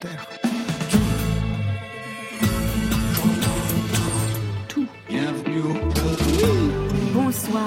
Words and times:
Terre. 0.00 0.26
Bonsoir. 7.12 7.62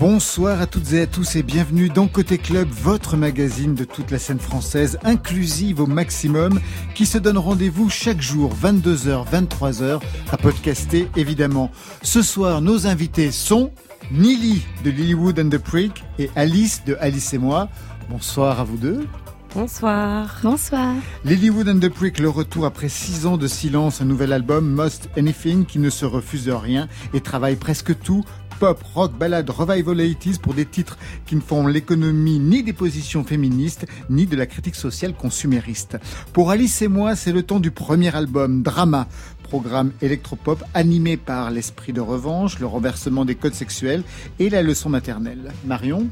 Bonsoir 0.00 0.60
à 0.60 0.66
toutes 0.66 0.92
et 0.92 1.02
à 1.02 1.06
tous 1.06 1.36
et 1.36 1.44
bienvenue 1.44 1.88
dans 1.88 2.08
Côté 2.08 2.38
Club, 2.38 2.68
votre 2.68 3.16
magazine 3.16 3.76
de 3.76 3.84
toute 3.84 4.10
la 4.10 4.18
scène 4.18 4.40
française, 4.40 4.98
inclusive 5.04 5.80
au 5.80 5.86
maximum, 5.86 6.60
qui 6.96 7.06
se 7.06 7.18
donne 7.18 7.38
rendez-vous 7.38 7.88
chaque 7.88 8.20
jour, 8.20 8.52
22h, 8.60 9.24
23h, 9.30 10.00
à 10.32 10.36
podcaster 10.36 11.08
évidemment. 11.14 11.70
Ce 12.02 12.22
soir, 12.22 12.60
nos 12.60 12.88
invités 12.88 13.30
sont 13.30 13.70
Nili 14.10 14.62
de 14.84 14.90
Lilywood 14.90 15.38
and 15.38 15.50
the 15.50 15.58
Prick 15.58 16.02
et 16.18 16.30
Alice 16.34 16.82
de 16.84 16.96
Alice 17.00 17.34
et 17.34 17.38
moi. 17.38 17.68
Bonsoir 18.08 18.58
à 18.58 18.64
vous 18.64 18.78
deux. 18.78 19.06
Bonsoir. 19.54 20.40
Bonsoir. 20.42 20.94
Lilywood 21.26 21.68
and 21.68 21.78
the 21.78 21.90
Prick, 21.90 22.18
le 22.18 22.30
retour 22.30 22.64
après 22.64 22.88
six 22.88 23.26
ans 23.26 23.36
de 23.36 23.46
silence, 23.46 24.00
un 24.00 24.06
nouvel 24.06 24.32
album, 24.32 24.66
Most 24.66 25.10
Anything, 25.18 25.66
qui 25.66 25.78
ne 25.78 25.90
se 25.90 26.06
refuse 26.06 26.46
de 26.46 26.52
rien 26.52 26.88
et 27.12 27.20
travaille 27.20 27.56
presque 27.56 27.98
tout 28.00 28.24
pop, 28.58 28.82
rock, 28.94 29.12
ballade, 29.12 29.48
revival 29.50 29.98
80s 29.98 30.38
pour 30.38 30.52
des 30.52 30.66
titres 30.66 30.98
qui 31.26 31.36
ne 31.36 31.40
font 31.40 31.66
l'économie 31.66 32.38
ni 32.38 32.62
des 32.62 32.72
positions 32.72 33.24
féministes, 33.24 33.86
ni 34.10 34.26
de 34.26 34.36
la 34.36 34.46
critique 34.46 34.74
sociale 34.74 35.14
consumériste. 35.14 35.96
Pour 36.32 36.50
Alice 36.50 36.82
et 36.82 36.88
moi, 36.88 37.14
c'est 37.14 37.32
le 37.32 37.42
temps 37.42 37.60
du 37.60 37.70
premier 37.70 38.14
album, 38.14 38.62
Drama, 38.62 39.06
programme 39.48 39.92
électropop 40.02 40.62
animé 40.74 41.16
par 41.16 41.50
l'esprit 41.50 41.92
de 41.92 42.00
revanche, 42.00 42.58
le 42.58 42.66
renversement 42.66 43.24
des 43.24 43.34
codes 43.34 43.54
sexuels 43.54 44.02
et 44.38 44.50
la 44.50 44.62
leçon 44.62 44.90
maternelle. 44.90 45.52
Marion 45.64 46.06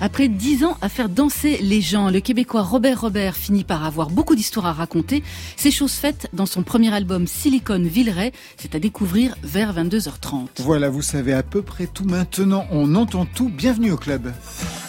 Après 0.00 0.28
dix 0.28 0.64
ans 0.64 0.76
à 0.82 0.88
faire 0.88 1.08
danser 1.08 1.58
les 1.62 1.80
gens, 1.80 2.10
le 2.10 2.20
Québécois 2.20 2.62
Robert 2.62 3.00
Robert 3.00 3.34
finit 3.34 3.64
par 3.64 3.84
avoir 3.84 4.10
beaucoup 4.10 4.34
d'histoires 4.34 4.66
à 4.66 4.72
raconter. 4.72 5.22
C'est 5.56 5.70
chose 5.70 5.92
faite 5.92 6.28
dans 6.32 6.46
son 6.46 6.62
premier 6.62 6.92
album 6.92 7.26
Silicon 7.26 7.82
Villeray. 7.82 8.32
C'est 8.58 8.74
à 8.74 8.78
découvrir 8.78 9.34
vers 9.42 9.74
22h30. 9.74 10.48
Voilà, 10.58 10.90
vous 10.90 11.02
savez 11.02 11.32
à 11.32 11.42
peu 11.42 11.62
près 11.62 11.86
tout 11.86 12.04
maintenant. 12.04 12.66
On 12.70 12.94
entend 12.94 13.26
tout. 13.26 13.48
Bienvenue 13.48 13.92
au 13.92 13.96
club. 13.96 14.30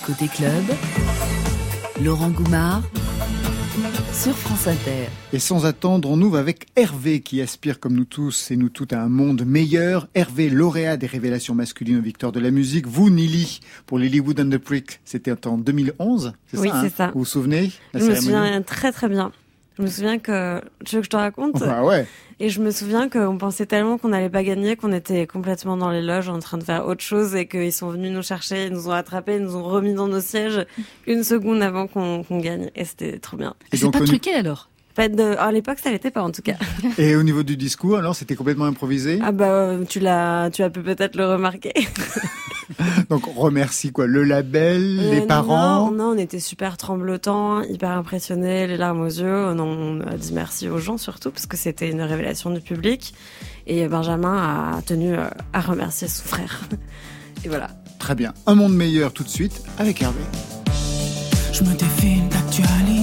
Côté 0.06 0.28
club, 0.28 0.64
Laurent 2.04 2.30
Goumard 2.30 2.82
sur 4.14 4.38
France 4.38 4.68
Inter. 4.68 5.10
Et 5.34 5.40
sans 5.40 5.66
attendre, 5.66 6.10
on 6.10 6.22
ouvre 6.22 6.38
avec 6.38 6.68
Hervé 6.76 7.22
qui 7.22 7.42
aspire 7.42 7.80
comme 7.80 7.94
nous 7.94 8.06
tous 8.06 8.52
et 8.52 8.56
nous 8.56 8.70
toutes 8.70 8.94
à 8.94 9.02
un 9.02 9.10
monde 9.10 9.44
meilleur. 9.46 10.08
Hervé, 10.16 10.50
lauréat 10.50 10.98
des 10.98 11.08
révélations 11.08 11.56
masculines 11.56 11.98
aux 12.00 12.02
victoires 12.02 12.32
de 12.32 12.40
la 12.40 12.52
musique. 12.52 12.88
Vous, 12.88 13.10
Nili, 13.10 13.60
pour 13.86 14.00
Lilywood 14.00 14.40
and 14.40 14.50
the 14.50 14.58
Prick, 14.58 15.02
c'était 15.06 15.48
en 15.48 15.58
2011, 15.58 16.34
c'est 16.48 16.58
Oui, 16.58 16.70
ça 16.70 16.76
hein 16.76 16.82
c'est 16.84 16.96
ça. 16.96 17.08
Vous 17.14 17.20
vous 17.20 17.26
souvenez 17.26 17.72
la 17.94 18.00
Je 18.00 18.06
me 18.06 18.16
souviens 18.16 18.62
très 18.62 18.92
très 18.92 19.10
bien. 19.10 19.32
Je 19.78 19.84
me 19.84 19.88
souviens 19.88 20.20
que... 20.20 20.62
Tu 20.86 20.96
veux 20.96 21.02
que 21.02 21.06
je 21.06 21.10
te 21.10 21.16
raconte? 21.16 21.62
Ah 21.64 21.84
ouais. 21.84 22.06
Et 22.40 22.50
je 22.50 22.62
me 22.62 22.72
souviens 22.72 23.10
qu'on 23.10 23.38
pensait 23.38 23.66
tellement 23.66 23.98
qu'on 23.98 24.10
n'allait 24.10 24.30
pas 24.30 24.44
gagner 24.44 24.76
qu'on 24.76 24.92
était 24.92 25.28
complètement 25.28 25.78
dans 25.78 25.90
les 25.90 26.02
loges 26.02 26.30
en 26.30 26.40
train 26.40 26.58
de 26.58 26.64
faire 26.64 26.86
autre 26.86 27.02
chose 27.02 27.36
et 27.36 27.48
qu'ils 27.48 27.72
sont 27.74 27.90
venus 27.90 28.12
nous 28.12 28.24
chercher, 28.24 28.66
ils 28.66 28.74
nous 28.74 28.90
ont 28.90 28.94
attrapés, 28.94 29.36
ils 29.36 29.44
nous 29.44 29.56
ont 29.56 29.64
remis 29.64 29.94
dans 29.94 30.08
nos 30.08 30.20
sièges 30.20 30.66
une 31.08 31.24
seconde 31.24 31.62
avant 31.62 31.88
qu'on 31.88 32.24
qu'on 32.24 32.40
gagne. 32.40 32.70
Et 32.76 32.86
c'était 32.86 33.20
trop 33.20 33.38
bien. 33.38 33.56
Et 33.72 33.78
C'est 33.78 33.92
pas 33.92 34.02
truqué 34.02 34.34
alors? 34.34 34.70
Pas 34.96 35.10
de... 35.10 35.36
À 35.40 35.52
l'époque, 35.52 35.80
ça 35.80 35.90
l'était 35.90 36.12
pas 36.12 36.22
en 36.22 36.32
tout 36.32 36.44
cas. 36.44 36.56
Et 37.00 37.16
au 37.16 37.24
niveau 37.24 37.42
du 37.42 37.58
discours, 37.58 37.98
alors, 37.98 38.16
c'était 38.16 38.36
complètement 38.36 38.66
improvisé? 38.66 39.20
Ah 39.24 39.32
bah 39.32 39.78
tu 39.90 40.00
l'as, 40.00 40.52
tu 40.52 40.62
as 40.62 40.70
pu 40.70 40.82
peut-être 40.82 41.16
le 41.16 41.26
remarquer. 41.26 41.74
Donc, 43.10 43.28
on 43.28 43.40
remercie 43.40 43.92
quoi 43.92 44.06
Le 44.08 44.24
label, 44.24 44.98
les 45.12 45.22
Euh, 45.22 45.26
parents? 45.28 45.92
Non, 45.92 45.98
non, 45.98 46.04
on 46.16 46.18
était 46.18 46.40
super 46.40 46.78
tremblotants, 46.78 47.62
hyper 47.64 47.92
impressionnés, 47.92 48.68
les 48.68 48.78
larmes 48.78 49.02
aux 49.02 49.06
yeux. 49.08 49.46
On, 49.48 49.60
on 49.60 50.02
a 50.02 50.16
dit 50.18 50.34
merci 50.34 50.70
aux 50.70 50.80
gens 50.80 50.98
surtout 50.98 51.32
parce 51.32 51.46
que 51.46 51.58
c'était 51.58 51.90
une 51.90 52.02
révélation 52.02 52.50
du 52.52 52.62
public. 52.62 53.14
Et 53.68 53.88
Benjamin 53.88 54.74
a 54.78 54.82
tenu 54.82 55.14
euh, 55.14 55.26
à 55.54 55.62
remercier 55.62 56.08
son 56.08 56.24
frère. 56.24 56.62
Et 57.46 57.48
voilà. 57.50 57.70
Très 58.00 58.16
bien. 58.16 58.34
Un 58.46 58.56
monde 58.56 58.74
meilleur 58.76 59.14
tout 59.14 59.24
de 59.24 59.30
suite 59.30 59.62
avec 59.78 60.02
Hervé. 60.02 60.20
Je 61.54 61.64
me 61.64 61.74
défile 61.76 62.28
d'actualité. 62.30 63.03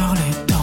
sur 0.00 0.14
les. 0.14 0.59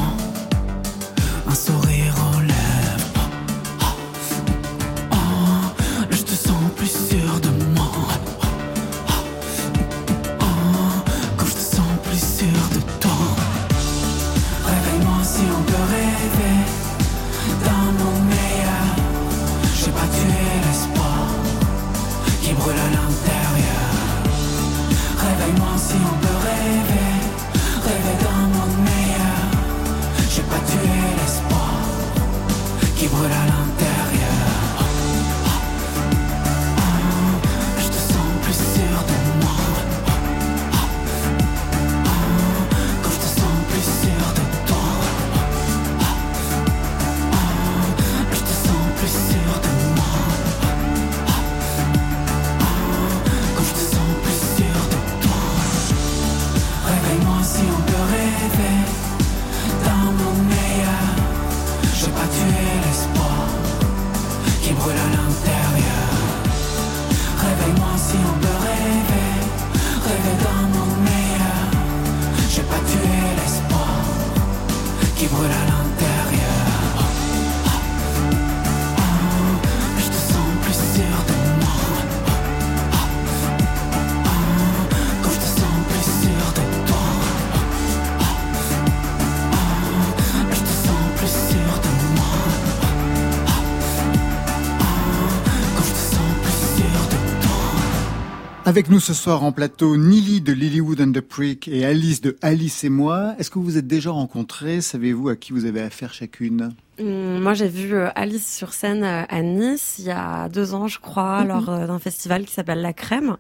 Avec 98.67 98.89
nous 98.89 98.99
ce 98.99 99.13
soir 99.13 99.43
en 99.45 99.53
plateau, 99.53 99.95
Nili 99.95 100.41
de 100.41 100.51
Lilywood 100.51 100.99
and 100.99 101.13
the 101.13 101.21
Prick 101.21 101.69
et 101.69 101.85
Alice 101.85 102.19
de 102.19 102.35
Alice 102.41 102.83
et 102.83 102.89
moi. 102.89 103.33
Est-ce 103.39 103.49
que 103.49 103.59
vous 103.59 103.63
vous 103.63 103.77
êtes 103.77 103.87
déjà 103.87 104.11
rencontrés? 104.11 104.81
Savez-vous 104.81 105.29
à 105.29 105.37
qui 105.37 105.53
vous 105.53 105.63
avez 105.63 105.79
affaire 105.79 106.13
chacune? 106.13 106.73
Hum, 106.99 107.39
Moi, 107.39 107.53
j'ai 107.53 107.69
vu 107.69 107.93
euh, 107.95 108.09
Alice 108.15 108.53
sur 108.57 108.73
scène 108.73 109.05
euh, 109.05 109.23
à 109.29 109.41
Nice 109.41 109.95
il 109.99 110.05
y 110.05 110.11
a 110.11 110.49
deux 110.49 110.73
ans, 110.73 110.87
je 110.89 110.99
crois, 110.99 111.43
Mhm. 111.43 111.47
lors 111.47 111.69
euh, 111.69 111.87
d'un 111.87 111.97
festival 111.99 112.43
qui 112.43 112.53
s'appelle 112.53 112.81
La 112.81 112.91
Crème. 112.91 113.37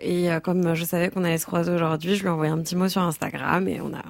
Et 0.00 0.28
comme 0.44 0.74
je 0.74 0.84
savais 0.84 1.08
qu'on 1.08 1.24
allait 1.24 1.38
se 1.38 1.46
croiser 1.46 1.72
aujourd'hui, 1.72 2.16
je 2.16 2.20
lui 2.20 2.26
ai 2.26 2.30
envoyé 2.30 2.52
un 2.52 2.58
petit 2.58 2.76
mot 2.76 2.86
sur 2.86 3.00
Instagram 3.00 3.66
et 3.66 3.80
on 3.80 3.94
a, 3.94 4.02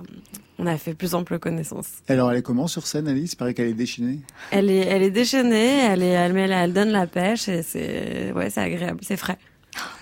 on 0.59 0.67
a 0.67 0.77
fait 0.79 0.95
plus 0.95 1.15
ample 1.15 1.39
connaissance. 1.39 1.87
Alors 2.09 2.33
elle 2.33 2.39
est 2.39 2.43
comment 2.43 2.67
sur 2.67 2.89
scène 2.89 3.07
Alice? 3.07 3.35
Il 3.35 3.37
paraît 3.37 3.55
qu'elle 3.55 3.69
est 3.69 3.73
déchaînée. 3.73 4.19
Elle 4.51 4.69
est, 4.69 4.81
elle 4.85 5.03
est 5.05 5.13
déchaînée, 5.13 5.79
elle 5.89 6.03
est, 6.03 6.09
elle, 6.09 6.33
met- 6.33 6.51
elle 6.51 6.73
donne 6.73 6.89
la 6.91 7.07
pêche 7.07 7.49
et 7.49 7.63
c'est, 7.63 8.33
ouais, 8.35 8.51
c'est 8.51 8.63
agréable, 8.63 8.99
c'est 9.03 9.17
frais. 9.17 9.39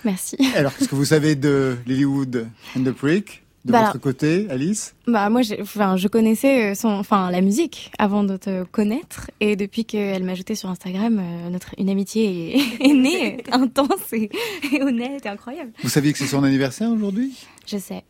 Merci. 0.03 0.37
Alors 0.55 0.75
qu'est-ce 0.75 0.89
que 0.89 0.95
vous 0.95 1.05
savez 1.05 1.35
de 1.35 1.77
Lilywood 1.85 2.47
and 2.77 2.83
the 2.83 2.91
Prick 2.91 3.43
De 3.65 3.71
Bah, 3.71 3.85
votre 3.85 3.99
côté, 3.99 4.45
Alice 4.51 4.93
Bah 5.07 5.29
moi, 5.29 5.41
enfin, 5.59 5.97
je 5.97 6.07
connaissais 6.07 6.75
son, 6.75 6.89
enfin 6.89 7.31
la 7.31 7.41
musique 7.41 7.91
avant 7.97 8.23
de 8.23 8.37
te 8.37 8.63
connaître, 8.65 9.31
et 9.39 9.55
depuis 9.55 9.85
qu'elle 9.85 10.23
m'a 10.23 10.33
ajouté 10.33 10.53
sur 10.55 10.69
Instagram, 10.69 11.19
euh, 11.19 11.49
notre 11.49 11.73
une 11.79 11.89
amitié 11.89 12.57
est, 12.57 12.61
est 12.89 12.93
née, 12.93 13.43
intense 13.51 14.13
et, 14.13 14.29
et 14.71 14.81
honnête 14.83 15.25
et 15.25 15.29
incroyable. 15.29 15.71
Vous 15.83 15.89
saviez 15.89 16.11
que 16.13 16.19
c'est 16.19 16.27
son 16.27 16.43
anniversaire 16.43 16.89
aujourd'hui? 16.91 17.33
Je 17.65 17.77
sais. 17.77 18.03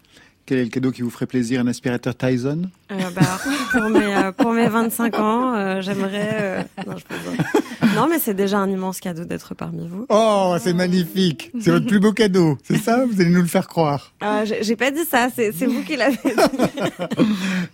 Quel 0.46 0.60
est 0.60 0.64
le 0.66 0.70
cadeau 0.70 0.92
qui 0.92 1.02
vous 1.02 1.10
ferait 1.10 1.26
plaisir? 1.26 1.60
Un 1.62 1.68
aspirateur 1.68 2.16
Tyson? 2.16 2.70
Euh, 2.92 3.10
bah, 3.16 3.22
pour 3.72 3.90
mes, 3.90 4.16
euh, 4.16 4.32
pour 4.32 4.54
mes 4.54 4.68
25 4.68 5.20
ans, 5.20 5.56
euh, 5.56 5.82
j'aimerais, 5.82 6.38
euh, 6.42 6.64
non. 6.86 6.96
Non, 7.96 8.08
mais 8.10 8.20
c'est 8.20 8.34
déjà 8.34 8.60
un 8.60 8.70
immense 8.70 9.00
cadeau 9.00 9.24
d'être 9.24 9.56
parmi 9.56 9.88
vous. 9.88 10.06
Oh, 10.10 10.58
c'est 10.60 10.74
magnifique 10.74 11.52
C'est 11.62 11.72
votre 11.72 11.86
plus 11.86 12.02
beau 12.02 12.12
cadeau, 12.12 12.58
c'est 12.64 12.78
ça 12.78 13.06
Vous 13.06 13.22
allez 13.22 13.30
nous 13.30 13.42
le 13.42 13.48
faire 13.48 13.68
croire. 13.68 14.14
Euh, 14.22 14.46
j'ai 14.62 14.76
pas 14.76 14.92
dit 14.92 15.06
ça, 15.10 15.30
c'est 15.34 15.52
vous 15.52 15.82
qui 15.84 15.96
l'avez 15.96 16.18
dit. 16.18 16.32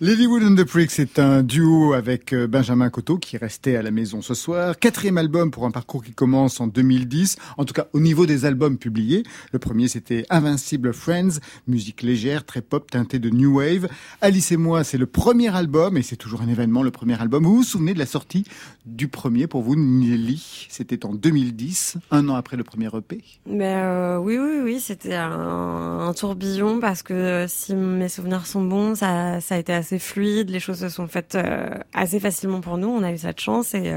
Lilywood 0.00 0.44
and 0.44 0.54
the 0.54 0.64
Prick, 0.64 0.92
c'est 0.92 1.18
un 1.18 1.42
duo 1.42 1.92
avec 1.94 2.32
euh, 2.32 2.46
Benjamin 2.46 2.88
Coteau 2.88 3.18
qui 3.18 3.34
est 3.34 3.38
resté 3.40 3.76
à 3.76 3.82
la 3.82 3.90
maison 3.90 4.22
ce 4.22 4.34
soir. 4.34 4.78
Quatrième 4.78 5.18
album 5.18 5.50
pour 5.50 5.66
un 5.66 5.72
parcours 5.72 6.04
qui 6.04 6.12
commence 6.12 6.60
en 6.60 6.68
2010. 6.68 7.36
En 7.58 7.64
tout 7.64 7.74
cas, 7.74 7.86
au 7.92 7.98
niveau 7.98 8.24
des 8.24 8.44
albums 8.44 8.78
publiés. 8.78 9.24
Le 9.52 9.58
premier, 9.58 9.88
c'était 9.88 10.24
Invincible 10.30 10.92
Friends, 10.92 11.40
musique 11.66 12.02
légère, 12.02 12.44
très 12.44 12.62
pop, 12.62 12.88
teintée 12.88 13.18
de 13.18 13.30
New 13.30 13.58
Wave. 13.58 13.88
Alice 14.20 14.52
et 14.52 14.56
moi, 14.56 14.84
c'est 14.84 14.98
le 15.02 15.06
premier 15.06 15.52
album 15.52 15.96
et 15.96 16.02
c'est 16.02 16.14
toujours 16.14 16.42
un 16.42 16.48
événement, 16.48 16.84
le 16.84 16.92
premier 16.92 17.20
album. 17.20 17.42
Vous 17.42 17.56
vous 17.56 17.62
souvenez 17.64 17.92
de 17.92 17.98
la 17.98 18.06
sortie 18.06 18.44
du 18.86 19.08
premier 19.08 19.48
pour 19.48 19.62
vous, 19.62 19.74
Nelly? 19.74 20.68
C'était 20.70 21.04
en 21.04 21.12
2010, 21.12 21.96
un 22.12 22.28
an 22.28 22.36
après 22.36 22.56
le 22.56 22.62
premier 22.62 22.86
EP. 22.86 23.20
Mais 23.44 23.74
euh, 23.74 24.18
oui, 24.18 24.38
oui, 24.38 24.60
oui, 24.62 24.78
c'était 24.78 25.16
un, 25.16 26.12
tourbillon 26.16 26.78
parce 26.78 27.02
que 27.02 27.14
euh, 27.14 27.48
si 27.48 27.74
mes 27.74 28.08
souvenirs 28.08 28.46
sont 28.46 28.62
bons, 28.62 28.94
ça, 28.94 29.40
ça 29.40 29.56
a 29.56 29.58
été 29.58 29.72
assez 29.72 29.98
fluide, 29.98 30.50
les 30.50 30.60
choses 30.60 30.78
se 30.78 30.88
sont 30.88 31.08
faites 31.08 31.34
euh, 31.34 31.70
assez 31.92 32.20
facilement 32.20 32.60
pour 32.60 32.78
nous, 32.78 32.86
on 32.86 33.02
a 33.02 33.10
eu 33.10 33.18
cette 33.18 33.40
chance 33.40 33.74
et 33.74 33.92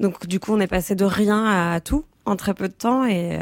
donc 0.00 0.26
du 0.26 0.38
coup 0.38 0.52
on 0.52 0.60
est 0.60 0.66
passé 0.66 0.94
de 0.94 1.06
rien 1.06 1.46
à 1.46 1.80
tout 1.80 2.04
en 2.26 2.36
très 2.36 2.52
peu 2.52 2.68
de 2.68 2.74
temps 2.74 3.06
et 3.06 3.38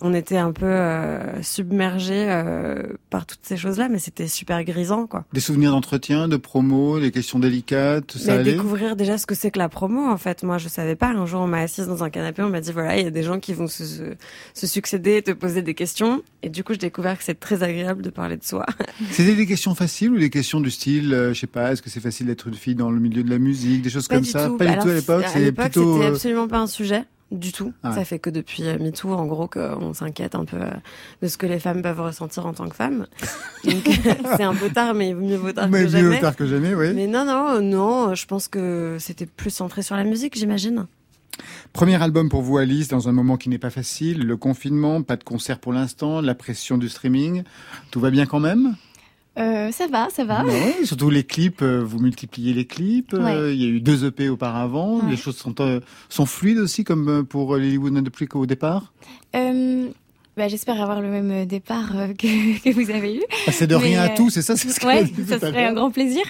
on 0.00 0.14
était 0.14 0.36
un 0.36 0.52
peu 0.52 0.66
euh, 0.66 1.42
submergé 1.42 2.26
euh, 2.28 2.82
par 3.10 3.26
toutes 3.26 3.40
ces 3.42 3.56
choses-là, 3.56 3.88
mais 3.88 3.98
c'était 3.98 4.28
super 4.28 4.62
grisant 4.64 5.06
quoi. 5.06 5.24
Des 5.32 5.40
souvenirs 5.40 5.72
d'entretien, 5.72 6.28
de 6.28 6.36
promo, 6.36 7.00
des 7.00 7.10
questions 7.10 7.38
délicates, 7.38 8.12
ça 8.12 8.32
Mais 8.32 8.38
allait 8.38 8.52
découvrir 8.52 8.96
déjà 8.96 9.18
ce 9.18 9.26
que 9.26 9.34
c'est 9.34 9.50
que 9.50 9.58
la 9.58 9.68
promo, 9.68 10.06
en 10.08 10.16
fait. 10.16 10.42
Moi, 10.42 10.58
je 10.58 10.68
savais 10.68 10.96
pas. 10.96 11.08
Un 11.08 11.26
jour, 11.26 11.40
on 11.40 11.46
m'a 11.46 11.58
assise 11.58 11.86
dans 11.86 12.04
un 12.04 12.10
canapé, 12.10 12.42
on 12.42 12.48
m'a 12.48 12.60
dit, 12.60 12.72
voilà, 12.72 12.96
il 12.96 13.04
y 13.04 13.06
a 13.06 13.10
des 13.10 13.22
gens 13.22 13.40
qui 13.40 13.54
vont 13.54 13.66
se, 13.66 13.84
se, 13.84 14.02
se 14.54 14.66
succéder 14.66 15.16
et 15.16 15.22
te 15.22 15.32
poser 15.32 15.62
des 15.62 15.74
questions. 15.74 16.22
Et 16.42 16.48
du 16.48 16.62
coup, 16.62 16.72
j'ai 16.74 16.78
découvert 16.78 17.18
que 17.18 17.24
c'est 17.24 17.38
très 17.38 17.62
agréable 17.62 18.02
de 18.02 18.10
parler 18.10 18.36
de 18.36 18.44
soi. 18.44 18.66
C'était 19.10 19.34
des 19.34 19.46
questions 19.46 19.74
faciles 19.74 20.10
ou 20.12 20.18
des 20.18 20.30
questions 20.30 20.60
du 20.60 20.70
style, 20.70 21.12
euh, 21.12 21.34
je 21.34 21.40
sais 21.40 21.46
pas, 21.46 21.72
est-ce 21.72 21.82
que 21.82 21.90
c'est 21.90 22.00
facile 22.00 22.26
d'être 22.26 22.46
une 22.46 22.54
fille 22.54 22.74
dans 22.74 22.90
le 22.90 23.00
milieu 23.00 23.22
de 23.24 23.30
la 23.30 23.38
musique, 23.38 23.82
des 23.82 23.90
choses 23.90 24.06
comme 24.08 24.24
ça? 24.24 24.46
tout. 24.46 24.56
Pas 24.56 24.66
du 24.66 24.70
Alors, 24.72 24.84
tout 24.84 24.90
à 24.90 24.94
l'époque, 24.94 25.24
l'époque, 25.34 25.64
plutôt. 25.72 25.94
c'était 25.94 26.06
euh, 26.06 26.10
absolument 26.10 26.48
pas 26.48 26.58
un 26.58 26.66
sujet. 26.66 27.04
Du 27.30 27.52
tout. 27.52 27.74
Ah 27.82 27.90
ouais. 27.90 27.94
Ça 27.94 28.04
fait 28.06 28.18
que 28.18 28.30
depuis 28.30 28.64
euh, 28.64 28.78
MeToo, 28.78 29.12
en 29.12 29.26
gros, 29.26 29.48
qu'on 29.48 29.92
s'inquiète 29.92 30.34
un 30.34 30.46
peu 30.46 30.56
euh, 30.56 30.70
de 31.20 31.28
ce 31.28 31.36
que 31.36 31.44
les 31.46 31.58
femmes 31.58 31.82
peuvent 31.82 32.00
ressentir 32.00 32.46
en 32.46 32.54
tant 32.54 32.66
que 32.68 32.74
femmes. 32.74 33.06
Donc, 33.64 33.84
c'est 34.36 34.44
un 34.44 34.54
peu 34.54 34.70
tard, 34.70 34.94
mais 34.94 35.12
mieux 35.12 35.36
vaut 35.36 35.52
tard 35.52 35.68
mais 35.68 35.80
que 35.80 35.84
mieux 35.84 35.90
jamais. 35.90 36.20
tard 36.20 36.36
que 36.36 36.46
jamais, 36.46 36.74
oui. 36.74 36.94
Mais 36.94 37.06
non, 37.06 37.26
non, 37.26 37.60
non, 37.60 38.14
je 38.14 38.26
pense 38.26 38.48
que 38.48 38.96
c'était 38.98 39.26
plus 39.26 39.50
centré 39.50 39.82
sur 39.82 39.94
la 39.94 40.04
musique, 40.04 40.38
j'imagine. 40.38 40.86
Premier 41.72 42.02
album 42.02 42.30
pour 42.30 42.42
vous, 42.42 42.56
Alice, 42.56 42.88
dans 42.88 43.08
un 43.08 43.12
moment 43.12 43.36
qui 43.36 43.50
n'est 43.50 43.58
pas 43.58 43.70
facile, 43.70 44.26
le 44.26 44.36
confinement, 44.36 45.02
pas 45.02 45.16
de 45.16 45.24
concert 45.24 45.58
pour 45.58 45.72
l'instant, 45.72 46.20
la 46.22 46.34
pression 46.34 46.78
du 46.78 46.88
streaming. 46.88 47.42
Tout 47.90 48.00
va 48.00 48.10
bien 48.10 48.24
quand 48.26 48.40
même? 48.40 48.74
Euh, 49.38 49.70
ça 49.70 49.86
va, 49.86 50.08
ça 50.10 50.24
va. 50.24 50.44
Ouais, 50.44 50.84
Surtout 50.84 51.10
les 51.10 51.22
clips, 51.24 51.62
euh, 51.62 51.80
vous 51.84 52.00
multipliez 52.00 52.52
les 52.52 52.64
clips. 52.66 53.14
euh. 53.14 53.52
Il 53.52 53.62
y 53.62 53.64
a 53.64 53.68
eu 53.68 53.80
deux 53.80 54.04
EP 54.04 54.28
auparavant. 54.28 54.98
Ouais. 54.98 55.10
Les 55.10 55.16
choses 55.16 55.36
sont, 55.36 55.54
euh, 55.60 55.80
sont 56.08 56.26
fluides 56.26 56.58
aussi, 56.58 56.82
comme 56.84 57.24
pour 57.24 57.56
Lilywood 57.56 57.96
and 57.96 58.02
the 58.02 58.10
Prick 58.10 58.34
au 58.34 58.46
départ? 58.46 58.92
Euh, 60.38 60.42
bah, 60.42 60.48
j'espère 60.48 60.80
avoir 60.80 61.00
le 61.00 61.08
même 61.08 61.46
départ 61.46 61.96
euh, 61.96 62.08
que, 62.08 62.58
que 62.62 62.70
vous 62.70 62.90
avez 62.90 63.16
eu. 63.16 63.22
Ah, 63.46 63.52
c'est 63.52 63.66
de 63.66 63.76
Mais, 63.76 63.82
rien 63.82 64.02
à 64.02 64.12
euh, 64.12 64.16
tout, 64.16 64.30
c'est 64.30 64.42
ça 64.42 64.56
c'est 64.56 64.68
ce 64.68 64.84
a 64.84 64.88
Ouais, 64.88 65.04
ça 65.26 65.38
serait 65.38 65.66
un 65.66 65.72
grand 65.72 65.90
plaisir. 65.90 66.22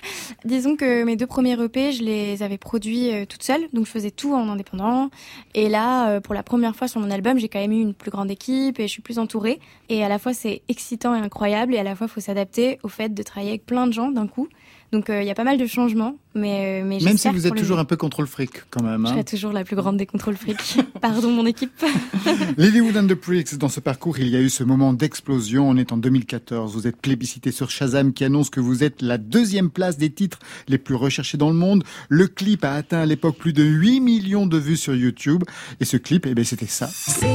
Disons 0.45 0.77
que 0.77 1.05
mes 1.05 1.17
deux 1.17 1.27
premiers 1.27 1.61
EP, 1.63 1.93
je 1.93 2.03
les 2.03 2.43
avais 2.43 2.59
produits 2.59 3.13
euh, 3.13 3.25
toute 3.27 3.43
seule, 3.43 3.63
donc 3.73 3.87
je 3.87 3.91
faisais 3.91 4.11
tout 4.11 4.35
en 4.35 4.49
indépendant. 4.49 5.11
Et 5.55 5.69
là, 5.69 6.09
euh, 6.09 6.21
pour 6.21 6.35
la 6.35 6.43
première 6.43 6.75
fois 6.75 6.89
sur 6.89 7.01
mon 7.01 7.11
album, 7.11 7.39
j'ai 7.39 7.49
quand 7.49 7.61
même 7.61 7.73
eu 7.73 7.81
une 7.81 7.95
plus 7.95 8.11
grande 8.11 8.31
équipe 8.31 8.81
et 8.81 8.85
je 8.85 8.93
suis 8.93 9.03
plus 9.03 9.19
entourée. 9.19 9.61
Et 9.89 10.05
à 10.05 10.09
la 10.09 10.19
fois, 10.19 10.33
c'est 10.35 10.63
excitant 10.69 11.15
et 11.15 11.19
incroyable, 11.19 11.75
et 11.75 11.79
à 11.79 11.83
la 11.83 11.95
fois, 11.95 12.07
il 12.09 12.13
faut 12.13 12.21
s'adapter 12.21 12.79
au 12.83 12.89
fait 12.89 13.13
de 13.15 13.23
travailler 13.23 13.51
avec 13.51 13.67
plein 13.67 13.87
de 13.87 13.93
gens 13.93 14.11
d'un 14.11 14.27
coup. 14.27 14.49
Donc 14.93 15.11
euh, 15.11 15.21
il 15.23 15.27
y 15.27 15.31
a 15.31 15.35
pas 15.35 15.45
mal 15.45 15.59
de 15.59 15.67
changements, 15.67 16.17
mais, 16.35 16.81
euh, 16.83 16.87
mais 16.87 16.99
Même 17.01 17.19
si 17.19 17.29
vous 17.29 17.47
êtes 17.47 17.55
toujours 17.55 17.79
un 17.79 17.85
peu 17.85 17.97
contre 17.97 18.23
le 18.23 18.27
fric, 18.27 18.51
quand 18.71 18.83
même. 18.83 19.03
Je 19.05 19.11
Hein. 19.11 19.13
serai 19.15 19.25
toujours 19.25 19.53
la 19.53 19.65
plus 19.65 19.77
grande 19.77 19.97
des 19.99 20.07
contrôles 20.07 20.37
fric. 20.37 20.79
Pardon, 21.03 21.31
mon 21.31 21.45
équipe. 21.47 21.73
Lilywood 22.57 22.97
and 22.97 23.07
the 23.07 23.15
Pricks, 23.15 23.55
dans 23.59 23.69
ce 23.69 23.81
parcours, 23.81 24.19
il 24.19 24.29
y 24.29 24.37
a 24.37 24.41
eu 24.41 24.49
ce 24.49 24.65
moment 24.65 24.93
d'explosion. 24.95 25.69
On 25.69 25.77
est 25.77 25.93
en 25.93 25.99
2014. 25.99 26.73
Vous 26.75 26.87
êtes 26.87 26.97
plébiscité 26.97 27.51
sur 27.53 27.71
Shazam 27.71 28.13
qui 28.15 28.25
annonce 28.25 28.49
que 28.51 28.61
vous 28.61 28.83
êtes 28.83 29.03
la 29.03 29.19
deuxième 29.19 29.69
place 29.71 29.99
des 29.99 30.11
titres 30.11 30.39
les 30.69 30.79
plus 30.79 30.95
recherchés 30.95 31.37
dans 31.37 31.51
le 31.51 31.57
monde. 31.57 31.85
Le 32.09 32.27
clip 32.27 32.65
a 32.65 32.73
atteint 32.73 33.01
à 33.01 33.07
l'époque 33.07 33.37
plus 33.37 33.53
de 33.53 33.63
8 33.65 34.01
millions 34.01 34.47
de 34.47 34.57
vues 34.57 34.77
sur 34.79 34.95
YouTube. 34.95 35.45
Et 35.81 35.85
ce 35.85 35.97
clip, 35.99 36.25
eh 36.27 36.35
ben, 36.35 36.45
c'était 36.45 36.67
ça. 36.67 36.87
See, 36.87 37.27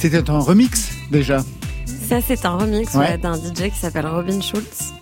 C'était 0.00 0.30
un 0.30 0.38
remix, 0.38 0.92
déjà. 1.10 1.38
Ça, 2.08 2.20
c'est 2.24 2.46
un 2.46 2.56
remix 2.56 2.94
Ouais. 2.94 3.00
ouais, 3.00 3.18
d'un 3.18 3.34
DJ 3.34 3.70
qui 3.72 3.78
s'appelle 3.80 4.06
Robin 4.06 4.40
Schulz. 4.40 4.92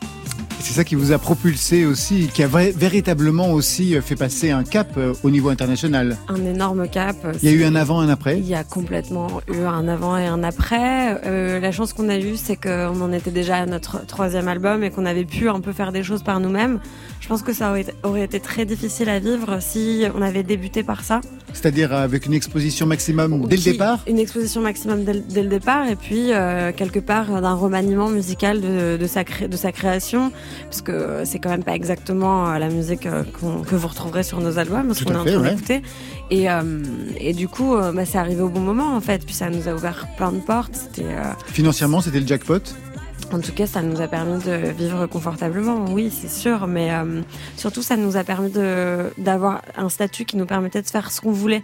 C'est 0.77 0.83
ça 0.83 0.85
qui 0.85 0.95
vous 0.95 1.13
a 1.13 1.19
propulsé 1.19 1.87
aussi, 1.87 2.29
qui 2.35 2.43
a 2.43 2.49
véritablement 2.49 3.51
aussi 3.51 3.97
euh, 3.97 4.03
fait 4.03 4.15
passer 4.15 4.51
un 4.51 4.63
cap 4.63 4.89
euh, 4.99 5.15
au 5.23 5.31
niveau 5.31 5.49
international. 5.49 6.19
Un 6.29 6.45
énorme 6.45 6.87
cap. 6.87 7.17
Il 7.43 7.49
y 7.51 7.51
a 7.51 7.57
eu 7.57 7.65
un 7.65 7.75
avant, 7.75 8.01
un 8.01 8.11
après. 8.11 8.37
Il 8.39 8.47
y 8.47 8.55
a 8.55 8.63
complètement 8.63 9.29
eu 9.51 9.63
un 9.63 9.89
avant 9.89 10.19
et 10.19 10.27
un 10.27 10.43
après. 10.43 11.19
Euh, 11.25 11.61
la 11.61 11.73
chance 11.73 11.95
qu'on 11.95 12.11
a 12.11 12.19
eue, 12.19 12.37
c'est 12.37 12.57
qu'on 12.57 13.01
en 13.01 13.11
était 13.11 13.31
déjà 13.31 13.57
à 13.57 13.65
notre 13.65 14.05
troisième 14.05 14.49
album 14.49 14.85
et 14.85 14.91
qu'on 14.91 15.07
avait 15.07 15.25
pu 15.25 15.49
un 15.49 15.61
peu 15.61 15.73
faire 15.73 15.93
des 15.93 16.03
choses 16.03 16.23
par 16.23 16.41
nous-mêmes. 16.41 16.79
Je 17.21 17.29
pense 17.29 17.41
que 17.41 17.55
ça 17.55 17.75
aurait, 18.05 18.23
été 18.25 18.39
très 18.41 18.67
difficile 18.67 19.09
à 19.09 19.19
vivre 19.19 19.59
si 19.63 20.05
on 20.15 20.21
avait 20.21 20.43
débuté 20.43 20.83
par 20.83 21.03
ça. 21.05 21.23
C'est-à-dire 21.55 21.95
avec 21.95 22.27
une 22.27 22.35
exposition 22.35 22.85
maximum 22.87 23.47
dès 23.49 23.57
le 23.57 23.63
départ. 23.63 24.01
Une 24.07 24.19
exposition 24.19 24.61
maximum 24.61 25.05
dès, 25.05 25.15
le- 25.15 25.21
dès 25.27 25.43
le 25.43 25.49
départ 25.49 25.89
et 25.89 25.97
puis 25.97 26.33
euh, 26.35 26.71
quelque 26.77 27.01
part 27.01 27.41
d'un 27.41 27.55
remaniement 27.55 28.11
musical 28.11 28.61
de, 28.61 28.99
de, 28.99 29.07
sa, 29.07 29.25
cré- 29.25 29.49
de 29.49 29.57
sa 29.57 29.73
création 29.73 30.31
parce 30.69 30.83
que 30.83 31.23
c'est 31.25 31.39
quand 31.39 31.51
même 31.51 31.65
pas 31.65 31.75
exactement 31.75 32.49
euh, 32.49 32.59
la 32.59 32.69
musique 32.69 33.07
euh, 33.07 33.23
que 33.25 33.75
vous 33.75 33.89
retrouverez 33.89 34.23
sur 34.23 34.41
nos 34.41 34.59
albums 34.59 34.93
ce 34.95 35.05
qu'on 35.05 35.13
est 35.13 35.17
en 35.17 35.25
train 35.25 35.41
ouais. 35.41 35.51
d'écouter 35.51 35.83
et, 36.31 36.51
euh, 36.51 36.83
et 37.19 37.33
du 37.33 37.49
coup 37.49 37.77
bah, 37.77 38.05
c'est 38.05 38.19
arrivé 38.19 38.43
au 38.43 38.49
bon 38.49 38.61
moment 38.61 38.95
en 38.95 39.01
fait 39.01 39.25
puis 39.25 39.35
ça 39.35 39.51
nous 39.51 39.69
a 39.69 39.75
ouvert 39.75 40.07
plein 40.17 40.33
de 40.33 40.41
portes 40.41 40.91
Financièrement, 41.47 42.01
c'était 42.01 42.21
le 42.21 42.27
jackpot. 42.27 42.61
en 43.33 43.41
tout 43.41 43.53
cas, 43.53 43.67
ça 43.67 43.83
nous 43.83 44.01
a 44.01 44.09
permis 44.09 44.43
de 44.43 44.71
vivre 44.71 45.07
confortablement, 45.07 45.85
oui, 45.91 46.11
c'est 46.11 46.31
sûr, 46.31 46.67
mais 46.67 46.93
euh, 46.93 47.23
surtout, 47.57 47.83
ça 47.83 47.97
nous 47.97 48.17
a 48.17 48.25
permis 48.25 48.53
d'avoir 49.19 49.63
un 49.77 49.89
statut 49.89 50.25
qui 50.25 50.37
nous 50.37 50.47
permettait 50.47 50.83
de 50.83 50.87
faire 50.87 51.11
ce 51.11 51.21
qu'on 51.21 51.33
voulait. 51.33 51.63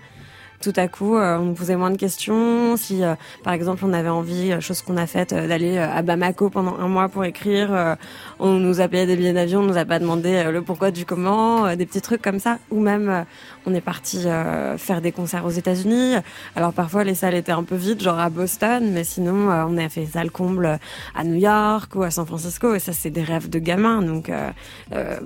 Tout 0.62 0.73
à 0.76 0.88
coup, 0.88 1.16
euh, 1.16 1.37
on 1.38 1.47
nous 1.47 1.54
posait 1.54 1.76
moins 1.76 1.90
de 1.90 1.97
questions. 1.97 2.76
Si, 2.76 3.02
euh, 3.02 3.14
par 3.42 3.52
exemple, 3.52 3.85
on 3.85 3.92
avait 3.92 4.09
envie, 4.09 4.52
euh, 4.52 4.61
chose 4.61 4.81
qu'on 4.81 4.97
a 4.97 5.07
faite, 5.07 5.35
d'aller 5.35 5.76
à 5.76 6.00
Bamako 6.02 6.49
pendant 6.49 6.78
un 6.78 6.88
mois 6.88 7.09
pour 7.09 7.25
écrire, 7.25 7.97
on 8.38 8.52
nous 8.52 8.81
a 8.81 8.88
payé 8.88 9.07
des 9.07 9.16
billets 9.16 9.33
d'avion, 9.33 9.61
on 9.61 9.64
nous 9.64 9.76
a 9.76 9.85
pas 9.85 9.99
demandé 9.99 10.45
le 10.50 10.62
pourquoi 10.62 10.90
du 10.90 11.04
comment, 11.04 11.75
des 11.75 11.85
petits 11.85 12.00
trucs 12.00 12.23
comme 12.23 12.38
ça. 12.38 12.59
Ou 12.71 12.81
même, 12.81 13.25
on 13.66 13.75
est 13.75 13.81
parti 13.81 14.26
euh, 14.26 14.76
faire 14.78 15.00
des 15.00 15.12
concerts 15.12 15.45
aux 15.45 15.50
États-Unis. 15.50 16.14
Alors 16.57 16.73
parfois, 16.73 17.04
les 17.04 17.14
salles 17.14 17.35
étaient 17.35 17.52
un 17.52 17.62
peu 17.62 17.76
vides, 17.76 18.02
genre 18.02 18.19
à 18.19 18.31
Boston, 18.31 18.90
mais 18.92 19.04
sinon, 19.04 19.50
euh, 19.50 19.64
on 19.69 19.76
a 19.78 19.88
fait 19.88 20.07
salle 20.07 20.31
comble 20.31 20.78
à 21.14 21.25
New 21.25 21.37
York 21.37 21.95
ou 21.95 22.02
à 22.02 22.11
San 22.11 22.26
Francisco. 22.26 22.75
Et 22.75 22.78
ça, 22.78 22.92
c'est 22.92 23.11
des 23.11 23.23
rêves 23.23 23.49
de 23.49 23.59
gamin. 23.59 24.02
Donc, 24.02 24.28
euh, 24.28 24.50
euh, 24.92 25.19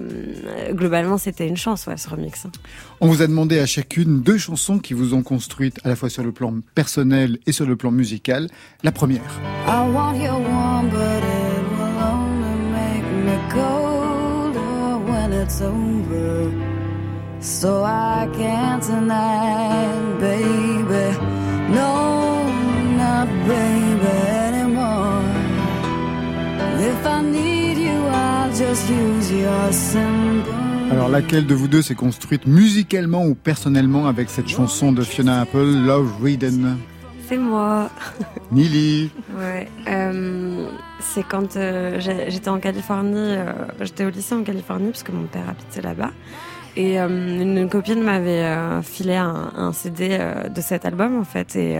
globalement, 0.72 1.18
c'était 1.18 1.46
une 1.46 1.56
chance, 1.56 1.86
ouais, 1.86 1.96
ce 1.96 2.08
remix. 2.08 2.46
On 3.00 3.08
vous 3.08 3.22
a 3.22 3.26
demandé 3.26 3.58
à 3.58 3.66
chacune 3.66 4.20
deux 4.22 4.38
chansons 4.38 4.78
qui 4.78 4.94
vous 4.94 5.14
ont 5.14 5.22
construite 5.22 5.78
à 5.84 5.88
la 5.88 5.96
fois 5.96 6.10
sur 6.10 6.22
le 6.22 6.32
plan 6.32 6.54
personnel 6.74 7.38
et 7.46 7.52
sur 7.52 7.66
le 7.66 7.76
plan 7.76 7.90
musical. 7.90 8.48
La 8.82 8.92
première. 8.92 9.40
I 9.66 9.88
want 9.92 10.16
your 10.16 10.40
warm, 10.40 10.88
but 10.88 10.98
it 10.98 11.64
will 11.78 11.98
only 12.02 12.56
make 12.72 13.04
me 13.24 13.36
colder 13.52 14.98
when 15.10 15.32
it's 15.32 15.60
over. 15.60 16.65
So 17.40 17.84
I 17.84 18.28
can't 18.36 18.82
tonight, 18.82 20.18
baby. 20.18 21.16
No, 21.70 22.44
not 22.96 23.28
baby 23.46 24.12
anymore. 24.46 25.22
If 26.80 27.06
I 27.06 27.22
need 27.22 27.78
you, 27.78 28.06
I'll 28.08 28.50
just 28.52 28.88
use 28.90 29.30
your 29.32 29.72
symbol. 29.72 30.52
Alors 30.90 31.08
laquelle 31.08 31.46
de 31.46 31.54
vous 31.54 31.66
deux 31.68 31.82
s'est 31.82 31.94
construite 31.96 32.46
musicalement 32.46 33.24
ou 33.26 33.34
personnellement 33.34 34.06
avec 34.06 34.30
cette 34.30 34.48
chanson 34.48 34.92
de 34.92 35.02
Fiona 35.02 35.40
Apple, 35.42 35.84
Love 35.84 36.22
Ridden 36.22 36.76
C'est 37.28 37.38
moi. 37.38 37.90
Nili 38.52 39.10
Ouais. 39.36 39.68
euh, 39.88 40.68
c'est 41.00 41.24
quand 41.24 41.56
euh, 41.56 41.98
j'étais 42.00 42.48
en 42.48 42.58
Californie, 42.60 43.16
euh, 43.16 43.52
j'étais 43.80 44.04
au 44.04 44.10
lycée 44.10 44.34
en 44.36 44.42
Californie 44.44 44.90
parce 44.90 45.02
que 45.02 45.10
mon 45.12 45.24
père 45.24 45.48
habitait 45.48 45.82
là-bas. 45.82 46.12
Et 46.76 47.00
euh, 47.00 47.08
une, 47.08 47.56
une 47.56 47.68
copine 47.68 48.02
m'avait 48.02 48.44
euh, 48.44 48.82
filé 48.82 49.16
un, 49.16 49.50
un 49.56 49.72
CD 49.72 50.10
euh, 50.12 50.48
de 50.48 50.60
cet 50.60 50.84
album 50.84 51.18
en 51.18 51.24
fait. 51.24 51.56
Et 51.56 51.78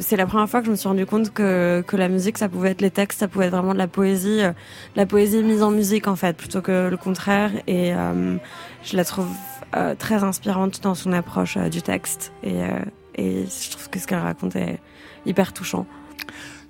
c'est 0.00 0.16
la 0.16 0.26
première 0.26 0.48
fois 0.48 0.60
que 0.60 0.66
je 0.66 0.70
me 0.70 0.76
suis 0.76 0.88
rendu 0.88 1.06
compte 1.06 1.32
que, 1.32 1.82
que 1.86 1.96
la 1.96 2.08
musique, 2.08 2.38
ça 2.38 2.48
pouvait 2.48 2.70
être 2.70 2.80
les 2.80 2.90
textes, 2.90 3.20
ça 3.20 3.28
pouvait 3.28 3.46
être 3.46 3.52
vraiment 3.52 3.72
de 3.72 3.78
la 3.78 3.88
poésie, 3.88 4.42
euh, 4.42 4.52
la 4.96 5.06
poésie 5.06 5.42
mise 5.42 5.62
en 5.62 5.70
musique 5.70 6.06
en 6.08 6.16
fait, 6.16 6.36
plutôt 6.36 6.62
que 6.62 6.88
le 6.88 6.96
contraire. 6.96 7.50
Et 7.66 7.92
euh, 7.94 8.36
je 8.84 8.96
la 8.96 9.04
trouve 9.04 9.28
euh, 9.76 9.94
très 9.94 10.22
inspirante 10.22 10.82
dans 10.82 10.94
son 10.94 11.12
approche 11.12 11.56
euh, 11.56 11.68
du 11.68 11.82
texte. 11.82 12.32
Et, 12.42 12.62
euh, 12.62 12.78
et 13.16 13.44
je 13.46 13.70
trouve 13.70 13.90
que 13.90 13.98
ce 13.98 14.06
qu'elle 14.06 14.20
raconte 14.20 14.56
est 14.56 14.78
hyper 15.26 15.52
touchant. 15.52 15.86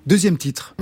Deuxième 0.05 0.37
titre. 0.37 0.75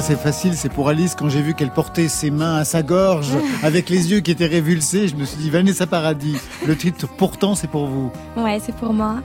Ça 0.00 0.06
c'est 0.06 0.16
facile, 0.16 0.54
c'est 0.56 0.72
pour 0.72 0.88
Alice. 0.88 1.14
Quand 1.14 1.28
j'ai 1.28 1.42
vu 1.42 1.52
qu'elle 1.54 1.70
portait 1.70 2.08
ses 2.08 2.30
mains 2.30 2.56
à 2.56 2.64
sa 2.64 2.82
gorge 2.82 3.32
avec 3.62 3.90
les 3.90 4.10
yeux 4.10 4.20
qui 4.20 4.30
étaient 4.30 4.46
révulsés, 4.46 5.08
je 5.08 5.16
me 5.16 5.24
suis 5.24 5.36
dit 5.36 5.50
Vanessa 5.50 5.86
Paradis. 5.86 6.36
Le 6.66 6.74
titre 6.74 7.06
pourtant 7.18 7.54
c'est 7.54 7.66
pour 7.66 7.86
vous. 7.86 8.10
Ouais, 8.36 8.58
c'est 8.64 8.74
pour 8.74 8.94
moi. 8.94 9.16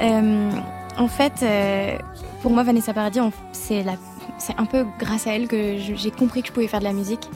Euh, 0.00 0.50
en 0.96 1.08
fait, 1.08 1.34
euh, 1.42 1.98
pour 2.40 2.52
moi, 2.52 2.62
Vanessa 2.62 2.94
Paradis, 2.94 3.20
c'est 3.52 3.84
un 4.56 4.64
peu 4.64 4.86
grâce 4.98 5.26
à 5.26 5.34
elle 5.34 5.46
que 5.46 5.76
j'ai 5.76 6.10
compris 6.10 6.40
que 6.42 6.48
je 6.48 6.52
pouvais 6.52 6.68
faire 6.68 6.80
de 6.80 6.84
la 6.84 6.94
musique. 6.94 7.28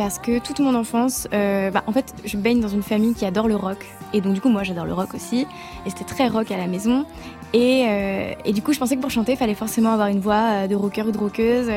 Parce 0.00 0.18
que 0.18 0.38
toute 0.38 0.60
mon 0.60 0.74
enfance, 0.74 1.28
euh, 1.34 1.70
bah, 1.70 1.84
en 1.86 1.92
fait, 1.92 2.14
je 2.24 2.38
baigne 2.38 2.58
dans 2.58 2.70
une 2.70 2.82
famille 2.82 3.12
qui 3.12 3.26
adore 3.26 3.48
le 3.48 3.54
rock. 3.54 3.84
Et 4.14 4.22
donc, 4.22 4.32
du 4.32 4.40
coup, 4.40 4.48
moi, 4.48 4.62
j'adore 4.62 4.86
le 4.86 4.94
rock 4.94 5.12
aussi. 5.12 5.46
Et 5.84 5.90
c'était 5.90 6.06
très 6.06 6.26
rock 6.26 6.50
à 6.50 6.56
la 6.56 6.68
maison. 6.68 7.04
Et, 7.52 7.84
euh, 7.86 8.32
et 8.46 8.54
du 8.54 8.62
coup, 8.62 8.72
je 8.72 8.78
pensais 8.78 8.96
que 8.96 9.02
pour 9.02 9.10
chanter, 9.10 9.32
il 9.32 9.36
fallait 9.36 9.54
forcément 9.54 9.92
avoir 9.92 10.08
une 10.08 10.20
voix 10.20 10.62
euh, 10.62 10.66
de 10.68 10.74
rocker 10.74 11.02
ou 11.02 11.10
de 11.10 11.18
rockeuse, 11.18 11.70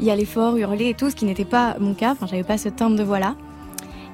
y 0.00 0.10
aller 0.10 0.24
fort, 0.24 0.56
hurler 0.56 0.88
et 0.88 0.94
tout, 0.94 1.10
ce 1.10 1.14
qui 1.14 1.26
n'était 1.26 1.44
pas 1.44 1.76
mon 1.78 1.92
cas. 1.92 2.12
Enfin, 2.12 2.24
j'avais 2.24 2.42
pas 2.42 2.56
ce 2.56 2.70
timbre 2.70 2.96
de 2.96 3.02
voix-là. 3.02 3.34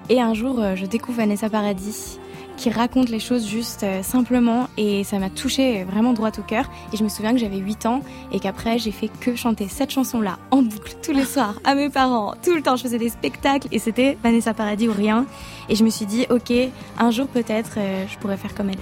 Et 0.08 0.20
un 0.20 0.34
jour, 0.34 0.61
je 0.75 0.87
découvre 0.87 1.18
Vanessa 1.18 1.49
Paradis 1.49 2.18
qui 2.56 2.70
raconte 2.70 3.08
les 3.08 3.20
choses 3.20 3.46
juste 3.46 3.82
euh, 3.82 4.02
simplement 4.02 4.68
et 4.76 5.04
ça 5.04 5.18
m'a 5.18 5.30
touché 5.30 5.84
vraiment 5.84 6.12
droit 6.12 6.30
au 6.38 6.42
cœur. 6.42 6.70
Et 6.92 6.96
je 6.96 7.04
me 7.04 7.08
souviens 7.08 7.32
que 7.32 7.38
j'avais 7.38 7.58
8 7.58 7.87
ans 7.87 8.00
et 8.32 8.40
qu'après 8.40 8.78
j'ai 8.78 8.90
fait 8.90 9.08
que 9.08 9.34
chanter 9.37 9.68
cette 9.68 9.90
chanson 9.90 10.20
là 10.20 10.38
en 10.50 10.62
boucle 10.62 10.94
tous 11.02 11.12
les 11.12 11.25
soirs 11.25 11.54
à 11.64 11.75
mes 11.75 11.90
parents 11.90 12.34
tout 12.42 12.54
le 12.54 12.62
temps. 12.62 12.76
Je 12.76 12.82
faisais 12.82 12.99
des 12.99 13.08
spectacles 13.08 13.68
et 13.73 13.78
c'était 13.78 14.16
Vanessa 14.23 14.54
Paradis 14.54 14.88
ou 14.88 14.92
rien. 14.92 15.26
Et 15.68 15.76
je 15.76 15.84
me 15.84 15.90
suis 15.90 16.06
dit 16.06 16.26
ok 16.30 16.52
un 16.99 17.11
jour 17.11 17.26
peut-être 17.26 17.73
euh, 17.78 18.04
je 18.08 18.18
pourrais 18.18 18.37
faire 18.37 18.54
comme 18.54 18.70
elle. 18.70 18.78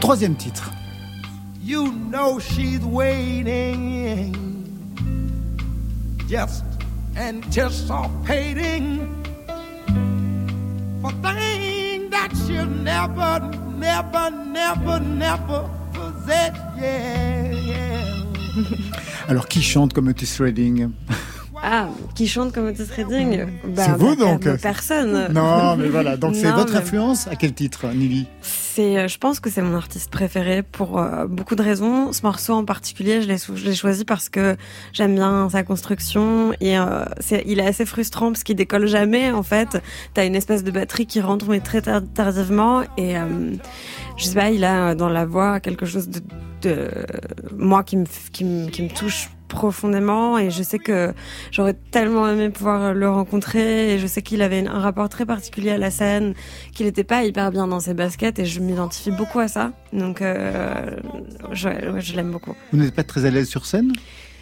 Troisième 0.00 0.34
titre. 0.34 0.70
You 1.64 1.92
know 2.10 2.40
she's 2.40 2.80
waiting, 2.82 4.34
just 6.28 6.64
anticipating 7.16 9.00
for 11.00 11.12
things 11.22 11.81
that 12.12 12.30
she'll 12.46 12.66
never, 12.66 13.40
never, 13.76 14.30
never, 14.30 15.00
never 15.00 15.68
possess. 15.92 16.54
Yeah, 16.78 17.52
yeah. 17.52 18.24
Alors 19.28 19.48
qui 19.48 19.62
chante 19.62 19.92
comme 19.92 20.08
Otis 20.08 20.38
Redding? 20.38 20.92
Ah, 21.64 21.88
qui 22.16 22.26
chante 22.26 22.52
comme 22.52 22.66
Otis 22.66 22.82
Redding 22.96 23.46
bah, 23.68 23.84
C'est 23.86 23.92
vous, 23.92 24.16
bah, 24.16 24.24
donc 24.24 24.44
bah, 24.44 24.56
Personne. 24.60 25.28
Non 25.32 25.76
mais 25.76 25.88
voilà, 25.88 26.16
donc 26.18 26.34
c'est 26.34 26.50
votre 26.50 26.72
mais- 26.72 26.78
influence 26.80 27.28
à 27.28 27.36
quel 27.36 27.52
titre 27.54 27.86
Nili 27.94 28.26
C'est, 28.40 28.98
euh, 28.98 29.06
je 29.06 29.16
pense 29.18 29.38
que 29.38 29.48
c'est 29.48 29.62
mon 29.62 29.76
artiste 29.76 30.10
préféré 30.10 30.62
pour 30.64 30.98
euh, 30.98 31.26
beaucoup 31.26 31.54
de 31.54 31.62
raisons. 31.62 32.12
Ce 32.12 32.22
morceau 32.22 32.54
en 32.54 32.64
particulier, 32.64 33.22
je 33.22 33.28
l'ai, 33.28 33.38
sou- 33.38 33.56
je 33.56 33.64
l'ai 33.64 33.74
choisi 33.76 34.04
parce 34.04 34.28
que 34.28 34.56
j'aime 34.92 35.14
bien 35.14 35.48
sa 35.50 35.62
construction 35.62 36.52
et 36.60 36.78
euh, 36.78 37.04
c'est, 37.20 37.44
il 37.46 37.60
est 37.60 37.66
assez 37.66 37.86
frustrant 37.86 38.32
parce 38.32 38.42
qu'il 38.42 38.56
décolle 38.56 38.86
jamais. 38.88 39.30
En 39.30 39.44
fait, 39.44 39.80
t'as 40.14 40.26
une 40.26 40.34
espèce 40.34 40.64
de 40.64 40.70
batterie 40.72 41.06
qui 41.06 41.20
rentre 41.20 41.46
mais 41.48 41.60
très 41.60 41.80
tar- 41.82 42.02
tardivement 42.14 42.82
et 42.96 43.16
euh, 43.16 43.52
je 44.16 44.24
sais 44.24 44.34
pas, 44.34 44.50
il 44.50 44.64
a 44.64 44.94
dans 44.96 45.08
la 45.08 45.26
voix 45.26 45.60
quelque 45.60 45.86
chose 45.86 46.08
de, 46.08 46.20
de 46.62 46.90
moi 47.56 47.84
qui 47.84 47.96
me, 47.96 48.04
f- 48.04 48.30
qui 48.32 48.44
me, 48.44 48.68
qui 48.68 48.82
me 48.82 48.88
touche 48.88 49.30
profondément 49.52 50.38
et 50.38 50.50
je 50.50 50.62
sais 50.62 50.78
que 50.78 51.12
j'aurais 51.50 51.76
tellement 51.92 52.28
aimé 52.28 52.50
pouvoir 52.50 52.94
le 52.94 53.08
rencontrer 53.08 53.94
et 53.94 53.98
je 53.98 54.06
sais 54.06 54.22
qu'il 54.22 54.42
avait 54.42 54.66
un 54.66 54.80
rapport 54.80 55.08
très 55.08 55.26
particulier 55.26 55.70
à 55.70 55.78
la 55.78 55.90
scène 55.90 56.34
qu'il 56.74 56.86
n'était 56.86 57.04
pas 57.04 57.22
hyper 57.22 57.52
bien 57.52 57.68
dans 57.68 57.80
ses 57.80 57.94
baskets 57.94 58.38
et 58.38 58.44
je 58.44 58.60
m'identifie 58.60 59.10
beaucoup 59.12 59.38
à 59.38 59.48
ça. 59.48 59.72
Donc 59.92 60.22
euh, 60.22 60.96
je, 61.52 61.68
ouais, 61.68 62.00
je 62.00 62.16
l'aime 62.16 62.32
beaucoup. 62.32 62.54
Vous 62.72 62.78
n'êtes 62.78 62.94
pas 62.94 63.04
très 63.04 63.24
à 63.24 63.30
l'aise 63.30 63.48
sur 63.48 63.66
scène? 63.66 63.92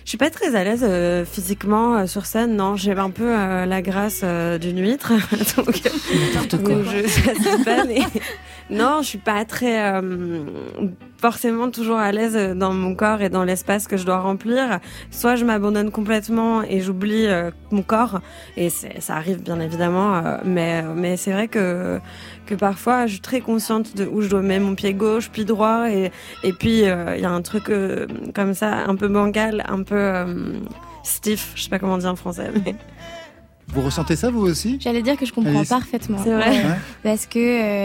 Je 0.04 0.10
suis 0.10 0.18
pas 0.18 0.30
très 0.30 0.56
à 0.56 0.64
l'aise 0.64 0.82
euh, 0.82 1.24
physiquement 1.24 1.96
euh, 1.96 2.06
sur 2.06 2.26
scène, 2.26 2.56
non. 2.56 2.74
J'ai 2.74 2.92
un 2.92 3.10
peu 3.10 3.28
euh, 3.28 3.66
la 3.66 3.82
grâce 3.82 4.22
euh, 4.24 4.58
d'une 4.58 4.80
huître. 4.80 5.12
donc, 5.56 5.82
donc 6.50 6.84
je, 6.84 7.06
ça 7.06 7.34
se 7.34 7.86
mais 7.86 8.00
non, 8.70 9.02
je 9.02 9.08
suis 9.08 9.18
pas 9.18 9.44
très 9.44 9.92
euh, 9.92 10.44
forcément 11.18 11.70
toujours 11.70 11.98
à 11.98 12.12
l'aise 12.12 12.56
dans 12.56 12.72
mon 12.72 12.94
corps 12.94 13.20
et 13.20 13.28
dans 13.28 13.44
l'espace 13.44 13.86
que 13.86 13.96
je 13.96 14.04
dois 14.04 14.20
remplir. 14.20 14.80
Soit 15.10 15.36
je 15.36 15.44
m'abandonne 15.44 15.90
complètement 15.90 16.62
et 16.62 16.80
j'oublie 16.80 17.26
euh, 17.26 17.50
mon 17.70 17.82
corps 17.82 18.20
et 18.56 18.70
ça 18.70 19.16
arrive 19.16 19.42
bien 19.42 19.60
évidemment, 19.60 20.16
euh, 20.16 20.38
mais 20.44 20.82
mais 20.94 21.16
c'est 21.16 21.32
vrai 21.32 21.48
que 21.48 22.00
que 22.46 22.54
parfois 22.54 23.06
je 23.06 23.12
suis 23.12 23.20
très 23.20 23.40
consciente 23.40 23.96
de 23.96 24.04
où 24.06 24.22
je 24.22 24.28
dois 24.28 24.42
mettre 24.42 24.64
mon 24.64 24.74
pied 24.74 24.94
gauche 24.94 25.30
puis 25.30 25.44
droit 25.44 25.90
et 25.90 26.10
et 26.42 26.52
puis 26.52 26.84
euh, 26.84 27.16
il 27.16 27.22
y 27.22 27.24
a 27.24 27.30
un 27.30 27.42
truc 27.42 27.70
euh, 27.70 28.06
comme 28.34 28.54
ça 28.54 28.84
un 28.86 28.96
peu 28.96 29.08
bancal, 29.08 29.64
un 29.68 29.82
peu 29.82 29.94
euh, 29.96 30.54
stiff, 31.04 31.52
je 31.54 31.62
sais 31.64 31.70
pas 31.70 31.78
comment 31.78 31.98
dire 31.98 32.10
en 32.10 32.16
français, 32.16 32.50
mais 32.64 32.74
Vous 33.72 33.82
ressentez 33.82 34.16
ça 34.16 34.30
vous 34.30 34.40
aussi? 34.46 34.78
J'allais 34.80 35.02
dire 35.02 35.16
que 35.16 35.24
je 35.26 35.32
comprends 35.32 35.56
Alice. 35.58 35.68
parfaitement 35.68 36.18
c'est 36.22 36.32
vrai. 36.32 36.50
Ouais. 36.50 36.76
parce 37.02 37.26
que 37.26 37.38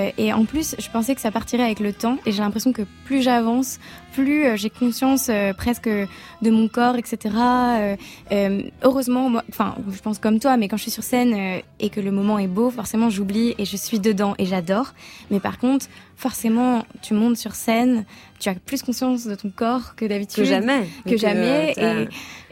euh, 0.08 0.12
et 0.18 0.34
en 0.34 0.46
plus 0.46 0.76
je 0.80 0.90
pensais 0.90 1.16
que 1.16 1.22
ça 1.22 1.32
partirait 1.32 1.64
avec 1.64 1.80
le 1.80 1.94
temps 1.94 2.18
et 2.26 2.32
j'ai 2.32 2.42
l'impression 2.42 2.72
que 2.74 2.82
plus 3.06 3.22
j'avance 3.22 3.80
plus 4.14 4.46
euh, 4.46 4.56
j'ai 4.56 4.70
conscience 4.70 5.28
euh, 5.30 5.54
presque 5.54 5.88
de 5.90 6.50
mon 6.50 6.68
corps 6.68 6.96
etc 6.96 7.16
Euh, 7.36 7.96
euh, 8.32 8.62
heureusement 8.84 9.30
moi 9.30 9.44
enfin 9.50 9.76
je 9.92 10.00
pense 10.02 10.20
comme 10.20 10.40
toi 10.40 10.58
mais 10.58 10.68
quand 10.68 10.78
je 10.78 10.84
suis 10.84 10.92
sur 10.92 11.04
scène 11.04 11.34
euh, 11.34 11.60
et 11.80 11.90
que 11.90 12.00
le 12.00 12.12
moment 12.12 12.40
est 12.40 12.48
beau 12.48 12.70
forcément 12.72 13.10
j'oublie 13.10 13.54
et 13.58 13.66
je 13.66 13.78
suis 13.78 14.00
dedans 14.00 14.34
et 14.38 14.46
j'adore 14.46 14.94
mais 15.32 15.40
par 15.40 15.58
contre 15.60 15.86
forcément 16.16 16.84
tu 17.02 17.14
montes 17.14 17.38
sur 17.38 17.56
scène 17.56 18.06
tu 18.40 18.50
as 18.50 18.56
plus 18.56 18.82
conscience 18.82 19.26
de 19.26 19.36
ton 19.36 19.50
corps 19.50 19.96
que 19.96 20.06
d'habitude 20.06 20.44
que 20.44 20.50
jamais, 20.50 20.88
que 21.08 21.18
jamais 21.18 21.74
euh, 21.78 22.06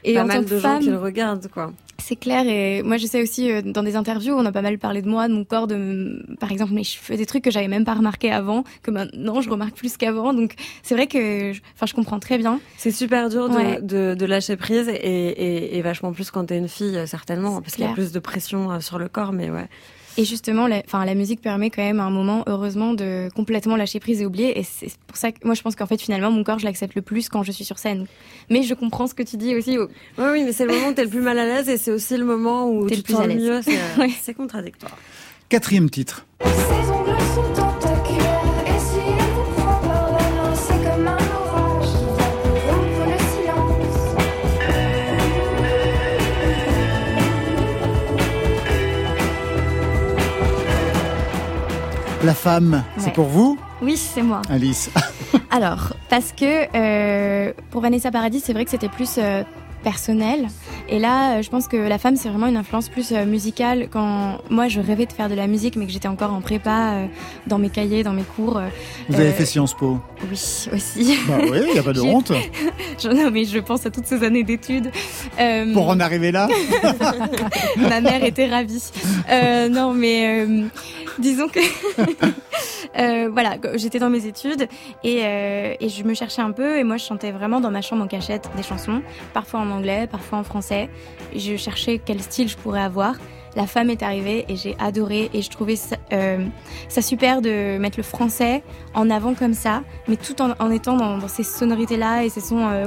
et 0.04 0.12
et 0.12 0.16
pas 0.16 0.24
en 0.24 0.26
mal 0.28 0.38
tant 0.38 0.44
de 0.44 0.50
que 0.50 0.56
gens 0.58 0.62
femme 0.62 0.82
qui 0.82 0.90
le 0.90 1.00
regardent 1.00 1.48
quoi. 1.48 1.72
C'est 2.00 2.16
clair 2.16 2.46
et 2.48 2.82
moi 2.84 2.98
je 2.98 3.06
sais 3.06 3.22
aussi 3.22 3.50
euh, 3.52 3.62
dans 3.62 3.84
des 3.84 3.96
interviews 3.96 4.34
on 4.34 4.46
a 4.46 4.52
pas 4.52 4.62
mal 4.62 4.78
parlé 4.78 5.02
de 5.02 5.08
moi, 5.10 5.28
de 5.28 5.34
mon 5.34 5.46
corps, 5.46 5.68
de 5.68 6.26
par 6.40 6.52
exemple 6.52 6.74
mes 6.74 6.84
cheveux, 6.84 7.16
des 7.18 7.26
trucs 7.26 7.44
que 7.44 7.52
j'avais 7.52 7.68
même 7.68 7.86
pas 7.86 7.94
remarqué 7.94 8.32
avant, 8.32 8.64
que 8.82 8.92
maintenant 8.92 9.42
je 9.42 9.50
remarque 9.50 9.76
plus 9.76 9.96
qu'avant. 9.96 10.34
Donc 10.34 10.56
c'est 10.82 10.96
vrai 10.96 11.08
que, 11.08 11.54
je- 11.54 11.62
enfin 11.76 11.86
je 11.86 11.94
comprends 11.94 12.20
très 12.20 12.38
bien. 12.38 12.60
C'est 12.78 12.92
super 12.92 13.30
dur 13.30 13.48
de, 13.48 13.56
Ouais. 13.56 13.80
de, 13.82 14.16
de 14.18 14.26
lâcher 14.26 14.58
prise 14.58 14.90
et, 14.90 14.94
et, 14.94 15.78
et 15.78 15.82
vachement 15.82 16.12
plus 16.12 16.30
quand 16.32 16.46
t'es 16.46 16.58
une 16.58 16.68
fille, 16.68 16.98
euh, 16.98 17.06
certainement, 17.06 17.62
parce 17.62 17.76
qu'il 17.76 17.86
y 17.86 17.88
a 17.88 17.94
plus 17.94 18.12
de 18.12 18.20
pression 18.20 18.72
euh, 18.72 18.80
sur 18.80 18.98
le 19.00 19.08
corps, 19.08 19.32
mais 19.32 19.50
ouais. 19.50 19.68
Et 20.18 20.26
justement, 20.26 20.68
la, 20.68 20.84
enfin 20.86 21.06
la 21.06 21.16
musique 21.16 21.42
permet 21.42 21.70
quand 21.70 21.82
même 21.82 22.00
à 22.00 22.04
un 22.04 22.10
moment 22.12 22.44
heureusement 22.48 22.94
de 22.94 23.30
complètement 23.36 23.76
lâcher 23.76 24.00
prise 24.00 24.22
et 24.22 24.26
oublier. 24.26 24.60
Et 24.60 24.64
c'est 24.64 24.92
pour 25.08 25.18
ça 25.18 25.32
que 25.32 25.40
moi 25.46 25.56
je 25.56 25.62
pense 25.62 25.76
qu'en 25.76 25.86
fait 25.88 26.00
finalement 26.02 26.30
mon 26.32 26.44
corps 26.44 26.60
je 26.60 26.66
l'accepte 26.66 26.96
le 26.96 27.02
plus 27.02 27.30
quand 27.30 27.42
je 27.44 27.52
suis 27.52 27.66
sur 27.66 27.80
scène. 27.80 28.06
Mais 28.50 28.62
je 28.64 28.74
comprends 28.76 29.08
ce 29.08 29.14
que 29.14 29.24
tu 29.24 29.38
dis 29.38 29.56
aussi. 29.56 29.78
oh, 29.78 29.88
Ouais, 30.18 30.32
oui, 30.32 30.44
mais 30.44 30.52
c'est 30.52 30.66
le 30.66 30.74
moment 30.74 30.90
où 30.90 30.94
t'es 30.94 31.04
le 31.04 31.10
plus 31.10 31.22
mal 31.22 31.40
à 31.40 31.46
l'aise 31.46 31.68
et 31.70 31.78
c'est 31.78 31.92
aussi 31.92 32.16
le 32.18 32.26
moment 32.26 32.70
où 32.70 32.88
T'es 32.88 32.96
tu 32.96 32.98
le 32.98 33.02
te 33.02 33.06
plus 33.08 33.14
sens 33.14 33.24
à 33.24 33.28
le 33.28 33.34
l'aise. 33.34 33.44
mieux. 33.44 33.62
C'est 33.64 33.76
euh, 33.78 33.98
Ouais. 34.00 34.12
c'est 34.22 34.34
contradictoire. 34.34 34.96
Quatrième 35.50 35.90
titre. 35.90 36.26
La 52.24 52.34
femme, 52.34 52.84
c'est 52.98 53.12
pour 53.12 53.26
vous, 53.26 53.58
Oui, 53.82 53.98
c'est 53.98 54.22
moi. 54.22 54.42
Alice. 54.50 54.90
Alors, 55.52 55.92
parce 56.10 56.32
que 56.32 56.68
euh, 56.74 57.52
pour 57.70 57.82
Vanessa 57.82 58.12
Paradis, 58.12 58.40
c'est 58.40 58.54
vrai 58.54 58.64
que 58.64 58.72
c'était 58.72 58.88
plus 58.88 59.16
euh, 59.18 59.44
personnel. 59.84 60.48
Et 60.90 61.00
là, 61.00 61.38
euh, 61.38 61.42
je 61.42 61.50
pense 61.50 61.68
que 61.68 61.78
la 61.78 61.98
femme, 61.98 62.16
c'est 62.16 62.30
vraiment 62.30 62.48
une 62.48 62.58
influence 62.58 62.90
plus 62.90 63.12
euh, 63.14 63.26
musicale. 63.26 63.88
Quand 63.92 64.38
moi, 64.50 64.68
je 64.68 64.80
rêvais 64.80 65.06
de 65.06 65.14
faire 65.14 65.30
de 65.30 65.34
la 65.36 65.48
musique, 65.48 65.76
mais 65.76 65.86
que 65.86 65.92
j'étais 65.92 66.08
encore 66.08 66.34
en 66.34 66.42
prépa, 66.42 66.92
euh, 66.94 67.06
dans 67.48 67.58
mes 67.58 67.70
cahiers, 67.70 68.04
dans 68.04 68.14
mes 68.14 68.24
cours. 68.24 68.58
euh, 68.58 68.68
Vous 69.10 69.20
avez 69.20 69.32
fait 69.32 69.46
Sciences 69.46 69.74
Po. 69.74 70.00
oui, 70.24 70.30
aussi. 70.74 71.18
Bah 71.28 71.38
oui, 71.42 71.60
il 71.68 71.74
n'y 71.74 71.80
a 71.80 71.84
pas 71.84 71.94
de 71.94 72.02
honte. 72.02 72.32
Non, 73.06 73.32
mais 73.32 73.44
je 73.46 73.60
pense 73.60 73.86
à 73.86 73.90
toutes 73.92 74.06
ces 74.06 74.24
années 74.24 74.44
d'études. 74.44 74.90
Euh, 75.40 75.74
Pour 75.74 75.90
en 75.90 76.00
arriver 76.00 76.32
là, 76.32 76.48
Ma 77.78 78.00
mère 78.02 78.24
était 78.24 78.48
ravie. 78.48 78.92
Euh, 79.30 79.68
non, 79.68 79.94
mais 79.94 80.46
disons 81.20 81.48
que 81.50 81.60
euh, 82.98 83.30
voilà, 83.32 83.58
j'étais 83.76 84.00
dans 84.00 84.10
mes 84.10 84.26
études 84.26 84.68
et, 85.04 85.22
euh, 85.24 85.74
et 85.80 85.90
je 85.90 86.04
me 86.04 86.14
cherchais 86.14 86.42
un 86.42 86.52
peu 86.52 86.78
et 86.78 86.84
moi 86.84 86.98
je 86.98 87.06
chantais 87.06 87.32
vraiment 87.32 87.60
dans 87.60 87.72
ma 87.72 87.82
chambre 87.82 88.04
en 88.04 88.08
cachette 88.08 88.50
des 88.56 88.64
chansons, 88.64 89.02
parfois 89.34 89.60
en 89.62 89.70
anglais, 89.72 90.08
parfois 90.10 90.40
en 90.40 90.44
français. 90.44 90.73
Je 91.36 91.56
cherchais 91.56 92.00
quel 92.04 92.22
style 92.22 92.48
je 92.50 92.58
pourrais 92.58 92.82
avoir. 92.82 93.16
La 93.56 93.68
femme 93.68 93.92
est 93.92 94.02
arrivée 94.02 94.46
et 94.50 94.56
j'ai 94.56 94.76
adoré 94.80 95.30
et 95.34 95.44
je 95.44 95.50
trouvais 95.50 95.76
ça, 95.76 95.98
euh, 96.12 96.48
super 97.02 97.42
de 97.42 97.78
mettre 97.78 97.98
le 97.98 98.04
français 98.04 98.64
en 98.96 99.12
avant 99.12 99.36
comme 99.36 99.54
ça, 99.54 99.84
mais 100.08 100.16
tout 100.16 100.42
en, 100.42 100.72
étant 100.72 100.98
dans, 100.98 101.20
dans 101.20 101.28
ces 101.28 101.44
sonorités-là 101.44 102.24
et 102.24 102.30
ces 102.30 102.42
sons, 102.42 102.68
euh, 102.68 102.86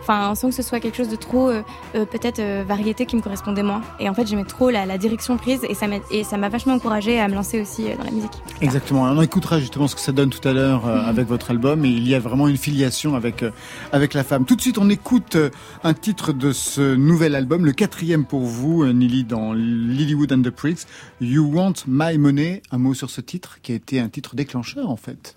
enfin 0.00 0.34
sans 0.34 0.48
que 0.48 0.54
ce 0.54 0.62
soit 0.62 0.80
quelque 0.80 0.96
chose 0.96 1.08
de 1.08 1.16
trop 1.16 1.48
euh, 1.48 1.62
euh, 1.94 2.04
peut-être 2.04 2.38
euh, 2.38 2.64
variété 2.66 3.06
qui 3.06 3.16
me 3.16 3.22
correspondait 3.22 3.62
moins. 3.62 3.82
Et 4.00 4.08
en 4.08 4.14
fait, 4.14 4.26
j'aimais 4.26 4.44
trop 4.44 4.70
la, 4.70 4.86
la 4.86 4.98
direction 4.98 5.36
prise 5.36 5.60
et 5.68 5.74
ça 5.74 5.86
m'a 5.86 5.96
et 6.10 6.24
ça 6.24 6.36
m'a 6.36 6.48
vachement 6.48 6.74
encouragée 6.74 7.20
à 7.20 7.28
me 7.28 7.34
lancer 7.34 7.60
aussi 7.60 7.84
dans 7.96 8.04
la 8.04 8.10
musique. 8.10 8.32
Exactement. 8.60 9.02
On 9.04 9.22
écoutera 9.22 9.60
justement 9.60 9.88
ce 9.88 9.94
que 9.94 10.00
ça 10.00 10.12
donne 10.12 10.30
tout 10.30 10.46
à 10.46 10.52
l'heure 10.52 10.86
euh, 10.86 11.00
avec 11.00 11.26
votre 11.28 11.50
album 11.50 11.84
et 11.84 11.88
il 11.88 12.06
y 12.08 12.14
a 12.14 12.18
vraiment 12.18 12.48
une 12.48 12.56
filiation 12.56 13.14
avec 13.14 13.44
avec 13.92 14.14
la 14.14 14.24
femme. 14.24 14.44
Tout 14.44 14.56
de 14.56 14.60
suite, 14.60 14.78
on 14.78 14.90
écoute 14.90 15.36
un 15.84 15.94
titre 15.94 16.32
de 16.32 16.52
ce 16.52 16.94
nouvel 16.94 17.34
album, 17.34 17.64
le 17.64 17.72
quatrième 17.72 18.24
pour 18.24 18.40
vous, 18.40 18.86
Nili, 18.86 19.24
dans 19.24 19.52
Lilywood 19.52 20.32
and 20.32 20.42
the 20.42 20.50
Pricks. 20.50 20.86
You 21.20 21.50
Want 21.52 21.74
My 21.86 22.18
Money. 22.18 22.62
Un 22.70 22.78
mot 22.78 22.94
sur 22.94 23.10
ce 23.10 23.20
titre 23.20 23.58
qui 23.62 23.72
a 23.72 23.74
été 23.74 24.00
un 24.00 24.08
titre 24.08 24.34
déclencheur 24.34 24.90
en 24.90 24.96
fait. 24.96 25.35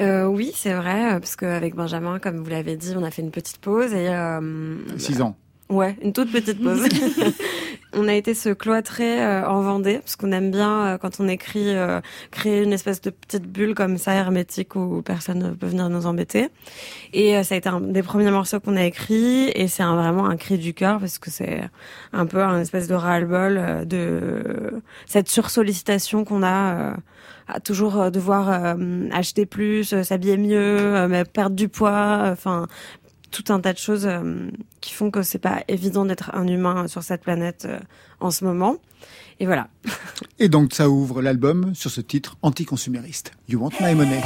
Euh, 0.00 0.24
oui, 0.24 0.52
c'est 0.54 0.74
vrai, 0.74 1.14
euh, 1.14 1.20
parce 1.20 1.36
qu'avec 1.36 1.74
Benjamin, 1.74 2.18
comme 2.18 2.42
vous 2.42 2.50
l'avez 2.50 2.76
dit, 2.76 2.94
on 2.96 3.02
a 3.02 3.10
fait 3.10 3.22
une 3.22 3.30
petite 3.30 3.58
pause 3.58 3.92
et 3.92 4.08
euh, 4.08 4.76
Six 4.98 5.22
ans. 5.22 5.36
Ouais, 5.68 5.96
une 6.02 6.12
toute 6.12 6.30
petite 6.30 6.62
pause. 6.62 6.86
on 7.96 8.08
a 8.08 8.14
été 8.14 8.34
se 8.34 8.50
cloîtrer 8.50 9.22
euh, 9.22 9.48
en 9.48 9.62
Vendée 9.62 9.98
parce 9.98 10.16
qu'on 10.16 10.30
aime 10.30 10.50
bien 10.50 10.86
euh, 10.86 10.98
quand 10.98 11.18
on 11.18 11.28
écrit 11.28 11.74
euh, 11.74 12.00
créer 12.30 12.62
une 12.62 12.72
espèce 12.72 13.00
de 13.00 13.10
petite 13.10 13.44
bulle 13.44 13.74
comme 13.74 13.96
ça 13.96 14.14
hermétique 14.14 14.76
où 14.76 15.02
personne 15.02 15.38
ne 15.38 15.50
peut 15.50 15.66
venir 15.66 15.88
nous 15.88 16.06
embêter. 16.06 16.48
Et 17.12 17.42
ça 17.42 17.54
a 17.54 17.58
été 17.58 17.68
un 17.68 17.80
des 17.80 18.02
premiers 18.02 18.30
morceaux 18.30 18.60
qu'on 18.60 18.76
a 18.76 18.84
écrit 18.84 19.48
et 19.54 19.66
c'est 19.66 19.82
vraiment 19.82 20.26
un 20.26 20.36
cri 20.36 20.58
du 20.58 20.74
cœur 20.74 21.00
parce 21.00 21.18
que 21.18 21.30
c'est 21.30 21.62
un 22.12 22.26
peu 22.26 22.42
un 22.42 22.60
espèce 22.60 22.86
de 22.86 22.94
ras-le-bol 22.94 23.86
de 23.86 24.82
cette 25.06 25.28
sursollicitation 25.28 26.24
qu'on 26.24 26.42
a 26.42 26.94
à 27.48 27.60
toujours 27.60 28.10
devoir 28.10 28.76
acheter 29.12 29.46
plus, 29.46 30.02
s'habiller 30.02 30.36
mieux, 30.36 31.24
perdre 31.32 31.56
du 31.56 31.68
poids, 31.68 32.28
enfin 32.30 32.66
tout 33.30 33.52
un 33.52 33.60
tas 33.60 33.72
de 33.72 33.78
choses 33.78 34.06
euh, 34.06 34.50
qui 34.80 34.92
font 34.92 35.10
que 35.10 35.22
c'est 35.22 35.38
pas 35.38 35.62
évident 35.68 36.04
d'être 36.04 36.30
un 36.34 36.46
humain 36.46 36.88
sur 36.88 37.02
cette 37.02 37.22
planète 37.22 37.66
euh, 37.68 37.78
en 38.20 38.30
ce 38.30 38.44
moment. 38.44 38.76
Et 39.40 39.46
voilà. 39.46 39.68
Et 40.38 40.48
donc 40.48 40.72
ça 40.72 40.88
ouvre 40.88 41.22
l'album 41.22 41.74
sur 41.74 41.90
ce 41.90 42.00
titre 42.00 42.36
anticonsumériste. 42.42 43.32
You 43.48 43.60
Want 43.60 43.72
My 43.80 43.94
Money. 43.94 44.22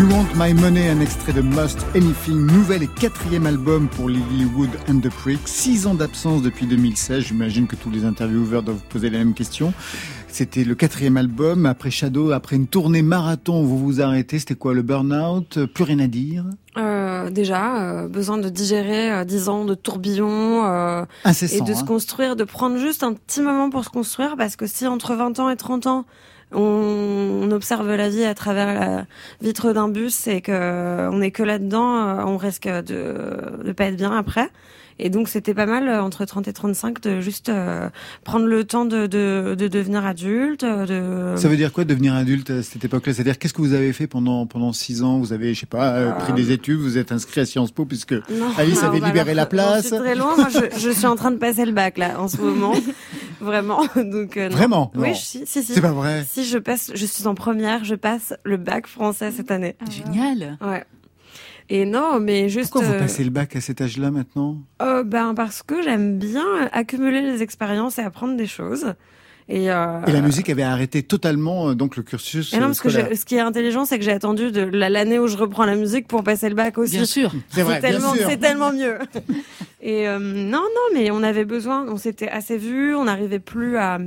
My 0.00 0.54
Money, 0.54 0.88
un 0.88 1.00
extrait 1.00 1.32
de 1.32 1.40
Most 1.40 1.84
Anything, 1.96 2.46
nouvel 2.46 2.84
et 2.84 2.86
quatrième 2.86 3.46
album 3.46 3.88
pour 3.88 4.08
Lily 4.08 4.44
Wood 4.54 4.70
and 4.88 5.00
the 5.00 5.08
Prick. 5.08 5.40
Six 5.46 5.88
ans 5.88 5.94
d'absence 5.94 6.40
depuis 6.40 6.66
2016. 6.66 7.24
J'imagine 7.24 7.66
que 7.66 7.74
tous 7.74 7.90
les 7.90 8.04
intervieweurs 8.04 8.62
doivent 8.62 8.76
vous 8.76 8.88
poser 8.88 9.10
la 9.10 9.18
même 9.18 9.34
question. 9.34 9.74
C'était 10.28 10.62
le 10.62 10.76
quatrième 10.76 11.16
album. 11.16 11.66
Après 11.66 11.90
Shadow, 11.90 12.30
après 12.30 12.54
une 12.54 12.68
tournée 12.68 13.02
marathon 13.02 13.60
où 13.60 13.66
vous 13.66 13.78
vous 13.78 14.00
arrêtez, 14.00 14.38
c'était 14.38 14.54
quoi 14.54 14.72
le 14.72 14.82
burn-out? 14.82 15.66
Plus 15.66 15.82
rien 15.82 15.98
à 15.98 16.06
dire? 16.06 16.44
Euh, 16.76 17.28
déjà, 17.30 17.82
euh, 17.82 18.08
besoin 18.08 18.38
de 18.38 18.48
digérer 18.48 19.10
euh, 19.10 19.24
10 19.24 19.48
ans 19.48 19.64
de 19.64 19.74
tourbillon 19.74 20.64
euh, 20.64 21.04
et 21.24 21.30
de 21.60 21.72
se 21.74 21.80
hein. 21.80 21.84
construire, 21.84 22.36
de 22.36 22.44
prendre 22.44 22.78
juste 22.78 23.02
un 23.02 23.14
petit 23.14 23.40
moment 23.40 23.68
pour 23.68 23.84
se 23.84 23.90
construire, 23.90 24.36
parce 24.36 24.54
que 24.54 24.68
si 24.68 24.86
entre 24.86 25.16
20 25.16 25.40
ans 25.40 25.50
et 25.50 25.56
30 25.56 25.88
ans, 25.88 26.04
on, 26.52 27.42
on 27.44 27.50
observe 27.50 27.94
la 27.94 28.08
vie 28.08 28.24
à 28.24 28.34
travers 28.34 28.74
la 28.74 29.06
vitre 29.42 29.72
d'un 29.72 29.88
bus 29.88 30.26
et 30.26 30.40
que 30.40 31.08
on 31.10 31.20
est 31.20 31.30
que 31.30 31.42
là-dedans, 31.42 31.96
euh, 31.96 32.22
on 32.24 32.36
risque 32.36 32.68
de 32.68 33.14
de 33.64 33.72
pas 33.72 33.84
être 33.86 33.96
bien 33.96 34.16
après. 34.16 34.50
Et 35.00 35.10
donc 35.10 35.28
c'était 35.28 35.54
pas 35.54 35.66
mal 35.66 35.88
euh, 35.88 36.02
entre 36.02 36.24
30 36.24 36.48
et 36.48 36.52
35 36.52 37.00
de 37.00 37.20
juste 37.20 37.50
euh, 37.50 37.88
prendre 38.24 38.46
le 38.46 38.64
temps 38.64 38.84
de, 38.84 39.06
de, 39.06 39.54
de 39.56 39.68
devenir 39.68 40.04
adulte, 40.04 40.64
de 40.64 41.34
Ça 41.36 41.48
veut 41.48 41.56
dire 41.56 41.72
quoi 41.72 41.84
devenir 41.84 42.14
adulte 42.14 42.50
à 42.50 42.62
cette 42.64 42.84
époque-là? 42.84 43.12
C'est-à-dire 43.14 43.38
qu'est-ce 43.38 43.54
que 43.54 43.62
vous 43.62 43.74
avez 43.74 43.92
fait 43.92 44.08
pendant 44.08 44.46
pendant 44.46 44.72
six 44.72 45.02
ans? 45.04 45.18
Vous 45.18 45.32
avez, 45.32 45.54
je 45.54 45.60
sais 45.60 45.66
pas, 45.66 45.92
euh, 45.92 46.10
pris 46.12 46.32
des 46.32 46.50
études, 46.50 46.80
vous 46.80 46.98
êtes 46.98 47.12
inscrit 47.12 47.40
à 47.40 47.46
Sciences 47.46 47.70
Po 47.70 47.84
puisque 47.84 48.12
Non, 48.12 48.50
Alice 48.56 48.80
ah, 48.82 48.88
avait 48.88 48.98
libéré 48.98 49.30
alors, 49.30 49.34
la 49.36 49.46
place. 49.46 49.68
non, 49.68 49.80
Je 49.82 49.86
suis 49.88 49.98
très 49.98 50.14
loin. 50.16 50.36
Moi, 50.36 50.48
je, 50.50 50.78
je 50.80 50.90
suis 50.90 51.06
en 51.06 51.14
train 51.14 51.30
de 51.30 51.36
passer 51.36 51.64
le 51.64 51.72
bac 51.72 51.96
là 51.96 52.20
en 52.20 52.26
ce 52.26 52.38
moment, 52.38 52.74
vraiment. 53.40 53.82
Donc 53.96 54.36
euh, 54.36 54.48
non. 54.48 54.56
Vraiment 54.56 54.92
Oui, 54.94 55.14
je 55.14 55.20
suis. 55.20 55.38
Si, 55.46 55.62
si. 55.62 55.74
C'est 55.74 55.80
pas 55.80 55.92
vrai. 55.92 56.24
Si 56.28 56.44
je 56.44 56.58
passe, 56.58 56.90
je 56.94 57.06
suis 57.06 57.26
en 57.26 57.34
première, 57.34 57.84
je 57.84 57.94
passe 57.94 58.34
le 58.44 58.56
bac 58.56 58.86
français 58.86 59.30
cette 59.30 59.50
année. 59.50 59.76
Génial. 59.90 60.58
Ouais. 60.60 60.84
Et 61.70 61.84
non, 61.84 62.18
mais 62.20 62.48
juste. 62.48 62.72
Pourquoi 62.72 62.88
vous 62.88 62.94
euh, 62.94 63.00
passez 63.00 63.24
le 63.24 63.30
bac 63.30 63.54
à 63.56 63.60
cet 63.60 63.80
âge-là 63.80 64.10
maintenant? 64.10 64.56
Euh, 64.80 65.02
Ben 65.02 65.34
parce 65.34 65.62
que 65.62 65.82
j'aime 65.82 66.18
bien 66.18 66.68
accumuler 66.72 67.20
les 67.20 67.42
expériences 67.42 67.98
et 67.98 68.02
apprendre 68.02 68.36
des 68.36 68.46
choses. 68.46 68.94
Et, 69.50 69.70
euh, 69.70 70.00
Et 70.06 70.12
la 70.12 70.20
musique 70.20 70.50
avait 70.50 70.62
arrêté 70.62 71.02
totalement 71.02 71.70
euh, 71.70 71.74
donc 71.74 71.96
le 71.96 72.02
cursus. 72.02 72.52
Et 72.52 72.56
non, 72.58 72.64
euh, 72.64 72.66
parce 72.66 72.80
que 72.80 72.90
ce 72.90 73.24
qui 73.24 73.34
est 73.36 73.40
intelligent, 73.40 73.86
c'est 73.86 73.98
que 73.98 74.04
j'ai 74.04 74.12
attendu 74.12 74.52
de 74.52 74.60
la- 74.60 74.90
l'année 74.90 75.18
où 75.18 75.26
je 75.26 75.38
reprends 75.38 75.64
la 75.64 75.74
musique 75.74 76.06
pour 76.06 76.22
passer 76.22 76.50
le 76.50 76.54
bac 76.54 76.76
aussi. 76.76 76.96
Bien 76.96 77.06
sûr. 77.06 77.32
C'est 77.48 77.62
vrai, 77.62 77.80
bien 77.80 77.90
tellement, 77.90 78.12
sûr. 78.14 78.26
c'est 78.28 78.36
tellement 78.36 78.72
mieux. 78.72 78.98
Et 79.80 80.06
euh, 80.08 80.18
non, 80.18 80.58
non, 80.60 80.94
mais 80.94 81.10
on 81.10 81.22
avait 81.22 81.46
besoin, 81.46 81.86
on 81.88 81.96
s'était 81.96 82.28
assez 82.28 82.58
vu, 82.58 82.94
on 82.94 83.04
n'arrivait 83.04 83.38
plus 83.38 83.76
à. 83.78 83.98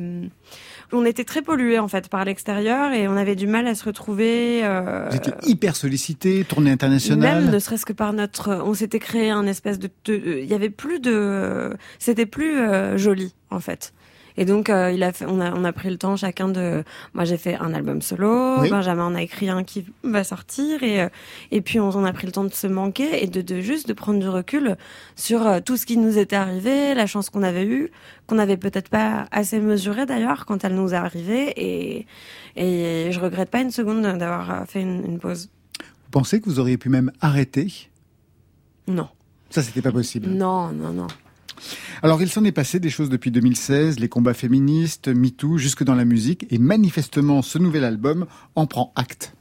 On 0.94 1.06
était 1.06 1.24
très 1.24 1.42
pollués 1.42 1.80
en 1.80 1.88
fait 1.88 2.10
par 2.10 2.26
l'extérieur 2.26 2.92
et 2.92 3.08
on 3.08 3.16
avait 3.16 3.38
du 3.38 3.48
mal 3.48 3.66
à 3.66 3.76
se 3.76 3.86
retrouver. 3.86 4.60
euh, 4.66 5.08
Vous 5.10 5.16
étiez 5.16 5.32
hyper 5.44 5.78
sollicité, 5.78 6.44
tournée 6.44 6.70
internationale. 6.72 7.44
même 7.46 7.52
ne 7.54 7.60
serait-ce 7.60 7.86
que 7.86 7.94
par 7.94 8.12
notre, 8.12 8.62
on 8.66 8.74
s'était 8.74 9.00
créé 9.00 9.30
un 9.30 9.48
espèce 9.48 9.80
de, 9.80 9.90
de- 10.04 10.40
il 10.44 10.50
y 10.50 10.54
avait 10.54 10.70
plus 10.70 11.00
de, 11.00 11.72
c'était 11.98 12.26
plus 12.26 12.58
euh, 12.60 12.98
joli 12.98 13.34
en 13.52 13.62
fait. 13.62 13.94
Et 14.38 14.46
donc 14.46 14.70
euh, 14.70 14.92
il 14.92 15.04
a 15.04 15.12
fait, 15.12 15.26
on 15.28 15.40
a 15.42 15.54
on 15.54 15.64
a 15.64 15.74
pris 15.74 15.90
le 15.90 15.98
temps 15.98 16.16
chacun 16.16 16.48
de, 16.48 16.84
moi 17.14 17.26
j'ai 17.26 17.38
fait 17.38 17.56
un 17.56 17.74
album 17.74 18.02
solo, 18.02 18.60
Oui. 18.62 18.70
Benjamin 18.70 19.06
en 19.06 19.16
a 19.16 19.22
écrit 19.22 19.50
un 19.50 19.64
qui 19.64 19.86
va 20.04 20.24
sortir 20.24 20.84
et 20.84 21.02
euh, 21.02 21.10
et 21.52 21.62
puis 21.62 21.80
on, 21.80 21.90
on 21.90 22.06
a 22.06 22.14
pris 22.14 22.26
le 22.28 22.32
temps 22.32 22.44
de 22.44 22.54
se 22.54 22.68
manquer 22.68 23.24
et 23.24 23.28
de, 23.28 23.42
de 23.42 23.62
juste 23.62 23.88
de 23.88 23.94
prendre 23.94 24.20
du 24.20 24.30
recul 24.30 24.78
sur 25.16 25.46
euh, 25.46 25.60
tout 25.60 25.78
ce 25.78 25.86
qui 25.86 25.98
nous 25.98 26.18
était 26.18 26.36
arrivé, 26.36 26.94
la 26.94 27.08
chance 27.08 27.30
qu'on 27.30 27.44
avait 27.44 27.66
eue, 27.66 27.92
qu'on 28.28 28.36
n'avait 28.36 28.58
peut-être 28.58 28.90
pas 28.90 29.26
assez 29.32 29.60
mesuré 29.60 30.06
d'ailleurs 30.06 30.46
quand 30.46 30.64
elle 30.64 30.76
nous 30.76 30.94
est 30.94 30.98
arrivée 30.98 31.54
et 31.58 32.08
et 32.56 33.12
je 33.12 33.20
regrette 33.20 33.50
pas 33.50 33.62
une 33.62 33.72
seconde 33.72 34.02
d'avoir 34.02 34.66
fait 34.68 34.82
une, 34.82 35.04
une 35.06 35.20
pause. 35.20 35.50
Vous 35.78 36.20
pensez 36.20 36.42
que 36.42 36.46
vous 36.46 36.60
auriez 36.60 36.78
pu 36.78 36.90
même 36.90 37.12
arrêter? 37.22 37.90
Non. 38.88 39.08
Ça, 39.50 39.62
c'était 39.62 39.82
pas 39.82 39.92
possible. 39.92 40.28
Non, 40.30 40.70
non, 40.72 40.92
non. 40.92 41.08
Alors, 42.04 42.22
il 42.22 42.30
s'en 42.30 42.44
est 42.44 42.52
passé 42.52 42.80
des 42.80 42.90
choses 42.90 43.10
depuis 43.10 43.32
2016, 43.32 44.00
les 44.00 44.10
combats 44.10 44.34
féministes, 44.34 45.08
MeToo, 45.08 45.58
jusque 45.58 45.84
dans 45.84 45.96
la 45.96 46.06
musique, 46.06 46.46
et 46.50 46.58
manifestement, 46.58 47.42
ce 47.42 47.58
nouvel 47.58 47.84
album 47.84 48.26
en 48.56 48.66
prend 48.66 48.92
acte. 48.96 49.34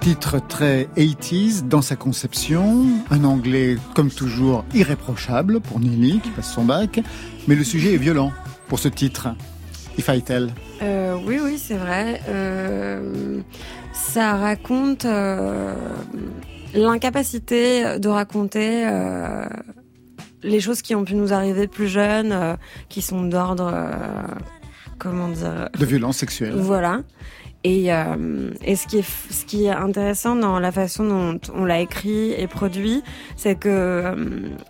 Titre 0.00 0.40
très 0.46 0.88
80s 0.96 1.66
dans 1.66 1.82
sa 1.82 1.96
conception, 1.96 2.86
un 3.10 3.24
anglais 3.24 3.76
comme 3.94 4.10
toujours 4.10 4.64
irréprochable 4.74 5.60
pour 5.60 5.80
Nelly 5.80 6.20
qui 6.20 6.30
passe 6.30 6.52
son 6.52 6.64
bac, 6.64 7.00
mais 7.46 7.54
le 7.54 7.64
sujet 7.64 7.94
est 7.94 7.98
violent 7.98 8.32
pour 8.68 8.78
ce 8.78 8.88
titre. 8.88 9.28
If 9.98 10.08
I 10.08 10.22
Tell. 10.22 10.50
Euh, 10.82 11.16
oui, 11.26 11.38
oui, 11.42 11.58
c'est 11.58 11.76
vrai. 11.76 12.20
Euh, 12.28 13.40
ça 13.92 14.36
raconte 14.36 15.04
euh, 15.04 15.74
l'incapacité 16.74 17.98
de 17.98 18.08
raconter 18.08 18.86
euh, 18.86 19.46
les 20.42 20.60
choses 20.60 20.82
qui 20.82 20.94
ont 20.94 21.04
pu 21.04 21.16
nous 21.16 21.32
arriver 21.32 21.66
plus 21.66 21.88
jeunes, 21.88 22.56
qui 22.88 23.02
sont 23.02 23.24
d'ordre, 23.24 23.74
comment 24.98 25.28
dire, 25.28 25.68
de 25.78 25.86
violence 25.86 26.16
sexuelle. 26.18 26.54
Voilà. 26.56 27.00
Et, 27.64 27.92
euh, 27.92 28.50
et 28.64 28.76
ce 28.76 28.86
qui 28.86 28.98
est 28.98 29.04
ce 29.30 29.44
qui 29.44 29.64
est 29.64 29.70
intéressant 29.70 30.36
dans 30.36 30.60
la 30.60 30.70
façon 30.70 31.04
dont 31.08 31.40
on 31.56 31.64
l'a 31.64 31.80
écrit 31.80 32.30
et 32.30 32.46
produit, 32.46 33.02
c'est 33.34 33.56
que 33.56 33.68
euh, 33.68 34.14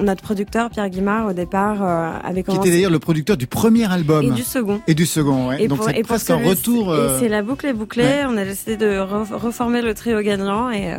notre 0.00 0.22
producteur 0.22 0.70
Pierre 0.70 0.88
Guimard 0.88 1.26
au 1.26 1.32
départ 1.34 1.82
euh, 1.82 2.10
avait 2.24 2.40
Qui 2.42 2.46
commencé 2.46 2.68
était 2.68 2.76
d'ailleurs 2.78 2.90
le 2.90 2.98
producteur 2.98 3.36
du 3.36 3.46
premier 3.46 3.90
album. 3.92 4.24
et 4.24 4.30
du 4.30 4.42
second. 4.42 4.80
Et 4.86 4.94
du 4.94 5.04
second, 5.04 5.48
ouais. 5.48 5.64
Et 5.64 5.68
Donc 5.68 5.80
c'est 5.84 6.02
presque 6.02 6.30
un 6.30 6.38
retour. 6.42 6.90
euh, 6.90 7.16
Et 7.16 7.20
c'est 7.20 7.28
la 7.28 7.42
boucle 7.42 7.66
est 7.66 7.74
bouclée. 7.74 8.04
ouais. 8.04 8.24
On 8.26 8.38
a 8.38 8.44
décidé 8.44 8.78
de 8.78 8.86
re- 8.86 9.34
reformer 9.34 9.82
le 9.82 9.92
trio 9.92 10.22
gagnant 10.22 10.70
et, 10.70 10.94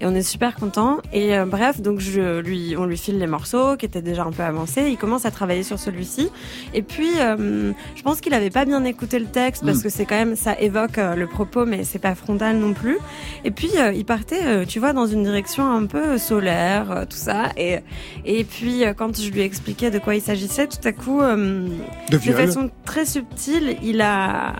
et 0.00 0.06
on 0.06 0.14
est 0.14 0.22
super 0.22 0.54
content. 0.56 0.98
Et 1.12 1.36
euh, 1.36 1.44
bref, 1.46 1.80
donc 1.80 2.00
je 2.00 2.40
lui, 2.40 2.74
on 2.78 2.84
lui 2.86 2.96
file 2.98 3.18
les 3.18 3.26
morceaux 3.26 3.76
qui 3.76 3.86
étaient 3.86 4.02
déjà 4.02 4.24
un 4.24 4.30
peu 4.32 4.42
avancés. 4.42 4.88
Il 4.88 4.96
commence 4.96 5.24
à 5.26 5.30
travailler 5.30 5.62
sur 5.62 5.78
celui-ci. 5.78 6.30
Et 6.74 6.82
puis, 6.82 7.10
euh, 7.18 7.72
je 7.94 8.02
pense 8.02 8.20
qu'il 8.20 8.34
avait 8.34 8.50
pas 8.50 8.64
bien 8.64 8.84
écouté 8.84 9.18
le 9.18 9.26
texte 9.26 9.64
parce 9.64 9.78
Mm. 9.78 9.82
que 9.82 9.88
c'est 9.88 10.04
quand 10.06 10.16
même 10.16 10.36
ça 10.36 10.58
évoque 10.60 10.98
euh, 10.98 11.14
le 11.14 11.26
propos, 11.26 11.64
mais 11.66 11.84
c'est 11.84 11.98
pas 11.98 12.14
frontal 12.14 12.56
non 12.56 12.72
plus. 12.72 12.98
Et 13.44 13.50
puis 13.50 13.70
euh, 13.78 13.92
il 13.92 14.04
partait, 14.04 14.44
euh, 14.44 14.64
tu 14.66 14.78
vois, 14.80 14.92
dans 14.92 15.06
une 15.06 15.22
direction 15.22 15.68
un 15.70 15.86
peu 15.86 16.18
solaire, 16.18 17.04
tout 17.08 17.16
ça. 17.16 17.50
Et 17.56 17.78
et 18.24 18.44
puis 18.44 18.84
euh, 18.84 18.92
quand 18.94 19.20
je 19.20 19.30
lui 19.30 19.40
expliquais 19.42 19.90
de 19.90 19.98
quoi 19.98 20.14
il 20.14 20.20
s'agissait, 20.22 20.66
tout 20.66 20.86
à 20.86 20.92
coup. 20.92 21.20
euh, 21.22 21.68
de 22.10 22.16
de 22.16 22.32
façon 22.32 22.70
très 22.84 23.04
subtile, 23.06 23.76
il 23.82 24.00
a. 24.00 24.54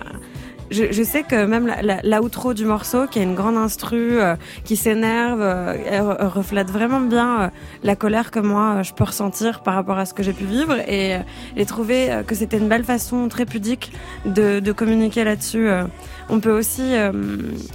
Je, 0.71 0.91
je 0.91 1.03
sais 1.03 1.23
que 1.23 1.47
même 1.47 1.73
l'outro 2.03 2.53
du 2.53 2.65
morceau, 2.65 3.07
qui 3.07 3.21
est 3.21 3.23
une 3.23 3.37
grande 3.37 3.57
instru, 3.57 4.19
euh, 4.19 4.35
qui 4.65 4.77
s'énerve, 4.77 5.41
euh, 5.41 6.15
reflète 6.29 6.71
vraiment 6.71 7.01
bien 7.01 7.41
euh, 7.41 7.49
la 7.85 7.95
colère 7.95 8.31
que 8.31 8.41
moi 8.41 8.77
euh, 8.79 8.83
je 8.83 8.93
peux 8.93 9.05
ressentir 9.05 9.63
par 9.63 9.75
rapport 9.75 9.97
à 9.99 10.07
ce 10.07 10.15
que 10.15 10.23
j'ai 10.23 10.33
pu 10.33 10.45
vivre 10.45 10.77
et, 10.89 11.17
euh, 11.17 11.19
et 11.57 11.67
trouver 11.67 12.11
euh, 12.11 12.23
que 12.25 12.35
c'était 12.35 12.59
une 12.59 12.69
belle 12.69 12.85
façon 12.85 13.29
très 13.29 13.47
pudique 13.47 13.93
de, 14.25 14.59
de 14.61 14.73
communiquer 14.73 15.23
là-dessus. 15.25 15.69
euh. 15.69 15.85
On 16.29 16.41
peut 16.41 16.57
aussi 16.57 16.83
euh, 16.83 17.13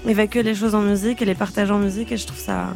évacuer 0.06 0.44
les 0.44 0.54
choses 0.56 0.76
en 0.76 0.82
musique 0.82 1.22
et 1.22 1.26
les 1.26 1.36
partager 1.36 1.72
en 1.72 1.80
musique 1.80 2.12
et 2.12 2.18
je 2.18 2.28
trouve 2.28 2.40
ça. 2.40 2.74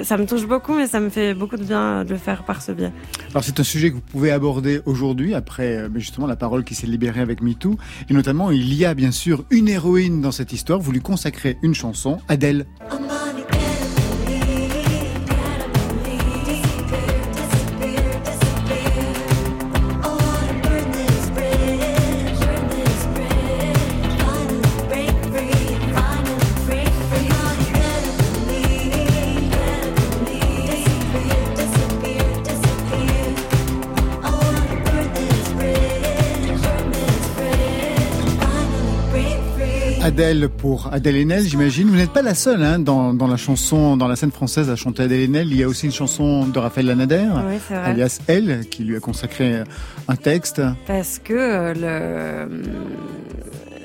Ça 0.00 0.16
me 0.16 0.26
touche 0.26 0.46
beaucoup, 0.46 0.74
mais 0.74 0.86
ça 0.86 1.00
me 1.00 1.08
fait 1.08 1.34
beaucoup 1.34 1.56
de 1.56 1.64
bien 1.64 2.04
de 2.04 2.10
le 2.10 2.18
faire 2.18 2.44
par 2.44 2.62
ce 2.62 2.72
biais. 2.72 2.92
Alors 3.30 3.44
c'est 3.44 3.60
un 3.60 3.64
sujet 3.64 3.90
que 3.90 3.94
vous 3.94 4.00
pouvez 4.00 4.32
aborder 4.32 4.80
aujourd'hui 4.86 5.34
après 5.34 5.76
euh, 5.76 5.88
justement 5.94 6.26
la 6.26 6.36
parole 6.36 6.64
qui 6.64 6.74
s'est 6.74 6.86
libérée 6.86 7.20
avec 7.20 7.42
MeToo 7.42 7.76
et 8.08 8.14
notamment 8.14 8.50
il 8.50 8.74
y 8.74 8.84
a 8.84 8.94
bien 8.94 9.12
sûr 9.12 9.44
une 9.50 9.68
héroïne 9.68 10.20
dans 10.20 10.32
cette 10.32 10.52
histoire. 10.52 10.80
Vous 10.80 10.92
lui 10.92 11.00
consacrez 11.00 11.58
une 11.62 11.74
chanson, 11.74 12.18
Adèle. 12.28 12.66
I'm 12.90 13.63
Adèle 40.04 40.50
pour 40.50 40.92
Adèle 40.92 41.16
Haenel, 41.16 41.44
j'imagine. 41.44 41.88
Vous 41.88 41.96
n'êtes 41.96 42.12
pas 42.12 42.20
la 42.20 42.34
seule 42.34 42.62
hein, 42.62 42.78
dans, 42.78 43.14
dans 43.14 43.26
la 43.26 43.38
chanson, 43.38 43.96
dans 43.96 44.06
la 44.06 44.16
scène 44.16 44.32
française 44.32 44.68
à 44.68 44.76
chanter 44.76 45.04
Adèle 45.04 45.22
Haenel. 45.22 45.48
Il 45.50 45.56
y 45.56 45.62
a 45.62 45.66
aussi 45.66 45.86
une 45.86 45.92
chanson 45.92 46.46
de 46.46 46.58
Raphaël 46.58 46.88
Lanader, 46.88 47.26
Oui, 47.48 47.74
alias 47.74 48.20
Elle, 48.26 48.66
qui 48.68 48.84
lui 48.84 48.96
a 48.96 49.00
consacré 49.00 49.62
un 50.06 50.16
texte. 50.16 50.60
Parce 50.86 51.18
que 51.18 51.32
euh, 51.32 52.44
le 52.44 52.62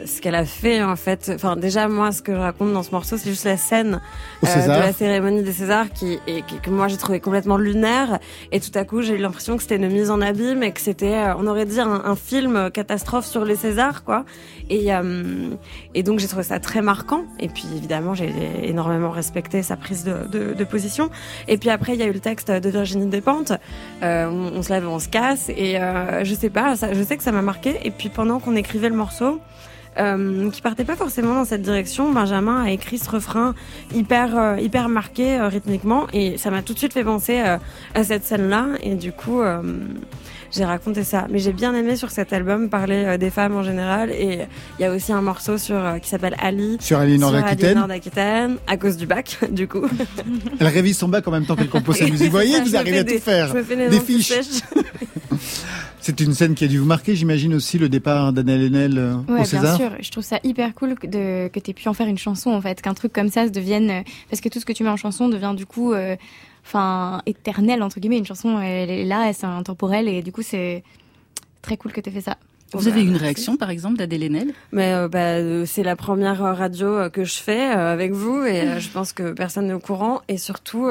ce 0.09 0.21
qu'elle 0.21 0.35
a 0.35 0.45
fait 0.45 0.83
en 0.83 0.95
fait, 0.95 1.31
enfin 1.35 1.55
déjà 1.55 1.87
moi 1.87 2.11
ce 2.11 2.21
que 2.21 2.33
je 2.33 2.37
raconte 2.37 2.73
dans 2.73 2.83
ce 2.83 2.91
morceau 2.91 3.17
c'est 3.17 3.29
juste 3.29 3.45
la 3.45 3.57
scène 3.57 4.01
euh, 4.43 4.47
de 4.47 4.51
César. 4.51 4.79
la 4.79 4.91
cérémonie 4.93 5.43
des 5.43 5.51
Césars 5.53 5.89
qui 5.93 6.19
et 6.27 6.41
qui- 6.41 6.59
que 6.59 6.69
moi 6.69 6.87
j'ai 6.87 6.97
trouvé 6.97 7.19
complètement 7.19 7.57
lunaire. 7.57 8.19
Et 8.51 8.59
tout 8.59 8.71
à 8.75 8.83
coup 8.85 9.01
j'ai 9.01 9.13
eu 9.13 9.17
l'impression 9.17 9.55
que 9.55 9.61
c'était 9.63 9.77
une 9.77 9.87
mise 9.89 10.09
en 10.11 10.21
abîme 10.21 10.63
et 10.63 10.71
que 10.71 10.81
c'était 10.81 11.13
euh, 11.15 11.35
on 11.37 11.47
aurait 11.47 11.65
dit 11.65 11.79
un, 11.79 12.01
un 12.05 12.15
film 12.15 12.69
catastrophe 12.71 13.25
sur 13.25 13.45
les 13.45 13.55
Césars 13.55 14.03
quoi. 14.03 14.25
Et 14.69 14.93
euh, 14.93 15.49
et 15.95 16.03
donc 16.03 16.19
j'ai 16.19 16.27
trouvé 16.27 16.43
ça 16.43 16.59
très 16.59 16.81
marquant. 16.81 17.23
Et 17.39 17.47
puis 17.47 17.65
évidemment 17.75 18.13
j'ai 18.15 18.33
énormément 18.63 19.11
respecté 19.11 19.63
sa 19.63 19.77
prise 19.77 20.03
de, 20.03 20.27
de, 20.31 20.53
de 20.53 20.63
position. 20.63 21.09
Et 21.47 21.57
puis 21.57 21.69
après 21.69 21.93
il 21.93 21.99
y 21.99 22.03
a 22.03 22.07
eu 22.07 22.13
le 22.13 22.19
texte 22.19 22.51
de 22.51 22.69
Virginie 22.69 23.05
Despentes 23.07 23.53
euh, 24.03 24.27
on, 24.27 24.57
on 24.57 24.61
se 24.63 24.69
lève 24.73 24.87
on 24.87 24.99
se 24.99 25.07
casse. 25.09 25.49
Et 25.49 25.79
euh, 25.79 26.23
je 26.23 26.33
sais 26.33 26.49
pas 26.49 26.75
ça, 26.75 26.93
je 26.93 27.03
sais 27.03 27.15
que 27.17 27.23
ça 27.23 27.31
m'a 27.31 27.41
marqué. 27.41 27.79
Et 27.83 27.91
puis 27.91 28.09
pendant 28.09 28.39
qu'on 28.39 28.55
écrivait 28.55 28.89
le 28.89 28.95
morceau 28.95 29.39
euh, 29.97 30.49
qui 30.51 30.61
partait 30.61 30.85
pas 30.85 30.95
forcément 30.95 31.33
dans 31.35 31.45
cette 31.45 31.61
direction. 31.61 32.11
Benjamin 32.11 32.63
a 32.63 32.71
écrit 32.71 32.97
ce 32.97 33.09
refrain 33.09 33.55
hyper 33.93 34.37
euh, 34.37 34.57
hyper 34.59 34.87
marqué 34.89 35.37
euh, 35.39 35.47
rythmiquement 35.47 36.07
et 36.13 36.37
ça 36.37 36.51
m'a 36.51 36.61
tout 36.61 36.73
de 36.73 36.77
suite 36.79 36.93
fait 36.93 37.03
penser 37.03 37.39
euh, 37.39 37.57
à 37.95 38.03
cette 38.03 38.23
scène-là 38.23 38.67
et 38.83 38.95
du 38.95 39.11
coup 39.11 39.41
j'ai 40.51 40.65
raconté 40.65 41.03
ça. 41.03 41.27
Mais 41.29 41.39
j'ai 41.39 41.53
bien 41.53 41.73
aimé 41.75 41.95
sur 41.95 42.09
cet 42.11 42.33
album 42.33 42.69
parler 42.69 43.17
des 43.17 43.29
femmes 43.29 43.55
en 43.55 43.63
général 43.63 44.09
et 44.11 44.45
il 44.79 44.81
y 44.81 44.85
a 44.85 44.91
aussi 44.91 45.11
un 45.13 45.21
morceau 45.21 45.57
sur 45.57 45.79
qui 46.01 46.09
s'appelle 46.09 46.35
Ali. 46.39 46.77
Sur 46.79 46.97
Aliénor 46.99 47.29
sur 47.31 47.39
d'Aquitaine. 47.41 47.65
Aliénor 47.69 47.87
d'Aquitaine, 47.87 48.57
à 48.67 48.77
cause 48.77 48.97
du 48.97 49.05
bac, 49.05 49.37
du 49.51 49.67
coup. 49.67 49.85
Elle 50.59 50.67
révise 50.67 50.97
son 50.97 51.07
bac 51.07 51.27
en 51.27 51.31
même 51.31 51.45
temps 51.45 51.55
qu'elle 51.55 51.69
compose 51.69 51.97
sa 51.97 52.05
musique. 52.05 52.25
Vous 52.27 52.31
voyez, 52.31 52.59
vous 52.61 52.75
arrivez 52.75 52.99
à 52.99 53.03
des- 53.03 53.17
tout 53.17 53.23
faire. 53.23 53.47
Je 53.49 53.53
me 53.53 53.63
fais 53.63 53.75
des, 53.75 53.89
Des 53.89 53.99
fiches. 53.99 54.33
C'est 56.01 56.19
une 56.21 56.33
scène 56.33 56.55
qui 56.55 56.63
a 56.63 56.67
dû 56.67 56.77
vous 56.79 56.85
marquer, 56.85 57.15
j'imagine 57.15 57.53
aussi, 57.53 57.77
le 57.77 57.89
départ 57.89 58.31
d'Adèle 58.31 58.63
Haenel 58.67 58.97
euh, 58.97 59.13
Ouais, 59.15 59.21
au 59.27 59.35
bien 59.35 59.43
César. 59.45 59.75
sûr. 59.77 59.91
Je 59.99 60.09
trouve 60.11 60.23
ça 60.23 60.39
hyper 60.43 60.73
cool 60.73 60.95
que, 60.95 61.07
de, 61.07 61.49
que 61.49 61.59
tu 61.59 61.73
pu 61.73 61.87
en 61.89 61.93
faire 61.93 62.07
une 62.07 62.17
chanson, 62.17 62.51
en 62.51 62.61
fait. 62.61 62.81
Qu'un 62.81 62.93
truc 62.93 63.11
comme 63.13 63.29
ça 63.29 63.45
se 63.45 63.51
devienne. 63.51 63.89
euh, 63.89 64.01
Parce 64.29 64.41
que 64.41 64.47
tout 64.49 64.59
ce 64.59 64.65
que 64.65 64.73
tu 64.73 64.83
mets 64.83 64.89
en 64.89 64.97
chanson 64.97 65.27
devient 65.27 65.53
du 65.55 65.65
coup. 65.65 65.93
euh, 65.93 66.15
Enfin, 66.65 67.21
éternel, 67.25 67.81
entre 67.81 67.99
guillemets. 67.99 68.19
Une 68.19 68.25
chanson, 68.25 68.59
elle 68.59 68.89
est 68.91 69.05
là, 69.05 69.25
elle, 69.27 69.33
c'est 69.33 69.45
intemporel. 69.47 70.07
Et 70.07 70.21
du 70.21 70.31
coup, 70.31 70.41
c'est 70.43 70.83
très 71.63 71.77
cool 71.77 71.91
que 71.93 72.01
tu 72.01 72.11
fait 72.11 72.21
ça. 72.21 72.37
Vous 72.73 72.87
avez 72.87 73.01
une 73.01 73.09
Merci. 73.11 73.23
réaction, 73.23 73.57
par 73.57 73.71
exemple, 73.71 73.97
d'Adèle 73.97 74.21
Haenel? 74.23 74.53
Mais 74.71 74.93
euh, 74.93 75.07
bah, 75.07 75.37
euh, 75.37 75.65
c'est 75.65 75.81
la 75.81 75.95
première 75.95 76.37
radio 76.37 76.87
euh, 76.87 77.09
que 77.09 77.23
je 77.23 77.33
fais 77.37 77.71
euh, 77.75 77.91
avec 77.91 78.11
vous 78.11 78.43
et 78.43 78.61
euh, 78.61 78.79
je 78.79 78.89
pense 78.89 79.11
que 79.13 79.31
personne 79.31 79.65
n'est 79.67 79.73
au 79.73 79.79
courant 79.79 80.21
et 80.27 80.37
surtout 80.37 80.85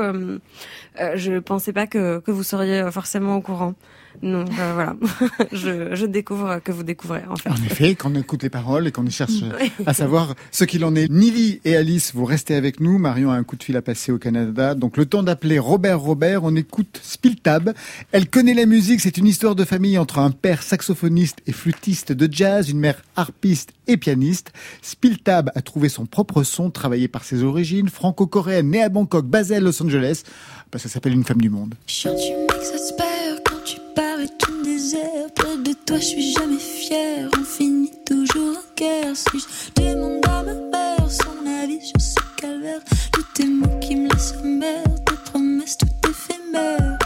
euh, 1.00 1.08
euh, 1.08 1.16
je 1.16 1.38
pensais 1.38 1.72
pas 1.72 1.86
que, 1.86 2.20
que 2.20 2.30
vous 2.30 2.42
seriez 2.42 2.80
euh, 2.80 2.90
forcément 2.90 3.36
au 3.36 3.40
courant. 3.40 3.74
Donc 4.22 4.48
euh, 4.58 4.72
voilà, 4.74 4.96
je, 5.52 5.94
je 5.94 6.06
découvre 6.06 6.60
que 6.64 6.72
vous 6.72 6.82
découvrez 6.82 7.22
en 7.28 7.36
fait. 7.36 7.50
En 7.50 7.54
effet, 7.54 7.94
quand 7.94 8.10
on 8.10 8.14
écoute 8.16 8.42
les 8.42 8.50
paroles 8.50 8.86
et 8.88 8.92
qu'on 8.92 9.08
cherche 9.08 9.42
euh, 9.42 9.84
à 9.86 9.94
savoir 9.94 10.34
ce 10.50 10.64
qu'il 10.64 10.84
en 10.84 10.94
est. 10.96 11.08
Nili 11.08 11.60
et 11.64 11.76
Alice, 11.76 12.12
vous 12.14 12.24
restez 12.24 12.54
avec 12.54 12.80
nous. 12.80 12.98
Marion 12.98 13.30
a 13.30 13.34
un 13.34 13.44
coup 13.44 13.56
de 13.56 13.62
fil 13.62 13.76
à 13.76 13.82
passer 13.82 14.10
au 14.10 14.18
Canada. 14.18 14.74
Donc 14.74 14.96
le 14.96 15.06
temps 15.06 15.22
d'appeler 15.22 15.58
Robert 15.58 16.00
Robert, 16.00 16.44
on 16.44 16.56
écoute 16.56 17.00
Spiltab. 17.02 17.72
Elle 18.10 18.28
connaît 18.28 18.54
la 18.54 18.66
musique, 18.66 19.00
c'est 19.00 19.18
une 19.18 19.26
histoire 19.26 19.54
de 19.54 19.64
famille 19.64 19.98
entre 19.98 20.18
un 20.18 20.30
père 20.30 20.62
saxophoniste 20.62 21.38
et 21.46 21.52
flûtiste 21.52 22.12
de 22.12 22.28
jazz, 22.30 22.70
une 22.70 22.80
mère 22.80 23.02
harpiste 23.14 23.70
et 23.86 23.96
pianiste. 23.96 24.52
Spiltab 24.82 25.50
a 25.54 25.62
trouvé 25.62 25.88
son 25.88 26.06
propre 26.06 26.42
son, 26.42 26.70
travaillé 26.70 27.08
par 27.08 27.24
ses 27.24 27.44
origines, 27.44 27.88
franco-coréenne, 27.88 28.70
née 28.70 28.82
à 28.82 28.88
Bangkok, 28.88 29.26
basée 29.26 29.56
à 29.56 29.60
Los 29.60 29.82
Angeles. 29.82 30.24
Bah, 30.70 30.78
ça 30.78 30.88
s'appelle 30.88 31.14
Une 31.14 31.24
femme 31.24 31.40
du 31.40 31.48
monde. 31.48 31.74
Chant, 31.86 32.14
tu 32.14 32.32
m'exaspères 32.32 33.42
quand 33.46 33.64
tu 33.64 33.76
pars 33.94 34.20
et 34.20 34.28
tu 34.38 34.52
me 34.52 34.64
désertes. 34.64 35.34
Près 35.34 35.56
de 35.56 35.72
toi, 35.86 35.96
je 35.96 36.04
suis 36.04 36.32
jamais 36.32 36.58
fière. 36.58 37.30
On 37.38 37.44
finit 37.44 37.92
toujours 38.04 38.58
en 38.58 38.74
guerre. 38.76 39.16
Si 39.16 39.38
je 39.38 39.82
demande 39.82 40.26
à 40.26 40.42
ma 40.42 40.54
mère 40.54 41.10
son 41.10 41.46
avis 41.46 41.80
sur 41.80 41.98
ce 42.00 42.16
calvaire, 42.36 42.80
tous 43.12 43.24
tes 43.34 43.46
mots 43.46 43.78
qui 43.80 43.96
me 43.96 44.10
laissent 44.12 44.34
amère, 44.44 44.84
tes 45.06 45.30
promesses 45.30 45.78
tout 45.78 45.86
éphémères. 46.06 46.98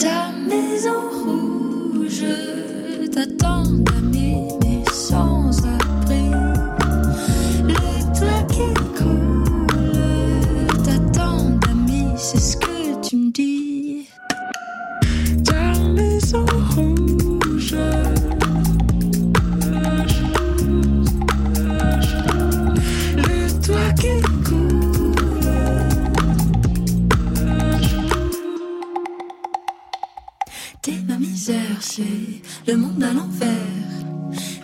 Ta 0.00 0.30
maison 0.30 1.10
rouge 1.10 1.39
c'est 12.32 12.38
ce 12.38 12.56
que 12.56 13.08
tu 13.08 13.16
me 13.16 13.30
dis. 13.32 14.08
Ta 15.44 15.76
maison 15.80 16.46
rouge. 16.76 17.74
Le 23.16 23.66
toit 23.66 23.92
qui. 23.98 24.14
T'es 30.82 30.98
ma 31.08 31.16
misère, 31.16 31.56
c'est 31.80 32.02
le 32.68 32.76
monde 32.76 33.02
à 33.02 33.12
l'envers. 33.12 33.50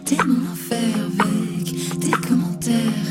T'es 0.05 0.17
mon 0.25 0.53
enfer 0.53 0.95
avec 1.19 1.99
tes 2.01 2.29
commentaires. 2.29 3.11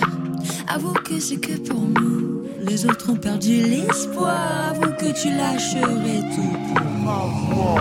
Avoue 0.68 0.94
que 0.94 1.20
c'est 1.20 1.42
que 1.42 1.58
pour 1.58 1.82
nous. 1.82 2.35
Les 2.68 2.86
autres 2.86 3.12
ont 3.12 3.16
perdu 3.16 3.62
l'espoir. 3.62 4.72
Avoue 4.72 4.92
que 4.94 5.12
tu 5.22 5.30
lâcherais 5.30 6.22
tout 6.34 6.58
pour 6.74 6.86
moi. 7.04 7.76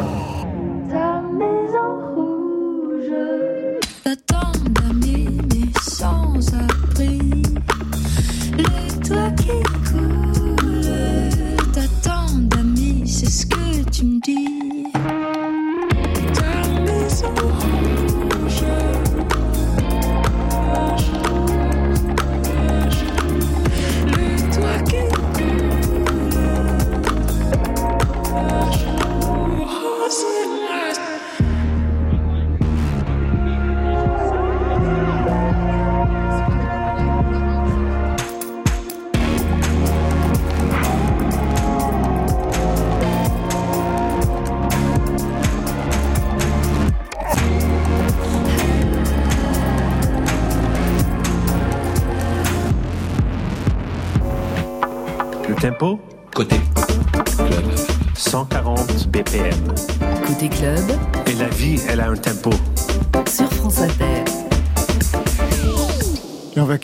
Ta 0.91 1.23
maison 1.23 2.24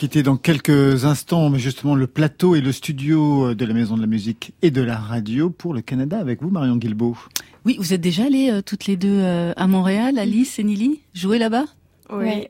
quitter 0.01 0.23
dans 0.23 0.39
quelques 0.39 1.05
instants 1.05 1.51
mais 1.51 1.59
justement 1.59 1.95
le 1.95 2.07
plateau 2.07 2.55
et 2.55 2.63
le 2.63 2.73
studio 2.73 3.55
de 3.55 3.65
la 3.67 3.75
Maison 3.75 3.97
de 3.97 4.01
la 4.01 4.07
Musique 4.07 4.55
et 4.63 4.71
de 4.71 4.81
la 4.81 4.97
Radio 4.97 5.51
pour 5.51 5.75
le 5.75 5.83
Canada 5.83 6.19
avec 6.19 6.41
vous, 6.41 6.49
Marion 6.49 6.77
Guilbeault. 6.77 7.19
Oui, 7.67 7.77
vous 7.79 7.93
êtes 7.93 8.01
déjà 8.01 8.25
allées 8.25 8.49
euh, 8.51 8.63
toutes 8.63 8.87
les 8.87 8.97
deux 8.97 9.11
euh, 9.21 9.53
à 9.59 9.67
Montréal, 9.67 10.19
Alice 10.19 10.59
et 10.59 10.65
Nili, 10.65 11.03
jouer 11.13 11.39
là-bas? 11.39 11.67
Oui. 12.11 12.49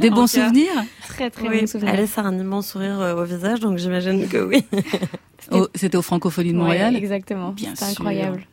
Des 0.00 0.08
bons 0.10 0.28
souvenirs? 0.28 0.70
Très, 1.08 1.30
très 1.30 1.48
Oui, 1.48 1.62
bon 1.62 1.66
souvenir. 1.66 1.94
Alice 1.94 2.16
a 2.16 2.22
un 2.22 2.38
immense 2.38 2.68
sourire 2.68 3.00
euh, 3.00 3.20
au 3.20 3.24
visage, 3.24 3.58
donc 3.58 3.78
j'imagine 3.78 4.28
que 4.28 4.38
oui. 4.46 4.62
C'était 5.74 5.96
au 5.96 6.02
Francophonie 6.02 6.52
de 6.52 6.58
Montréal? 6.58 6.92
Ouais, 6.94 7.00
exactement. 7.00 7.50
Bien 7.50 7.72
C'est 7.74 7.86
sûr. 7.86 8.02
incroyable. 8.02 8.46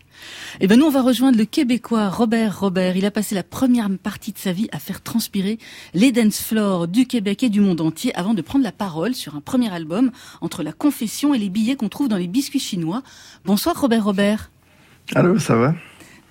Eh 0.61 0.67
ben 0.67 0.79
nous, 0.79 0.85
on 0.85 0.89
va 0.89 1.01
rejoindre 1.01 1.37
le 1.37 1.43
Québécois 1.43 2.07
Robert 2.07 2.61
Robert. 2.61 2.95
Il 2.95 3.05
a 3.05 3.11
passé 3.11 3.35
la 3.35 3.43
première 3.43 3.89
partie 4.01 4.31
de 4.31 4.37
sa 4.37 4.53
vie 4.53 4.69
à 4.71 4.79
faire 4.79 5.01
transpirer 5.01 5.59
les 5.93 6.13
dance 6.13 6.41
floors 6.41 6.87
du 6.87 7.07
Québec 7.07 7.43
et 7.43 7.49
du 7.49 7.59
monde 7.59 7.81
entier 7.81 8.15
avant 8.15 8.33
de 8.33 8.41
prendre 8.41 8.63
la 8.63 8.71
parole 8.71 9.15
sur 9.15 9.35
un 9.35 9.41
premier 9.41 9.69
album 9.73 10.11
entre 10.39 10.63
la 10.63 10.71
confession 10.71 11.33
et 11.33 11.39
les 11.39 11.49
billets 11.49 11.75
qu'on 11.75 11.89
trouve 11.89 12.07
dans 12.07 12.15
les 12.15 12.27
biscuits 12.27 12.59
chinois. 12.59 13.03
Bonsoir 13.43 13.79
Robert 13.79 14.05
Robert. 14.05 14.51
Allô, 15.13 15.37
ça 15.39 15.57
va? 15.57 15.75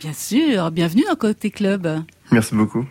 Bien 0.05 0.12
sûr, 0.12 0.71
bienvenue 0.71 1.05
dans 1.09 1.17
Côté 1.17 1.51
Club. 1.51 1.88
Merci 2.31 2.55
beaucoup. 2.55 2.85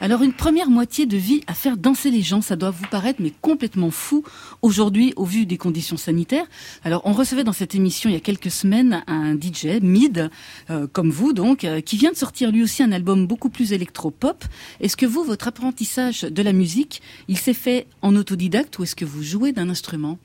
Alors 0.00 0.22
une 0.22 0.32
première 0.32 0.68
moitié 0.68 1.06
de 1.06 1.16
vie 1.16 1.42
à 1.46 1.54
faire 1.54 1.76
danser 1.76 2.10
les 2.10 2.22
gens, 2.22 2.40
ça 2.40 2.56
doit 2.56 2.70
vous 2.70 2.86
paraître 2.90 3.22
mais 3.22 3.32
complètement 3.40 3.92
fou 3.92 4.24
aujourd'hui 4.62 5.12
au 5.14 5.24
vu 5.24 5.46
des 5.46 5.58
conditions 5.58 5.96
sanitaires. 5.96 6.46
Alors 6.82 7.02
on 7.04 7.12
recevait 7.12 7.44
dans 7.44 7.52
cette 7.52 7.76
émission 7.76 8.10
il 8.10 8.14
y 8.14 8.16
a 8.16 8.20
quelques 8.20 8.50
semaines 8.50 9.04
un 9.06 9.36
DJ 9.36 9.80
Mid, 9.80 10.28
euh, 10.70 10.88
comme 10.92 11.10
vous 11.10 11.32
donc, 11.32 11.62
euh, 11.62 11.80
qui 11.80 11.98
vient 11.98 12.10
de 12.10 12.16
sortir 12.16 12.50
lui 12.50 12.64
aussi 12.64 12.82
un 12.82 12.90
album 12.90 13.28
beaucoup 13.28 13.48
plus 13.48 13.72
électro-pop. 13.72 14.44
Est-ce 14.80 14.96
que 14.96 15.06
vous, 15.06 15.22
votre 15.22 15.46
apprentissage 15.46 16.22
de 16.22 16.42
la 16.42 16.52
musique, 16.52 17.00
il 17.28 17.38
s'est 17.38 17.54
fait 17.54 17.86
en 18.02 18.16
autodidacte 18.16 18.76
ou 18.80 18.82
est-ce 18.82 18.96
que 18.96 19.04
vous 19.04 19.22
jouez 19.22 19.52
d'un 19.52 19.70
instrument? 19.70 20.18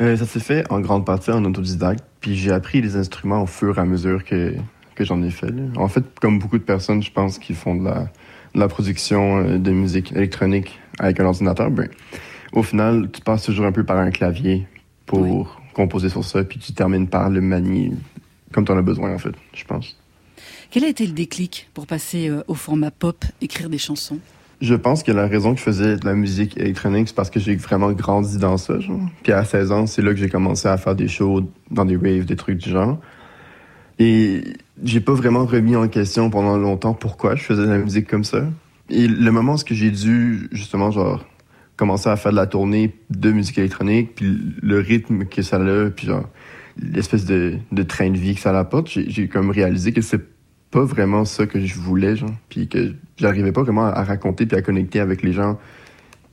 Euh, 0.00 0.16
ça 0.16 0.26
s'est 0.26 0.40
fait 0.40 0.64
en 0.72 0.80
grande 0.80 1.06
partie 1.06 1.30
en 1.30 1.44
autodidacte, 1.44 2.04
puis 2.20 2.34
j'ai 2.34 2.50
appris 2.50 2.82
les 2.82 2.96
instruments 2.96 3.42
au 3.42 3.46
fur 3.46 3.78
et 3.78 3.80
à 3.80 3.84
mesure 3.84 4.24
que, 4.24 4.56
que 4.94 5.04
j'en 5.04 5.22
ai 5.22 5.30
fait. 5.30 5.50
là. 5.50 5.62
En 5.76 5.88
fait, 5.88 6.04
comme 6.20 6.38
beaucoup 6.38 6.58
de 6.58 6.62
personnes, 6.64 7.02
je 7.02 7.10
pense, 7.10 7.38
qui 7.38 7.54
font 7.54 7.74
de 7.74 7.84
la, 7.84 8.10
de 8.54 8.60
la 8.60 8.68
production 8.68 9.38
euh, 9.38 9.58
de 9.58 9.70
musique 9.70 10.12
électronique 10.12 10.78
avec 10.98 11.20
un 11.20 11.26
ordinateur, 11.26 11.70
ben, 11.70 11.88
au 12.52 12.62
final, 12.62 13.10
tu 13.12 13.20
passes 13.20 13.42
toujours 13.42 13.66
un 13.66 13.72
peu 13.72 13.84
par 13.84 13.98
un 13.98 14.10
clavier 14.10 14.66
pour 15.06 15.60
composer 15.74 16.08
sur 16.08 16.24
ça, 16.24 16.44
puis 16.44 16.58
tu 16.58 16.72
termines 16.72 17.08
par 17.08 17.28
le 17.30 17.40
manier 17.40 17.92
comme 18.54 18.64
tu 18.64 18.72
en 18.72 18.78
as 18.78 18.82
besoin, 18.82 19.12
en 19.12 19.18
fait, 19.18 19.34
je 19.52 19.64
pense. 19.64 19.96
Quel 20.70 20.84
a 20.84 20.88
été 20.88 21.06
le 21.06 21.12
déclic 21.12 21.68
pour 21.74 21.86
passer 21.86 22.28
euh, 22.28 22.42
au 22.46 22.54
format 22.54 22.92
pop, 22.92 23.24
écrire 23.40 23.68
des 23.68 23.78
chansons? 23.78 24.18
Je 24.60 24.74
pense 24.74 25.02
que 25.02 25.10
la 25.10 25.26
raison 25.26 25.52
que 25.52 25.58
je 25.58 25.64
faisais 25.64 25.96
de 25.96 26.06
la 26.06 26.14
musique 26.14 26.56
électronique, 26.56 27.08
c'est 27.08 27.16
parce 27.16 27.30
que 27.30 27.40
j'ai 27.40 27.56
vraiment 27.56 27.92
grandi 27.92 28.38
dans 28.38 28.56
ça. 28.56 28.78
Genre. 28.78 29.00
Puis 29.24 29.32
à 29.32 29.44
16 29.44 29.72
ans, 29.72 29.86
c'est 29.86 30.00
là 30.00 30.10
que 30.10 30.16
j'ai 30.16 30.28
commencé 30.28 30.68
à 30.68 30.76
faire 30.76 30.94
des 30.94 31.08
shows 31.08 31.50
dans 31.70 31.84
des 31.84 31.96
raves, 31.96 32.24
des 32.24 32.36
trucs 32.36 32.58
du 32.58 32.70
genre. 32.70 32.98
Et 33.98 34.42
j'ai 34.82 35.00
pas 35.00 35.12
vraiment 35.12 35.44
remis 35.44 35.76
en 35.76 35.88
question 35.88 36.30
pendant 36.30 36.56
longtemps 36.56 36.94
pourquoi 36.94 37.36
je 37.36 37.42
faisais 37.42 37.62
de 37.62 37.70
la 37.70 37.78
musique 37.78 38.08
comme 38.08 38.24
ça. 38.24 38.44
Et 38.90 39.06
le 39.06 39.30
moment 39.30 39.54
où 39.54 39.58
j'ai 39.70 39.90
dû, 39.90 40.48
justement, 40.52 40.90
genre, 40.90 41.24
commencer 41.76 42.08
à 42.08 42.16
faire 42.16 42.32
de 42.32 42.36
la 42.36 42.46
tournée 42.46 42.94
de 43.10 43.30
musique 43.30 43.58
électronique, 43.58 44.14
puis 44.16 44.38
le 44.60 44.78
rythme 44.78 45.24
que 45.24 45.42
ça 45.42 45.56
a, 45.56 45.90
puis 45.90 46.06
genre, 46.06 46.28
l'espèce 46.76 47.24
de, 47.24 47.58
de 47.72 47.82
train 47.82 48.10
de 48.10 48.18
vie 48.18 48.34
que 48.34 48.40
ça 48.40 48.56
apporte, 48.58 48.88
j'ai 48.88 49.28
comme 49.28 49.50
réalisé 49.50 49.92
que 49.92 50.00
c'est 50.00 50.22
pas 50.70 50.84
vraiment 50.84 51.24
ça 51.24 51.46
que 51.46 51.60
je 51.60 51.74
voulais, 51.74 52.16
genre, 52.16 52.34
puis 52.48 52.68
que 52.68 52.92
j'arrivais 53.16 53.52
pas 53.52 53.62
vraiment 53.62 53.86
à 53.86 54.02
raconter 54.02 54.44
puis 54.44 54.56
à 54.56 54.62
connecter 54.62 55.00
avec 55.00 55.22
les 55.22 55.32
gens 55.32 55.58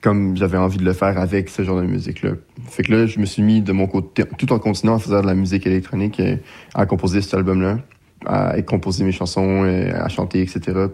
comme 0.02 0.36
j'avais 0.36 0.58
envie 0.58 0.78
de 0.78 0.84
le 0.86 0.94
faire 0.94 1.18
avec 1.20 1.50
ce 1.50 1.64
genre 1.64 1.80
de 1.80 1.86
musique-là. 1.86 2.32
Fait 2.68 2.84
que 2.84 2.92
là, 2.92 3.06
je 3.06 3.20
me 3.20 3.26
suis 3.26 3.44
mis 3.44 3.62
de 3.62 3.72
mon 3.72 3.88
côté, 3.88 4.24
tout 4.38 4.52
en 4.52 4.60
continuant 4.60 4.96
à 4.96 5.00
faire 5.00 5.22
de 5.22 5.28
la 5.28 5.36
musique 5.36 5.68
électronique, 5.68 6.20
euh, 6.20 6.38
à 6.74 6.86
composer 6.88 7.22
cet 7.22 7.36
album-là, 7.36 7.78
à 8.26 8.60
composer 8.64 9.04
mes 9.04 9.12
chansons, 9.12 9.64
euh, 9.64 9.92
à 9.94 10.10
chanter, 10.10 10.42
etc. 10.42 10.88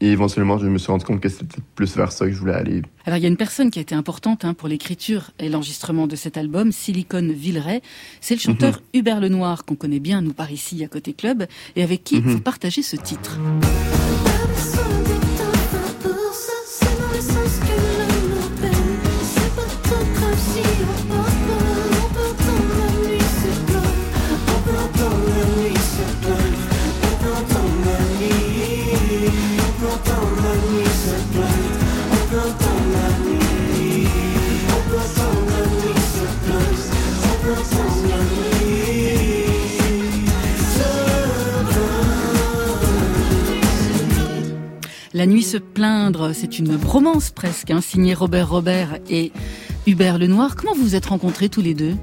Et 0.00 0.08
éventuellement, 0.10 0.58
je 0.58 0.66
me 0.66 0.76
suis 0.78 0.90
rendu 0.90 1.04
compte 1.04 1.20
que 1.20 1.28
c'était 1.28 1.60
plus 1.76 1.96
vers 1.96 2.10
ça 2.12 2.26
que 2.26 2.32
je 2.32 2.38
voulais 2.38 2.52
aller. 2.54 2.82
Alors 3.06 3.16
il 3.16 3.22
y 3.22 3.26
a 3.26 3.28
une 3.28 3.36
personne 3.36 3.70
qui 3.70 3.78
a 3.78 3.82
été 3.82 3.94
importante 3.94 4.44
hein, 4.44 4.52
pour 4.52 4.68
l'écriture 4.68 5.30
et 5.38 5.48
l'enregistrement 5.48 6.06
de 6.08 6.16
cet 6.16 6.36
album, 6.36 6.72
Silicon 6.72 7.26
Villeray. 7.32 7.80
C'est 8.20 8.34
le 8.34 8.40
chanteur 8.40 8.82
Hubert 8.92 9.20
Lenoir 9.20 9.64
qu'on 9.64 9.76
connaît 9.76 10.00
bien 10.00 10.20
nous 10.20 10.32
par 10.32 10.50
ici 10.50 10.82
à 10.84 10.88
côté 10.88 11.12
club 11.12 11.46
et 11.76 11.82
avec 11.82 12.02
qui 12.04 12.16
Mhm. 12.20 12.22
vous 12.32 12.40
partagez 12.40 12.82
ce 12.82 12.96
titre. 12.96 13.38
Se 45.54 45.58
plaindre, 45.60 46.32
c'est 46.32 46.58
une 46.58 46.76
bromance 46.76 47.30
presque, 47.30 47.70
hein, 47.70 47.80
signée 47.80 48.12
Robert 48.12 48.48
Robert 48.48 48.98
et 49.08 49.30
Hubert 49.86 50.18
Lenoir. 50.18 50.56
Comment 50.56 50.74
vous 50.74 50.82
vous 50.82 50.96
êtes 50.96 51.06
rencontrés 51.06 51.48
tous 51.48 51.60
les 51.60 51.74
deux? 51.74 51.94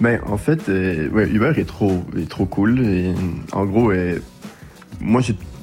Ben, 0.00 0.20
en 0.24 0.36
fait, 0.36 0.68
euh, 0.68 1.08
Hubert 1.26 1.58
est 1.58 1.64
trop, 1.64 2.04
est 2.16 2.30
trop 2.30 2.46
cool. 2.46 2.86
Et, 2.86 3.12
en 3.50 3.64
gros, 3.64 3.90
euh, 3.90 4.20
moi, 5.00 5.22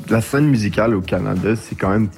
la 0.09 0.19
scène 0.19 0.47
musicale 0.47 0.93
au 0.93 0.99
Canada, 0.99 1.55
c'est 1.55 1.75
quand 1.75 1.89
même, 1.89 2.09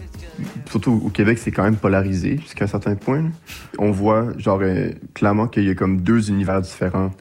surtout 0.67 0.99
au 1.05 1.09
Québec, 1.09 1.37
c'est 1.37 1.51
quand 1.51 1.63
même 1.63 1.77
polarisé 1.77 2.39
jusqu'à 2.39 2.65
un 2.65 2.69
certain 2.69 2.95
point. 2.95 3.25
On 3.77 3.91
voit, 3.91 4.29
genre, 4.39 4.61
euh, 4.63 4.89
clairement 5.13 5.47
qu'il 5.47 5.65
y 5.65 5.69
a 5.69 5.75
comme 5.75 6.01
deux 6.01 6.31
univers 6.31 6.61
différents. 6.61 7.11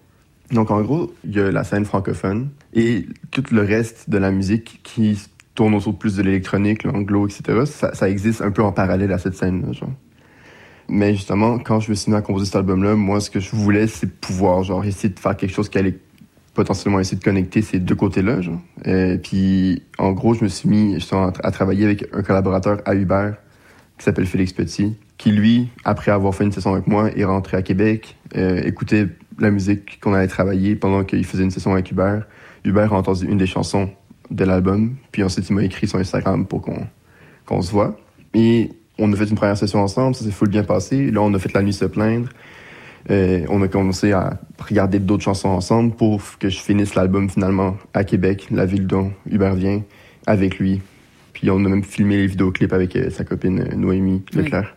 Donc, 0.51 0.71
en 0.71 0.81
gros, 0.81 1.13
il 1.25 1.37
y 1.37 1.41
a 1.41 1.53
la 1.53 1.63
scène 1.63 1.85
francophone 1.85 2.49
et 2.73 3.05
tout 3.33 3.45
le 3.51 3.61
reste 3.61 4.09
de 4.09 4.17
la 4.17 4.31
musique 4.31 4.81
qui 4.83 5.19
tourne 5.59 5.75
autour 5.75 5.99
plus 5.99 6.15
de 6.15 6.23
l'électronique, 6.23 6.85
l'anglo, 6.85 7.27
etc. 7.27 7.65
Ça, 7.67 8.09
existe 8.09 8.43
un 8.43 8.53
peu 8.53 8.63
en 8.63 8.71
parallèle 8.71 9.11
à 9.11 9.19
cette 9.19 9.35
scène-là, 9.35 9.73
genre. 9.73 9.91
Mais 10.89 11.15
justement, 11.15 11.59
quand 11.59 11.81
je 11.81 11.91
me 11.91 11.97
suis 11.97 12.13
mis 12.13 12.17
à 12.17 12.23
composer 12.23 12.47
cet 12.47 12.55
album-là, 12.55 12.95
moi, 12.95 13.19
ce 13.21 13.29
que 13.29 13.41
je 13.41 13.51
voulais, 13.57 13.89
c'est 13.89 14.09
pouvoir, 14.09 14.63
genre, 14.63 14.85
essayer 14.85 15.13
de 15.13 15.19
faire 15.19 15.37
quelque 15.37 15.53
chose 15.53 15.69
qui 15.69 15.77
allait 15.79 15.99
potentiellement 16.55 17.01
essayer 17.01 17.19
de 17.19 17.25
connecter 17.25 17.63
ces 17.63 17.81
deux 17.81 17.97
côtés-là, 17.97 18.41
genre. 18.41 18.61
Et 18.85 19.19
puis, 19.21 19.83
en 19.99 20.13
gros, 20.13 20.33
je 20.33 20.45
me 20.45 20.49
suis 20.49 20.69
mis 20.69 20.95
justement, 20.95 21.33
à 21.43 21.51
travailler 21.51 21.87
avec 21.87 22.07
un 22.13 22.23
collaborateur 22.23 22.79
à 22.85 22.95
Uber 22.95 23.33
qui 23.99 24.05
s'appelle 24.05 24.27
Félix 24.27 24.53
Petit, 24.53 24.95
qui, 25.17 25.33
lui, 25.33 25.71
après 25.85 26.13
avoir 26.13 26.37
fait 26.37 26.45
une 26.45 26.53
session 26.53 26.73
avec 26.73 26.87
moi, 26.87 27.11
est 27.17 27.25
rentré 27.25 27.57
à 27.57 27.63
Québec, 27.63 28.17
euh, 28.37 28.63
écoutait 28.63 29.09
la 29.41 29.51
musique 29.51 29.99
qu'on 30.01 30.15
allait 30.15 30.29
travailler 30.29 30.77
pendant 30.77 31.03
qu'il 31.03 31.27
faisait 31.27 31.43
une 31.43 31.51
session 31.51 31.73
avec 31.73 31.91
Uber. 31.91 32.21
Uber 32.65 32.87
a 32.93 32.95
entendu 32.95 33.27
une 33.27 33.39
des 33.39 33.47
chansons 33.47 33.91
de 34.31 34.45
l'album, 34.45 34.97
puis 35.13 35.23
ensuite, 35.23 35.49
il 35.49 35.55
m'a 35.55 35.65
écrit 35.65 35.87
sur 35.87 35.99
Instagram 35.99 36.47
pour 36.47 36.63
qu'on 36.63 36.87
qu'on 37.47 37.63
se 37.63 37.73
voit. 37.73 37.97
Et 38.35 38.71
on 38.99 39.13
a 39.13 39.17
fait 39.17 39.25
une 39.25 39.37
première 39.37 39.57
session 39.57 39.81
ensemble, 39.81 40.15
ça 40.15 40.25
s'est 40.25 40.31
full 40.31 40.49
bien 40.49 40.65
passé. 40.65 41.11
Là, 41.11 41.23
on 41.23 41.33
a 41.33 41.39
fait 41.39 41.53
La 41.55 41.63
Nuit 41.63 41.73
se 41.73 41.87
plaindre. 41.87 42.29
Euh, 43.11 43.47
on 43.49 43.63
a 43.63 43.69
commencé 43.69 44.13
à 44.13 44.39
regarder 44.59 44.99
d'autres 44.99 45.23
chansons 45.23 45.49
ensemble 45.49 45.95
pour 45.95 46.21
que 46.39 46.51
je 46.51 46.59
finisse 46.59 46.95
l'album 46.95 47.31
finalement 47.31 47.77
à 47.95 48.05
Québec, 48.05 48.49
la 48.51 48.67
ville 48.67 48.87
dont 48.87 49.13
Hubert 49.31 49.55
vient, 49.55 49.83
avec 50.27 50.59
lui. 50.59 50.83
Puis 51.33 51.51
on 51.51 51.65
a 51.65 51.69
même 51.69 51.85
filmé 51.85 52.17
les 52.17 52.27
vidéoclips 52.27 52.73
avec 52.73 52.97
euh, 52.97 53.11
sa 53.11 53.25
copine 53.25 53.61
euh, 53.61 53.77
Noémie 53.77 54.23
Oui. 54.35 54.43
Leclerc. 54.43 54.77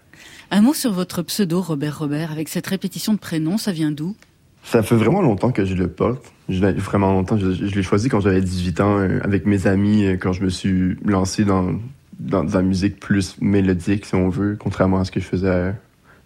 Un 0.51 0.61
mot 0.61 0.73
sur 0.73 0.93
votre 0.93 1.23
pseudo 1.23 1.61
Robert 1.61 1.99
Robert 1.99 2.31
avec 2.31 2.47
cette 2.47 2.67
répétition 2.67 3.13
de 3.13 3.19
prénom, 3.19 3.57
ça 3.57 3.71
vient 3.71 3.91
d'où? 3.91 4.15
Ça 4.63 4.83
fait 4.83 4.95
vraiment 4.95 5.21
longtemps 5.21 5.51
que 5.51 5.65
je 5.65 5.73
le 5.73 5.87
porte. 5.87 6.31
Vraiment 6.49 7.11
longtemps. 7.13 7.37
Je, 7.37 7.75
l'ai 7.75 7.83
choisi 7.83 8.09
quand 8.09 8.19
j'avais 8.19 8.41
18 8.41 8.81
ans, 8.81 8.97
euh, 8.99 9.19
avec 9.23 9.45
mes 9.45 9.67
amis, 9.67 10.05
euh, 10.05 10.17
quand 10.17 10.33
je 10.33 10.43
me 10.43 10.49
suis 10.49 10.97
lancé 11.05 11.45
dans, 11.45 11.73
dans 12.19 12.43
la 12.43 12.61
musique 12.61 12.99
plus 12.99 13.37
mélodique, 13.41 14.05
si 14.05 14.15
on 14.15 14.29
veut, 14.29 14.57
contrairement 14.59 14.99
à 14.99 15.05
ce 15.05 15.11
que 15.11 15.19
je 15.19 15.25
faisais 15.25 15.47
euh, 15.47 15.71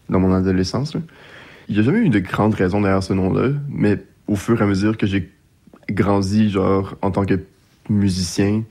dans 0.09 0.19
mon 0.19 0.33
adolescence. 0.33 0.95
Il 1.69 1.75
n'y 1.75 1.81
a 1.81 1.83
jamais 1.83 1.99
eu 1.99 2.09
de 2.09 2.19
grande 2.19 2.53
raison 2.53 2.81
derrière 2.81 3.03
ce 3.03 3.13
nom-là, 3.13 3.51
mais 3.69 4.03
au 4.27 4.35
fur 4.35 4.59
et 4.59 4.63
à 4.63 4.67
mesure 4.67 4.97
que 4.97 5.07
j'ai 5.07 5.31
grandi, 5.89 6.49
genre, 6.49 6.95
en 7.01 7.11
tant 7.11 7.25
que 7.25 7.39
musicien, 7.89 8.63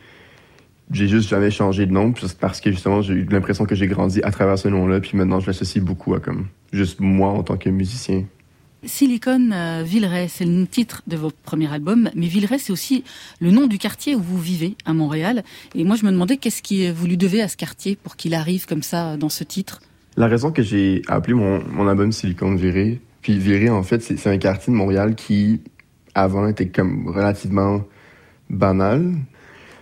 j'ai 0.91 1.09
juste 1.09 1.29
jamais 1.29 1.51
changé 1.51 1.87
de 1.87 1.93
nom, 1.93 2.13
parce 2.41 2.61
que 2.61 2.71
justement, 2.71 3.01
j'ai 3.01 3.15
eu 3.15 3.27
l'impression 3.31 3.65
que 3.65 3.75
j'ai 3.75 3.87
grandi 3.87 4.21
à 4.23 4.31
travers 4.31 4.59
ce 4.59 4.69
nom-là, 4.69 5.01
puis 5.01 5.17
maintenant, 5.17 5.41
je 5.41 5.47
l'associe 5.47 5.83
beaucoup 5.83 6.15
à 6.15 6.21
comme 6.21 6.47
juste 6.73 7.01
moi 7.01 7.31
en 7.31 7.43
tant 7.43 7.57
que 7.57 7.71
musicien. 7.71 8.25
Silicon 8.87 9.51
euh, 9.53 9.83
Villeray, 9.85 10.29
c'est 10.29 10.45
le 10.45 10.67
titre 10.67 11.03
de 11.07 11.17
votre 11.17 11.37
premier 11.37 11.73
album, 11.73 12.11
mais 12.15 12.27
Villeray, 12.27 12.59
c'est 12.59 12.73
aussi 12.73 13.05
le 13.41 13.51
nom 13.51 13.67
du 13.67 13.79
quartier 13.79 14.15
où 14.15 14.21
vous 14.21 14.41
vivez 14.41 14.77
à 14.85 14.93
Montréal. 14.93 15.43
Et 15.75 15.85
moi, 15.85 15.97
je 15.97 16.05
me 16.05 16.11
demandais 16.11 16.37
qu'est-ce 16.37 16.63
qui 16.63 16.91
vous 16.91 17.07
lui 17.07 17.17
devez 17.17 17.43
à 17.43 17.49
ce 17.49 17.57
quartier 17.57 17.97
pour 17.97 18.17
qu'il 18.17 18.35
arrive 18.35 18.67
comme 18.67 18.83
ça 18.83 19.17
dans 19.17 19.29
ce 19.29 19.45
titre? 19.45 19.81
La 20.17 20.27
raison 20.27 20.53
que 20.53 20.63
j'ai 20.63 21.03
appelé 21.09 21.35
mon, 21.35 21.63
mon 21.65 21.89
album 21.89 22.13
Silicon 22.13 22.55
Viré, 22.55 23.01
puis 23.23 23.39
Viré, 23.39 23.71
en 23.71 23.83
fait, 23.83 24.03
c'est 24.03 24.27
un 24.27 24.39
quartier 24.39 24.73
de 24.73 24.77
Montréal 24.77 25.15
qui, 25.15 25.61
avant, 26.15 26.47
était 26.47 26.69
comme 26.69 27.09
relativement 27.09 27.83
banal. 28.51 29.15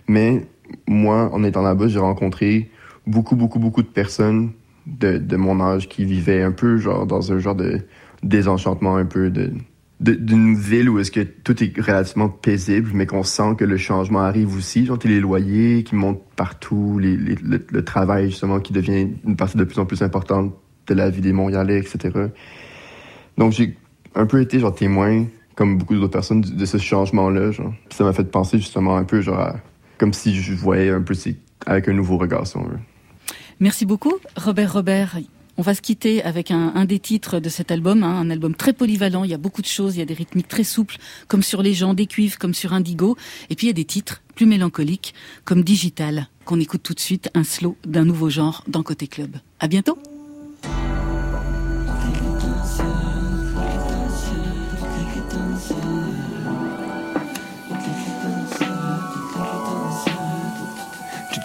Mais 0.07 0.47
moi, 0.87 1.29
en 1.33 1.43
étant 1.43 1.61
là-bas, 1.61 1.87
j'ai 1.87 1.99
rencontré 1.99 2.71
beaucoup, 3.05 3.35
beaucoup, 3.35 3.59
beaucoup 3.59 3.81
de 3.83 3.87
personnes 3.87 4.51
de, 4.87 5.17
de 5.17 5.35
mon 5.35 5.61
âge 5.61 5.89
qui 5.89 6.05
vivaient 6.05 6.41
un 6.41 6.51
peu, 6.51 6.77
genre, 6.77 7.05
dans 7.05 7.31
un 7.31 7.39
genre 7.39 7.55
de 7.55 7.81
désenchantement 8.23 8.95
un 8.95 9.05
peu 9.05 9.29
de 9.29 9.51
d'une 9.99 10.55
ville 10.55 10.89
où 10.89 10.99
est-ce 10.99 11.11
que 11.11 11.21
tout 11.21 11.63
est 11.63 11.79
relativement 11.79 12.27
paisible, 12.27 12.91
mais 12.93 13.05
qu'on 13.05 13.23
sent 13.23 13.55
que 13.57 13.63
le 13.63 13.77
changement 13.77 14.19
arrive 14.19 14.55
aussi. 14.55 14.85
Genre, 14.85 14.99
les 15.05 15.19
loyers 15.19 15.83
qui 15.83 15.95
montent 15.95 16.23
partout, 16.35 16.99
le, 16.99 17.81
travail, 17.85 18.29
justement, 18.29 18.59
qui 18.59 18.73
devient 18.73 19.07
une 19.25 19.35
partie 19.37 19.57
de 19.57 19.63
plus 19.63 19.79
en 19.79 19.85
plus 19.85 20.01
importante 20.01 20.53
de 20.87 20.93
la 20.93 21.09
vie 21.09 21.21
des 21.21 21.31
Montréalais, 21.31 21.79
etc. 21.79 22.27
Donc, 23.37 23.53
j'ai 23.53 23.77
un 24.15 24.25
peu 24.25 24.41
été, 24.41 24.59
genre, 24.59 24.75
témoin, 24.75 25.25
comme 25.55 25.77
beaucoup 25.77 25.95
d'autres 25.95 26.11
personnes, 26.11 26.41
de, 26.41 26.65
ce 26.65 26.77
changement-là, 26.77 27.51
ça 27.89 28.03
m'a 28.03 28.11
fait 28.11 28.29
penser, 28.29 28.57
justement, 28.57 28.97
un 28.97 29.05
peu, 29.05 29.21
genre, 29.21 29.53
comme 29.97 30.11
si 30.11 30.35
je 30.35 30.53
voyais 30.53 30.89
un 30.89 31.01
peu 31.01 31.13
avec 31.65 31.87
un 31.87 31.93
nouveau 31.93 32.17
regard, 32.17 32.45
si 32.45 32.57
on 32.57 32.63
veut. 32.63 32.79
Merci 33.59 33.85
beaucoup, 33.85 34.15
Robert 34.35 34.73
Robert. 34.73 35.17
On 35.57 35.61
va 35.61 35.75
se 35.75 35.81
quitter 35.81 36.23
avec 36.23 36.49
un, 36.49 36.85
des 36.85 36.99
titres 36.99 37.39
de 37.39 37.49
cet 37.49 37.69
album, 37.69 38.03
hein, 38.03 38.19
un 38.19 38.29
album 38.31 38.55
très 38.55 38.73
polyvalent. 38.73 39.23
Il 39.23 39.29
y 39.29 39.35
a 39.35 39.37
beaucoup 39.37 39.61
de 39.61 39.67
choses, 39.67 39.95
il 39.95 39.99
y 39.99 40.01
a 40.01 40.05
des 40.05 40.13
rythmiques 40.15 40.47
très 40.47 40.63
souples, 40.63 40.97
comme 41.27 41.43
sur 41.43 41.61
Les 41.61 41.73
gens, 41.73 41.93
des 41.93 42.07
cuivres, 42.07 42.39
comme 42.39 42.53
sur 42.53 42.73
Indigo. 42.73 43.15
Et 43.49 43.55
puis 43.55 43.67
il 43.67 43.69
y 43.69 43.71
a 43.71 43.73
des 43.73 43.85
titres 43.85 44.23
plus 44.35 44.47
mélancoliques, 44.47 45.13
comme 45.45 45.63
Digital, 45.63 46.27
qu'on 46.45 46.59
écoute 46.59 46.81
tout 46.81 46.93
de 46.93 46.99
suite, 46.99 47.29
un 47.35 47.43
slow 47.43 47.77
d'un 47.85 48.05
nouveau 48.05 48.29
genre 48.29 48.63
dans 48.67 48.81
Côté 48.81 49.07
Club. 49.07 49.37
À 49.59 49.67
bientôt. 49.67 49.97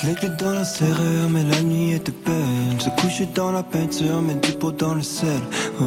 Te 0.09 0.12
l'écris 0.12 0.30
dans 0.38 0.52
la 0.52 0.64
serrure, 0.64 1.28
mais 1.28 1.44
la 1.44 1.61
nuit 1.61 1.92
était 1.92 2.14
belle. 2.24 2.80
Se 2.80 2.88
coucher 2.98 3.28
dans 3.34 3.52
la 3.52 3.62
peinture, 3.62 4.22
mais 4.22 4.36
du 4.36 4.52
pot 4.52 4.72
dans 4.72 4.94
le 4.94 5.02
sel. 5.02 5.40
Oh. 5.82 5.84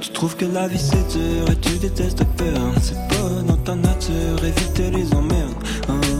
Tu 0.00 0.10
trouves 0.10 0.34
que 0.34 0.46
la 0.46 0.66
vie 0.66 0.76
c'est 0.76 1.06
dur 1.16 1.48
et 1.52 1.56
tu 1.60 1.78
détestes 1.78 2.24
peur. 2.36 2.60
C'est 2.82 2.94
pas 2.94 3.42
dans 3.46 3.58
ta 3.58 3.76
nature, 3.76 4.44
éviter 4.44 4.90
les 4.90 5.14
emmerdes. 5.14 5.54
Oh, 5.88 6.17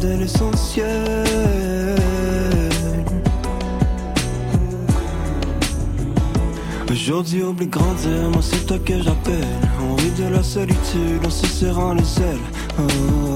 de 0.00 0.08
l'essentiel. 0.14 1.96
Aujourd'hui, 6.90 7.42
oublie 7.42 7.66
grandir, 7.66 8.30
moi 8.32 8.42
c'est 8.42 8.66
toi 8.66 8.78
que 8.78 9.00
j'appelle. 9.02 9.44
On 9.82 9.96
de 9.96 10.28
la 10.32 10.42
solitude, 10.42 11.24
en 11.24 11.30
se 11.30 11.46
serrant 11.46 11.94
les 11.94 12.20
ailes. 12.20 13.29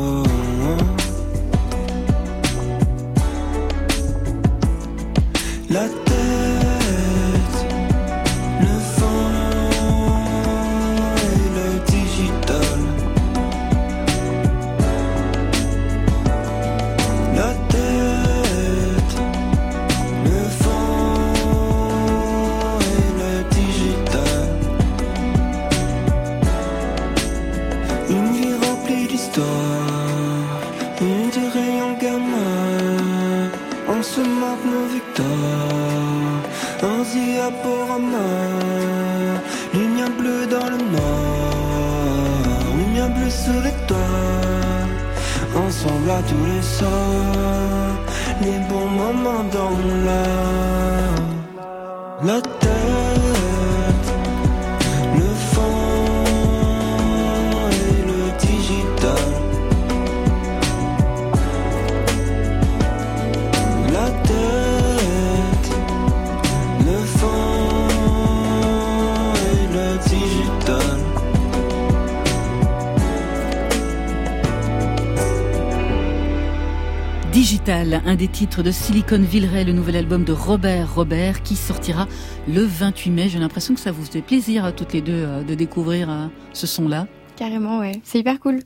Un 78.05 78.17
des 78.17 78.29
titres 78.29 78.63
de 78.63 78.71
Silicon 78.73 79.21
Villeray, 79.21 79.65
le 79.65 79.73
nouvel 79.73 79.97
album 79.97 80.25
de 80.25 80.33
Robert 80.33 80.95
Robert 80.95 81.43
qui 81.43 81.55
sortira 81.55 82.09
le 82.49 82.63
28 82.63 83.11
mai. 83.11 83.29
J'ai 83.29 83.39
l'impression 83.39 83.75
que 83.75 83.81
ça 83.81 83.93
vous 83.93 84.05
fait 84.05 84.23
plaisir 84.23 84.65
à 84.65 84.73
toutes 84.73 84.93
les 84.93 85.01
deux 85.01 85.13
euh, 85.13 85.43
de 85.45 85.55
découvrir 85.55 86.11
euh, 86.11 86.27
ce 86.53 86.67
son-là. 86.67 87.07
Carrément, 87.37 87.79
ouais. 87.79 88.01
C'est 88.03 88.19
hyper 88.19 88.41
cool. 88.41 88.61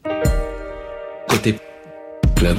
Côté 1.29 1.57
club. 2.37 2.57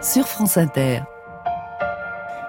Sur 0.00 0.26
France 0.26 0.56
Inter. 0.56 1.00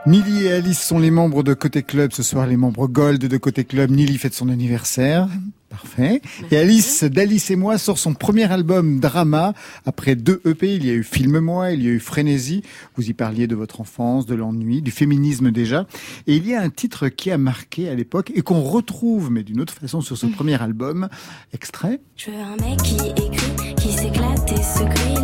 Nili 0.05 0.45
et 0.45 0.53
Alice 0.53 0.81
sont 0.81 0.97
les 0.97 1.11
membres 1.11 1.43
de 1.43 1.53
Côté 1.53 1.83
Club. 1.83 2.13
Ce 2.13 2.23
soir, 2.23 2.47
les 2.47 2.57
membres 2.57 2.87
Gold 2.87 3.23
de 3.23 3.37
Côté 3.37 3.65
Club. 3.65 3.91
Nili 3.91 4.17
fête 4.17 4.33
son 4.33 4.49
anniversaire. 4.49 5.27
Parfait. 5.69 6.21
Et 6.49 6.57
Alice, 6.57 7.03
d'Alice 7.03 7.51
et 7.51 7.55
moi, 7.55 7.77
sort 7.77 7.99
son 7.99 8.13
premier 8.13 8.51
album 8.51 8.99
Drama. 8.99 9.53
Après 9.85 10.15
deux 10.15 10.41
EP, 10.45 10.73
il 10.73 10.85
y 10.85 10.89
a 10.89 10.93
eu 10.93 11.03
Filme-moi, 11.03 11.71
il 11.73 11.83
y 11.83 11.87
a 11.87 11.91
eu 11.91 11.99
Frénésie. 11.99 12.63
Vous 12.95 13.09
y 13.09 13.13
parliez 13.13 13.45
de 13.45 13.55
votre 13.55 13.81
enfance, 13.81 14.25
de 14.25 14.35
l'ennui, 14.35 14.81
du 14.81 14.89
féminisme 14.89 15.51
déjà. 15.51 15.85
Et 16.27 16.37
il 16.37 16.47
y 16.47 16.55
a 16.55 16.61
un 16.61 16.69
titre 16.69 17.09
qui 17.09 17.29
a 17.29 17.37
marqué 17.37 17.89
à 17.89 17.93
l'époque 17.93 18.31
et 18.33 18.41
qu'on 18.41 18.61
retrouve, 18.61 19.29
mais 19.29 19.43
d'une 19.43 19.61
autre 19.61 19.73
façon, 19.73 20.01
sur 20.01 20.17
ce 20.17 20.25
premier 20.27 20.59
album. 20.59 21.09
Extrait. 21.53 21.99
Je 22.15 22.31
veux 22.31 22.37
un 22.37 22.55
mec 22.67 22.81
qui 22.81 22.95
écrit, 22.95 23.75
qui 23.75 23.91
s'éclate 23.91 24.51
et 24.51 24.63
se 24.63 24.83
grille 24.83 25.18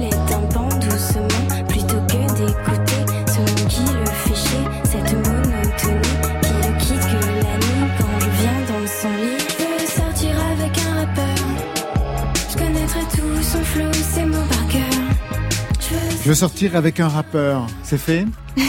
sortir 16.35 16.75
avec 16.75 16.99
un 16.99 17.07
rappeur. 17.07 17.65
C'est 17.83 17.97
fait 17.97 18.25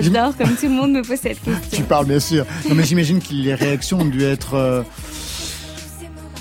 J'adore 0.00 0.36
comme 0.36 0.54
tout 0.56 0.66
le 0.66 0.70
monde 0.70 0.92
me 0.92 1.02
pose 1.02 1.18
cette 1.18 1.42
question. 1.42 1.78
Tu 1.78 1.82
parles 1.82 2.06
bien 2.06 2.20
sûr. 2.20 2.46
Non 2.68 2.74
mais 2.74 2.84
j'imagine 2.84 3.20
que 3.20 3.32
les 3.32 3.54
réactions 3.54 4.00
ont 4.00 4.04
dû 4.06 4.22
être 4.22 4.54
euh, 4.54 4.82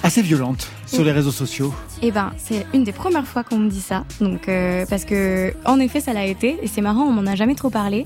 assez 0.03 0.21
violentes 0.21 0.69
sur 0.85 1.03
les 1.03 1.11
réseaux 1.11 1.31
sociaux. 1.31 1.73
Eh 2.01 2.11
ben, 2.11 2.31
c'est 2.37 2.65
une 2.73 2.83
des 2.83 2.91
premières 2.91 3.25
fois 3.25 3.43
qu'on 3.43 3.57
me 3.57 3.69
dit 3.69 3.81
ça. 3.81 4.05
Donc, 4.21 4.47
euh, 4.47 4.85
parce 4.89 5.05
que, 5.05 5.53
en 5.65 5.79
effet, 5.79 5.99
ça 5.99 6.13
l'a 6.13 6.25
été. 6.25 6.57
Et 6.61 6.67
c'est 6.67 6.81
marrant, 6.81 7.03
on 7.03 7.11
m'en 7.11 7.25
a 7.25 7.35
jamais 7.35 7.55
trop 7.55 7.69
parlé. 7.69 8.05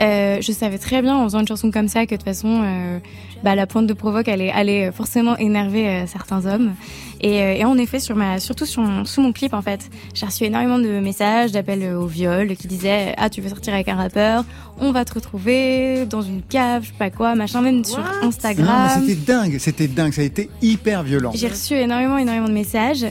Euh, 0.00 0.40
je 0.40 0.52
savais 0.52 0.78
très 0.78 1.02
bien 1.02 1.16
en 1.16 1.24
faisant 1.24 1.40
une 1.40 1.48
chanson 1.48 1.70
comme 1.70 1.88
ça 1.88 2.06
que 2.06 2.12
de 2.12 2.16
toute 2.16 2.24
façon, 2.24 2.62
euh, 2.62 2.98
bah, 3.42 3.54
la 3.54 3.66
pointe 3.66 3.86
de 3.86 3.92
provoque 3.94 4.28
allait, 4.28 4.50
allait 4.50 4.92
forcément 4.92 5.36
énerver 5.36 5.88
euh, 5.88 6.06
certains 6.06 6.46
hommes. 6.46 6.74
Et, 7.20 7.42
euh, 7.42 7.54
et 7.54 7.64
en 7.64 7.76
effet, 7.78 7.98
sur 7.98 8.14
ma, 8.14 8.38
surtout 8.38 8.66
sur 8.66 8.82
mon, 8.82 9.04
sous 9.04 9.20
mon 9.20 9.32
clip, 9.32 9.52
en 9.52 9.62
fait, 9.62 9.90
j'ai 10.14 10.26
reçu 10.26 10.44
énormément 10.44 10.78
de 10.78 11.00
messages, 11.00 11.52
d'appels 11.52 11.94
au 11.94 12.06
viol, 12.06 12.54
qui 12.56 12.68
disaient 12.68 13.14
ah 13.16 13.28
tu 13.28 13.40
veux 13.40 13.48
sortir 13.48 13.74
avec 13.74 13.88
un 13.88 13.96
rappeur, 13.96 14.44
on 14.80 14.92
va 14.92 15.04
te 15.04 15.14
retrouver 15.14 16.06
dans 16.06 16.22
une 16.22 16.42
cave, 16.42 16.82
je 16.84 16.88
sais 16.88 16.94
pas 16.98 17.10
quoi, 17.10 17.34
machin, 17.34 17.60
même 17.60 17.84
sur 17.84 18.04
Instagram. 18.22 19.00
c'était 19.00 19.14
dingue, 19.16 19.58
c'était 19.58 19.88
dingue, 19.88 20.12
ça 20.12 20.22
a 20.22 20.24
été 20.24 20.48
hyper 20.62 21.02
violent. 21.02 21.32
J'ai 21.34 21.48
reçu 21.48 21.74
énormément, 21.74 22.18
énormément 22.18 22.48
de 22.48 22.52
messages 22.52 23.04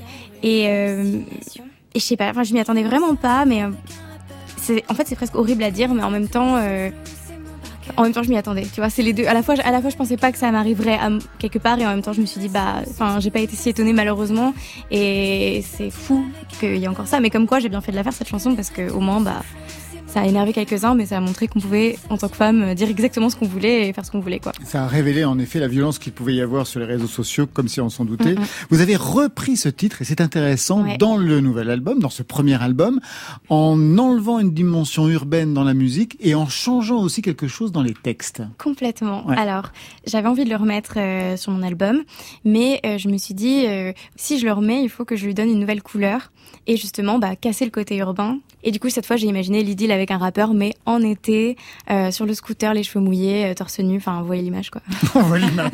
et, 0.44 0.68
euh, 0.68 1.20
et 1.94 2.00
je 2.00 2.04
sais 2.04 2.18
pas, 2.18 2.30
enfin 2.30 2.44
je 2.44 2.54
m'y 2.54 2.60
attendais 2.60 2.84
vraiment 2.84 3.16
pas, 3.16 3.46
mais 3.46 3.64
euh, 3.64 3.70
en 4.90 4.94
fait 4.94 5.08
c'est 5.08 5.16
presque 5.16 5.36
horrible 5.36 5.64
à 5.64 5.72
dire, 5.72 5.94
mais 5.94 6.04
en 6.04 6.12
même 6.12 6.28
temps, 6.28 6.56
euh, 6.58 6.90
en 7.96 8.04
même 8.04 8.12
temps 8.12 8.24
je 8.24 8.30
m'y 8.30 8.38
attendais. 8.38 8.64
Tu 8.74 8.82
vois, 8.82 8.90
c'est 8.90 9.04
les 9.04 9.14
deux. 9.14 9.26
À 9.26 9.34
la 9.34 9.44
fois, 9.44 9.56
à 9.64 9.72
la 9.72 9.88
je 9.88 9.96
pensais 9.96 10.18
pas 10.18 10.32
que 10.32 10.38
ça 10.38 10.52
m'arriverait 10.52 11.00
quelque 11.40 11.60
part 11.60 11.80
et 11.80 11.86
en 11.86 11.90
même 11.90 12.02
temps 12.02 12.14
je 12.14 12.22
me 12.22 12.26
suis 12.26 12.40
dit 12.40 12.50
bah, 12.50 12.82
enfin 12.90 13.20
j'ai 13.20 13.32
pas 13.32 13.40
été 13.40 13.56
si 13.56 13.70
étonnée 13.70 13.94
malheureusement 13.94 14.54
et 14.92 15.64
c'est 15.68 15.90
fou 15.90 16.26
qu'il 16.60 16.78
y 16.78 16.84
ait 16.84 16.88
encore 16.88 17.08
ça, 17.08 17.20
mais 17.20 17.30
comme 17.30 17.48
quoi 17.48 17.60
j'ai 17.60 17.70
bien 17.70 17.82
fait 17.82 17.92
de 17.92 17.98
la 17.98 18.04
faire 18.04 18.14
cette 18.14 18.30
chanson 18.30 18.56
parce 18.56 18.70
que 18.70 18.92
au 18.92 19.00
moins 19.00 19.22
bah 19.22 19.42
ça 20.18 20.24
a 20.24 20.26
énervé 20.26 20.52
quelques-uns, 20.52 20.96
mais 20.96 21.06
ça 21.06 21.18
a 21.18 21.22
montré 21.22 21.48
qu'on 21.48 21.60
pouvait, 21.60 21.96
en 22.10 22.18
tant 22.18 22.28
que 22.28 22.36
femme, 22.36 22.74
dire 22.74 22.90
exactement 22.90 23.30
ce 23.30 23.36
qu'on 23.36 23.46
voulait 23.46 23.88
et 23.88 23.94
faire 23.94 24.04
ce 24.04 24.10
qu'on 24.10 24.20
voulait, 24.20 24.40
quoi. 24.40 24.52
Ça 24.66 24.86
a 24.86 24.88
révélé 24.88 25.24
en 25.24 25.38
effet 25.38 25.60
la 25.60 25.68
violence 25.68 26.00
qu'il 26.00 26.12
pouvait 26.12 26.34
y 26.34 26.42
avoir 26.42 26.66
sur 26.66 26.80
les 26.80 26.88
réseaux 26.88 27.06
sociaux, 27.06 27.46
comme 27.46 27.68
si 27.68 27.82
on 27.82 27.90
s'en 27.90 28.04
doutait. 28.04 28.34
Mhm. 28.34 28.44
Vous 28.72 28.82
avez 28.82 28.96
repris 28.96 29.58
ce 29.58 29.70
titre, 29.70 30.02
et 30.02 30.06
c'est 30.06 30.20
intéressant, 30.20 30.82
Ouais. 30.82 30.98
dans 30.98 31.18
le 31.18 31.40
nouvel 31.40 31.70
album, 31.70 32.00
dans 32.00 32.10
ce 32.10 32.24
premier 32.24 32.60
album, 32.60 33.00
en 33.50 33.78
enlevant 34.00 34.40
une 34.40 34.56
dimension 34.56 35.08
urbaine 35.08 35.54
dans 35.54 35.64
la 35.64 35.76
musique 35.76 36.18
et 36.20 36.34
en 36.34 36.48
changeant 36.48 36.98
aussi 36.98 37.22
quelque 37.22 37.48
chose 37.48 37.72
dans 37.72 37.84
les 37.84 37.94
textes. 37.94 38.42
Complètement. 38.58 39.24
Ouais. 39.28 39.38
Alors, 39.38 39.72
j'avais 40.08 40.28
envie 40.28 40.46
de 40.46 40.50
le 40.50 40.56
remettre 40.56 40.94
euh, 40.98 41.38
sur 41.38 41.52
mon 41.52 41.62
album, 41.62 42.02
mais 42.44 42.80
euh, 42.88 42.98
je 42.98 43.08
me 43.08 43.20
suis 43.20 43.36
dit, 43.36 43.68
euh, 43.68 43.94
si 44.16 44.40
je 44.40 44.46
le 44.48 44.52
remets, 44.52 44.82
il 44.82 44.90
faut 44.90 45.06
que 45.06 45.16
je 45.16 45.28
lui 45.28 45.36
donne 45.36 45.50
une 45.50 45.60
nouvelle 45.60 45.84
couleur 45.84 46.32
et 46.66 46.76
justement, 46.76 47.20
bah, 47.20 47.36
casser 47.36 47.66
le 47.66 47.72
côté 47.72 47.98
urbain. 47.98 48.40
Et 48.64 48.72
du 48.72 48.80
coup, 48.80 48.90
cette 48.90 49.06
fois, 49.06 49.16
j'ai 49.16 49.28
imaginé 49.28 49.64
l'idylle 49.64 49.92
avec 49.92 50.07
un 50.12 50.18
rappeur, 50.18 50.54
mais 50.54 50.74
en 50.86 51.02
été, 51.02 51.58
euh, 51.90 52.12
sur 52.12 52.26
le 52.26 52.34
scooter, 52.34 52.74
les 52.74 52.84
cheveux 52.84 53.04
mouillés, 53.04 53.46
euh, 53.48 53.54
torse 53.54 53.80
nu. 53.80 53.98
Enfin, 53.98 54.20
vous 54.22 54.28
voyez 54.28 54.42
l'image, 54.42 54.70
quoi. 54.70 54.82
On 55.16 55.22
va 55.24 55.38
l'image. 55.38 55.72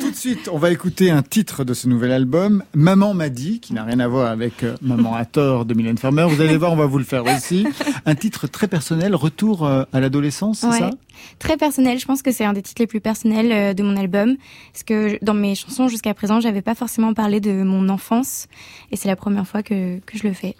Tout 0.00 0.10
de 0.10 0.16
suite, 0.16 0.48
on 0.52 0.58
va 0.58 0.70
écouter 0.70 1.10
un 1.10 1.22
titre 1.22 1.64
de 1.64 1.74
ce 1.74 1.88
nouvel 1.88 2.12
album, 2.12 2.62
Maman 2.74 3.14
m'a 3.14 3.28
dit, 3.28 3.60
qui 3.60 3.74
n'a 3.74 3.84
rien 3.84 4.00
à 4.00 4.08
voir 4.08 4.30
avec 4.30 4.62
euh, 4.62 4.76
Maman 4.82 5.14
a 5.14 5.24
tort 5.24 5.64
de 5.64 5.74
Mylène 5.74 5.98
Farmer. 5.98 6.26
Vous 6.28 6.40
allez 6.40 6.56
voir, 6.56 6.72
on 6.72 6.76
va 6.76 6.86
vous 6.86 6.98
le 6.98 7.04
faire 7.04 7.24
aussi. 7.24 7.66
Un 8.06 8.14
titre 8.14 8.46
très 8.46 8.68
personnel, 8.68 9.14
Retour 9.14 9.66
à 9.66 9.86
l'adolescence, 10.00 10.60
c'est 10.60 10.66
Ouais. 10.68 10.78
ça 10.78 10.90
Très 11.38 11.56
personnel. 11.56 11.98
Je 11.98 12.06
pense 12.06 12.22
que 12.22 12.32
c'est 12.32 12.44
un 12.44 12.52
des 12.52 12.62
titres 12.62 12.82
les 12.82 12.86
plus 12.86 13.00
personnels 13.00 13.74
de 13.74 13.82
mon 13.82 13.96
album, 13.96 14.36
parce 14.72 14.82
que 14.82 15.22
dans 15.24 15.34
mes 15.34 15.54
chansons 15.54 15.88
jusqu'à 15.88 16.14
présent, 16.14 16.40
j'avais 16.40 16.62
pas 16.62 16.74
forcément 16.74 17.14
parlé 17.14 17.40
de 17.40 17.62
mon 17.62 17.88
enfance, 17.88 18.46
et 18.90 18.96
c'est 18.96 19.08
la 19.08 19.16
première 19.16 19.46
fois 19.46 19.62
que, 19.62 19.98
que 20.00 20.18
je 20.18 20.26
le 20.26 20.32
fais. 20.32 20.56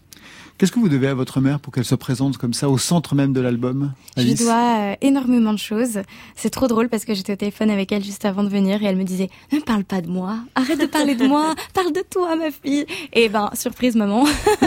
Qu'est-ce 0.62 0.70
que 0.70 0.78
vous 0.78 0.88
devez 0.88 1.08
à 1.08 1.14
votre 1.14 1.40
mère 1.40 1.58
pour 1.58 1.72
qu'elle 1.72 1.84
se 1.84 1.96
présente 1.96 2.38
comme 2.38 2.52
ça 2.54 2.70
au 2.70 2.78
centre 2.78 3.16
même 3.16 3.32
de 3.32 3.40
l'album 3.40 3.94
Je 4.16 4.22
lui 4.22 4.34
dois 4.34 4.78
euh, 4.78 4.94
énormément 5.00 5.52
de 5.52 5.58
choses. 5.58 6.02
C'est 6.36 6.50
trop 6.50 6.68
drôle 6.68 6.88
parce 6.88 7.04
que 7.04 7.14
j'étais 7.14 7.32
au 7.32 7.36
téléphone 7.36 7.68
avec 7.68 7.90
elle 7.90 8.04
juste 8.04 8.24
avant 8.24 8.44
de 8.44 8.48
venir 8.48 8.80
et 8.80 8.86
elle 8.86 8.94
me 8.94 9.02
disait 9.02 9.28
ne 9.50 9.58
parle 9.58 9.82
pas 9.82 10.00
de 10.00 10.06
moi, 10.06 10.36
arrête 10.54 10.80
de 10.80 10.86
parler 10.86 11.16
de 11.16 11.26
moi, 11.26 11.56
parle 11.74 11.92
de 11.92 12.04
toi 12.08 12.36
ma 12.36 12.52
fille. 12.52 12.86
Et 13.12 13.28
ben 13.28 13.50
surprise 13.54 13.96
maman, 13.96 14.24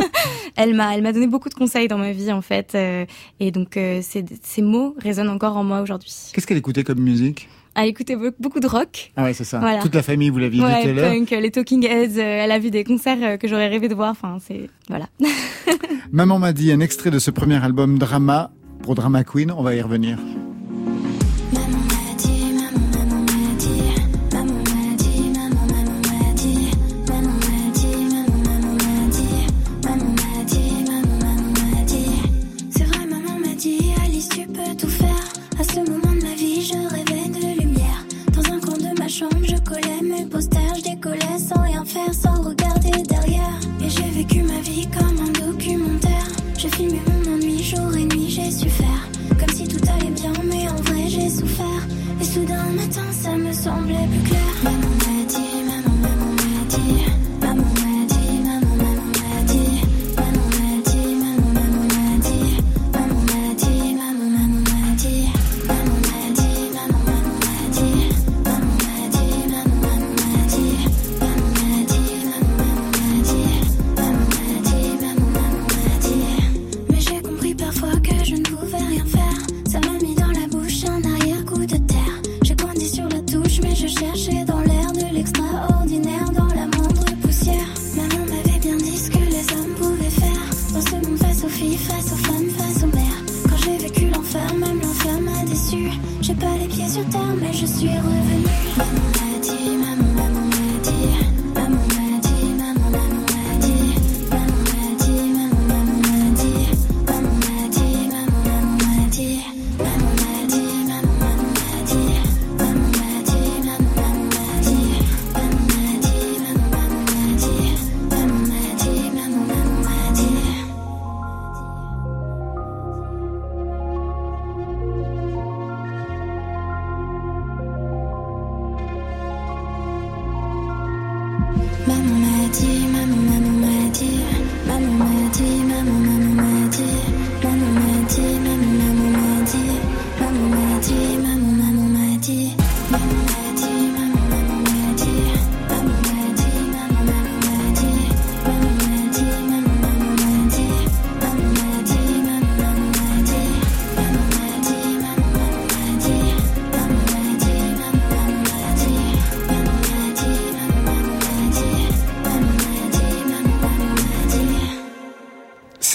elle 0.58 0.74
m'a 0.74 0.94
elle 0.98 1.02
m'a 1.02 1.14
donné 1.14 1.28
beaucoup 1.28 1.48
de 1.48 1.54
conseils 1.54 1.88
dans 1.88 1.98
ma 1.98 2.12
vie 2.12 2.34
en 2.34 2.42
fait 2.42 2.76
euh, 2.76 3.06
et 3.40 3.52
donc 3.52 3.78
euh, 3.78 4.02
ces, 4.04 4.26
ces 4.44 4.62
mots 4.62 4.98
résonnent 5.00 5.30
encore 5.30 5.56
en 5.56 5.64
moi 5.64 5.80
aujourd'hui. 5.80 6.12
Qu'est-ce 6.34 6.46
qu'elle 6.46 6.58
écoutait 6.58 6.84
comme 6.84 7.00
musique? 7.00 7.48
Écoutait 7.84 8.16
be- 8.16 8.34
beaucoup 8.40 8.60
de 8.60 8.68
rock. 8.68 9.12
Ah 9.18 9.24
ouais, 9.24 9.34
c'est 9.34 9.44
ça. 9.44 9.60
Voilà. 9.60 9.82
Toute 9.82 9.94
la 9.96 10.04
famille, 10.04 10.30
vous 10.30 10.38
l'aviez 10.38 10.60
dit 10.62 10.66
tout 10.66 10.72
à 10.90 10.94
Ouais, 10.94 11.20
punk, 11.20 11.30
les 11.32 11.52
Talking 11.52 11.86
Heads, 11.86 12.18
euh, 12.18 12.44
elle 12.44 12.52
a 12.52 12.60
vu 12.60 12.72
des 12.72 12.84
concerts 12.84 13.18
euh, 13.22 13.38
que 13.38 13.48
j'aurais 13.48 13.68
rêvé 13.68 13.88
de 13.88 13.96
voir. 13.96 14.12
Enfin, 14.12 14.38
c'est 14.46 14.70
voilà. 14.88 15.08
Maman 16.12 16.40
m'a 16.40 16.54
dit 16.54 16.72
un 16.72 16.80
extrait 16.80 17.12
de 17.12 17.20
ce 17.20 17.32
premier 17.32 17.64
album 17.64 17.98
Drama 17.98 18.52
pour 18.84 18.96
Drama 18.96 19.24
Queen. 19.24 19.52
On 19.52 19.64
va 19.64 19.76
y 19.76 19.82
revenir. 19.82 20.18
Ça 53.12 53.36
me 53.36 53.52
semblait 53.52 54.08
plus 54.10 54.30
clair. 54.30 54.42
Maman 54.64 54.78
m'a 54.78 55.26
dit, 55.26 55.64
maman, 55.66 55.96
maman 56.02 56.32
m'a 56.32 56.66
dit. 56.70 57.25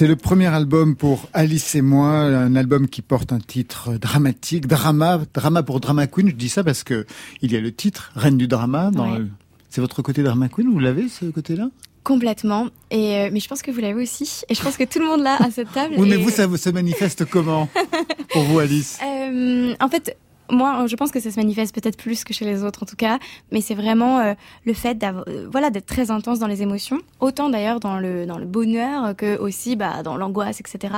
C'est 0.01 0.07
le 0.07 0.17
premier 0.17 0.47
album 0.47 0.97
pour 0.97 1.29
Alice 1.35 1.75
et 1.75 1.83
moi, 1.83 2.09
un 2.09 2.57
album 2.57 2.89
qui 2.89 3.03
porte 3.03 3.35
un 3.35 3.39
titre 3.39 3.99
dramatique, 3.99 4.67
drama, 4.67 5.21
drama 5.35 5.63
pour 5.63 5.79
drama 5.79 6.07
queen. 6.07 6.31
Je 6.31 6.35
dis 6.37 6.49
ça 6.49 6.65
parce 6.65 6.85
que 6.85 7.05
il 7.43 7.53
y 7.53 7.57
a 7.57 7.61
le 7.61 7.71
titre 7.71 8.11
Reine 8.17 8.39
du 8.39 8.49
drama. 8.49 8.91
Dans 8.91 9.13
Ouais. 9.13 9.19
le- 9.19 9.29
C'est 9.69 9.83
votre 9.83 10.01
côté 10.01 10.23
drama 10.23 10.49
queen, 10.49 10.71
vous 10.73 10.79
l'avez 10.79 11.07
ce 11.11 11.27
côté-là? 11.27 11.69
Complètement. 12.03 12.69
Et 12.91 13.17
euh, 13.19 13.29
mais 13.31 13.41
je 13.41 13.49
pense 13.49 13.61
que 13.61 13.71
vous 13.71 13.81
l'avez 13.83 14.03
aussi. 14.03 14.41
Et 14.49 14.55
je 14.55 14.63
pense 14.63 14.79
que 14.79 14.85
tout 14.85 15.01
le 15.01 15.05
monde 15.05 15.21
l'a 15.23 15.37
à 15.37 15.51
cette 15.51 15.71
table. 15.71 15.93
Oui, 15.99 16.09
mais 16.09 16.15
Et- 16.15 16.23
vous, 16.23 16.31
ça 16.31 16.47
vous 16.47 16.57
se 16.57 16.71
manifeste 16.71 17.27
comment? 17.27 17.69
Pour 18.33 18.45
vous, 18.45 18.59
Alice? 18.59 18.99
Euh, 19.05 19.75
en 19.81 19.89
fait, 19.91 20.17
moi, 20.51 20.87
je 20.87 20.97
pense 20.97 21.11
que 21.11 21.21
ça 21.21 21.31
se 21.31 21.37
manifeste 21.37 21.75
peut-être 21.75 21.97
plus 21.97 22.25
que 22.25 22.33
chez 22.33 22.45
les 22.45 22.65
autres, 22.65 22.83
en 22.83 22.87
tout 22.87 22.97
cas. 22.97 23.19
Mais 23.53 23.61
c'est 23.61 23.75
vraiment 23.75 24.19
euh, 24.19 24.35
le 24.65 24.73
fait 24.75 24.97
d'avoir, 24.97 25.25
euh, 25.29 25.49
voilà, 25.51 25.71
d'être 25.71 25.87
très 25.87 26.11
intense 26.11 26.39
dans 26.39 26.47
les 26.47 26.63
émotions, 26.63 26.99
autant 27.21 27.51
d'ailleurs 27.51 27.81
dans 27.81 27.99
le 27.99 28.27
dans 28.27 28.39
le 28.39 28.47
bonheur 28.47 29.15
que 29.17 29.39
aussi 29.39 29.77
bah, 29.77 30.03
dans 30.03 30.17
l'angoisse, 30.17 30.61
etc. 30.61 30.95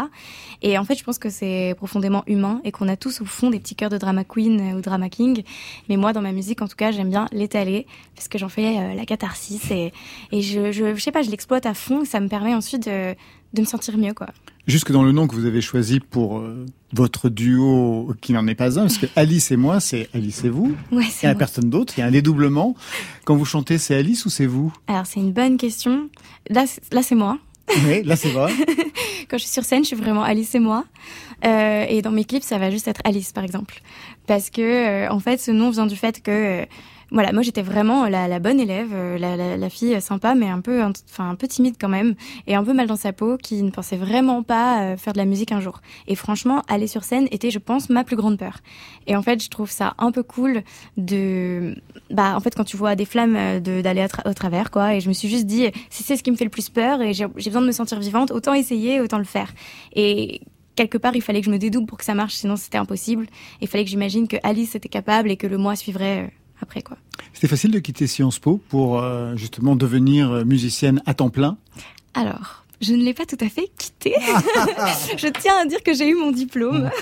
Et 0.62 0.78
en 0.78 0.84
fait, 0.84 0.94
je 0.94 1.04
pense 1.04 1.18
que 1.18 1.30
c'est 1.30 1.74
profondément 1.76 2.22
humain 2.26 2.60
et 2.64 2.72
qu'on 2.72 2.88
a 2.88 2.96
tous 2.96 3.20
au 3.20 3.24
fond 3.24 3.50
des 3.50 3.60
petits 3.60 3.74
cœurs 3.74 3.90
de 3.90 3.98
drama 3.98 4.24
queen 4.24 4.60
euh, 4.60 4.78
ou 4.78 4.80
drama 4.80 5.08
king. 5.08 5.42
Mais 5.88 5.96
moi, 5.96 6.12
dans 6.12 6.22
ma 6.22 6.32
musique, 6.32 6.62
en 6.62 6.68
tout 6.68 6.76
cas, 6.76 6.90
j'aime 6.90 7.10
bien 7.10 7.26
l'étaler 7.32 7.86
parce 8.14 8.28
que 8.28 8.38
j'en 8.38 8.48
fais 8.48 8.94
la 8.94 9.04
catharsis 9.04 9.70
et 9.70 9.92
et 10.32 10.42
je, 10.42 10.72
je 10.72 10.96
sais 10.98 11.12
pas, 11.12 11.22
je 11.22 11.30
l'exploite 11.30 11.66
à 11.66 11.74
fond. 11.74 12.04
Ça 12.04 12.20
me 12.20 12.28
permet 12.28 12.54
ensuite 12.54 12.86
de 12.88 13.14
de 13.52 13.60
me 13.60 13.66
sentir 13.66 13.98
mieux, 13.98 14.14
quoi. 14.14 14.28
Jusque 14.68 14.92
dans 14.92 15.02
le 15.02 15.10
nom 15.12 15.26
que 15.26 15.34
vous 15.34 15.44
avez 15.46 15.60
choisi 15.60 15.98
pour 15.98 16.38
euh, 16.38 16.64
votre 16.92 17.28
duo, 17.28 18.14
qui 18.20 18.32
n'en 18.32 18.46
est 18.46 18.54
pas 18.54 18.78
un, 18.78 18.82
parce 18.82 18.98
que 18.98 19.06
Alice 19.16 19.50
et 19.50 19.56
moi, 19.56 19.80
c'est 19.80 20.08
Alice 20.14 20.44
et 20.44 20.48
vous. 20.50 20.74
Ouais, 20.92 21.04
Il 21.22 21.26
n'y 21.26 21.30
a 21.32 21.34
personne 21.34 21.68
d'autre, 21.68 21.94
il 21.96 22.00
y 22.00 22.02
a 22.04 22.06
un 22.06 22.10
dédoublement. 22.12 22.76
Quand 23.24 23.34
vous 23.34 23.44
chantez, 23.44 23.78
c'est 23.78 23.96
Alice 23.96 24.24
ou 24.24 24.30
c'est 24.30 24.46
vous? 24.46 24.72
Alors 24.86 25.06
c'est 25.06 25.18
une 25.20 25.32
bonne 25.32 25.56
question. 25.56 26.08
Là, 26.48 26.66
c'est- 26.66 26.92
là 26.94 27.02
c'est 27.02 27.16
moi. 27.16 27.38
Oui, 27.86 28.02
là 28.04 28.14
c'est 28.16 28.30
vrai. 28.30 28.52
Quand 29.28 29.38
je 29.38 29.42
suis 29.44 29.52
sur 29.52 29.64
scène, 29.64 29.82
je 29.82 29.88
suis 29.88 29.96
vraiment 29.96 30.22
Alice 30.22 30.54
et 30.54 30.58
moi. 30.60 30.84
Euh, 31.44 31.84
et 31.88 32.02
dans 32.02 32.10
mes 32.12 32.24
clips, 32.24 32.42
ça 32.44 32.58
va 32.58 32.70
juste 32.70 32.86
être 32.86 33.00
Alice, 33.04 33.32
par 33.32 33.42
exemple. 33.44 33.80
Parce 34.26 34.50
que, 34.50 34.60
euh, 34.60 35.10
en 35.10 35.18
fait, 35.20 35.40
ce 35.40 35.50
nom 35.50 35.70
vient 35.70 35.86
du 35.86 35.96
fait 35.96 36.22
que, 36.22 36.30
euh, 36.30 36.66
voilà, 37.12 37.32
moi 37.32 37.42
j'étais 37.42 37.62
vraiment 37.62 38.08
la, 38.08 38.26
la 38.26 38.38
bonne 38.38 38.58
élève, 38.58 38.88
euh, 38.92 39.18
la, 39.18 39.36
la, 39.36 39.56
la 39.56 39.70
fille 39.70 40.00
sympa, 40.00 40.34
mais 40.34 40.48
un 40.48 40.60
peu, 40.60 40.82
enfin 40.82 41.30
un 41.30 41.34
peu 41.34 41.46
timide 41.46 41.76
quand 41.80 41.88
même, 41.88 42.14
et 42.46 42.54
un 42.54 42.64
peu 42.64 42.72
mal 42.72 42.86
dans 42.86 42.96
sa 42.96 43.12
peau, 43.12 43.36
qui 43.36 43.62
ne 43.62 43.70
pensait 43.70 43.96
vraiment 43.96 44.42
pas 44.42 44.82
euh, 44.82 44.96
faire 44.96 45.12
de 45.12 45.18
la 45.18 45.24
musique 45.24 45.52
un 45.52 45.60
jour. 45.60 45.80
Et 46.08 46.14
franchement, 46.14 46.62
aller 46.68 46.86
sur 46.86 47.04
scène 47.04 47.28
était, 47.30 47.50
je 47.50 47.58
pense, 47.58 47.90
ma 47.90 48.02
plus 48.02 48.16
grande 48.16 48.38
peur. 48.38 48.58
Et 49.06 49.14
en 49.14 49.22
fait, 49.22 49.42
je 49.42 49.50
trouve 49.50 49.70
ça 49.70 49.94
un 49.98 50.10
peu 50.10 50.22
cool 50.22 50.62
de, 50.96 51.76
bah, 52.10 52.34
en 52.34 52.40
fait, 52.40 52.54
quand 52.54 52.64
tu 52.64 52.76
vois 52.76 52.96
des 52.96 53.04
flammes, 53.04 53.36
euh, 53.36 53.60
d'aller 53.60 54.06
au 54.24 54.32
travers, 54.32 54.70
quoi. 54.70 54.94
Et 54.94 55.00
je 55.00 55.08
me 55.08 55.12
suis 55.12 55.28
juste 55.28 55.46
dit, 55.46 55.66
si 55.90 56.02
c'est 56.02 56.16
ce 56.16 56.22
qui 56.22 56.30
me 56.30 56.36
fait 56.36 56.44
le 56.44 56.50
plus 56.50 56.70
peur, 56.70 57.02
et 57.02 57.12
j'ai 57.12 57.26
besoin 57.26 57.60
de 57.62 57.66
me 57.66 57.72
sentir 57.72 57.98
vivante, 58.00 58.30
autant 58.30 58.54
essayer, 58.54 59.00
autant 59.00 59.18
le 59.18 59.24
faire. 59.24 59.52
Et 59.94 60.40
quelque 60.76 60.98
part, 60.98 61.14
il 61.14 61.22
fallait 61.22 61.40
que 61.40 61.46
je 61.46 61.50
me 61.50 61.58
dédouble 61.58 61.86
pour 61.86 61.98
que 61.98 62.04
ça 62.04 62.14
marche, 62.14 62.34
sinon 62.34 62.56
c'était 62.56 62.78
impossible. 62.78 63.26
Il 63.60 63.68
fallait 63.68 63.84
que 63.84 63.90
j'imagine 63.90 64.28
que 64.28 64.36
Alice 64.42 64.74
était 64.74 64.88
capable 64.88 65.30
et 65.30 65.36
que 65.36 65.46
le 65.46 65.58
moi 65.58 65.76
suivrait 65.76 66.24
euh, 66.24 66.30
après, 66.62 66.82
quoi. 66.82 66.96
C'était 67.32 67.48
facile 67.48 67.70
de 67.70 67.78
quitter 67.78 68.06
Sciences 68.06 68.38
Po 68.38 68.60
pour 68.68 69.00
euh, 69.00 69.36
justement 69.36 69.76
devenir 69.76 70.30
euh, 70.30 70.44
musicienne 70.44 71.02
à 71.06 71.14
temps 71.14 71.30
plein? 71.30 71.56
Alors, 72.14 72.62
je 72.82 72.94
ne 72.94 73.02
l'ai 73.04 73.14
pas 73.14 73.26
tout 73.26 73.38
à 73.40 73.48
fait 73.48 73.70
quitté. 73.78 74.12
je 75.16 75.28
tiens 75.28 75.56
à 75.62 75.66
dire 75.66 75.82
que 75.84 75.94
j'ai 75.94 76.08
eu 76.08 76.14
mon 76.14 76.32
diplôme. 76.32 76.90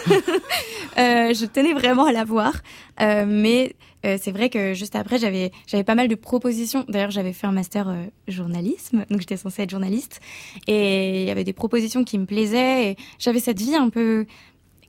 Euh, 0.99 1.33
je 1.33 1.47
tenais 1.47 1.73
vraiment 1.73 2.05
à 2.05 2.13
l'avoir. 2.13 2.53
Euh, 3.01 3.25
mais 3.27 3.77
euh, 4.05 4.19
c'est 4.21 4.33
vrai 4.33 4.51
que 4.51 4.75
juste 4.75 4.97
après, 4.97 5.19
j'avais 5.19 5.53
j'avais 5.69 5.85
pas 5.85 5.95
mal 5.95 6.09
de 6.09 6.17
propositions. 6.17 6.85
D'ailleurs, 6.89 7.13
j'avais 7.13 7.33
fait 7.33 7.47
un 7.47 7.53
master 7.53 7.95
journalisme, 8.27 9.07
donc 9.09 9.21
j'étais 9.21 9.37
censée 9.37 9.63
être 9.63 9.71
journaliste. 9.71 10.21
Et 10.67 11.23
il 11.23 11.29
y 11.29 11.31
avait 11.31 11.45
des 11.45 11.53
propositions 11.53 12.03
qui 12.03 12.19
me 12.19 12.27
plaisaient. 12.27 12.91
Et 12.91 12.97
j'avais 13.21 13.39
cette 13.39 13.61
vie 13.61 13.77
un 13.77 13.89
peu 13.89 14.27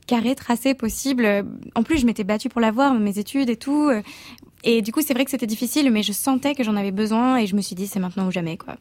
carrée, 0.08 0.34
tracée, 0.34 0.74
possible. 0.74 1.46
En 1.76 1.84
plus, 1.84 2.00
je 2.00 2.06
m'étais 2.08 2.24
battue 2.24 2.50
pour 2.50 2.60
l'avoir, 2.60 2.96
mes 2.96 3.20
études 3.20 3.50
et 3.50 3.58
tout. 3.58 3.92
Et 4.64 4.82
du 4.82 4.92
coup, 4.92 5.02
c'est 5.02 5.14
vrai 5.14 5.26
que 5.26 5.32
c'était 5.32 5.48
difficile, 5.48 5.90
mais 5.92 6.04
je 6.04 6.12
sentais 6.12 6.56
que 6.56 6.64
j'en 6.64 6.76
avais 6.76 6.92
besoin 6.92 7.38
et 7.38 7.48
je 7.48 7.56
me 7.56 7.62
suis 7.62 7.76
dit, 7.76 7.88
c'est 7.88 8.00
maintenant 8.00 8.28
ou 8.28 8.32
jamais, 8.32 8.58
quoi. 8.58 8.76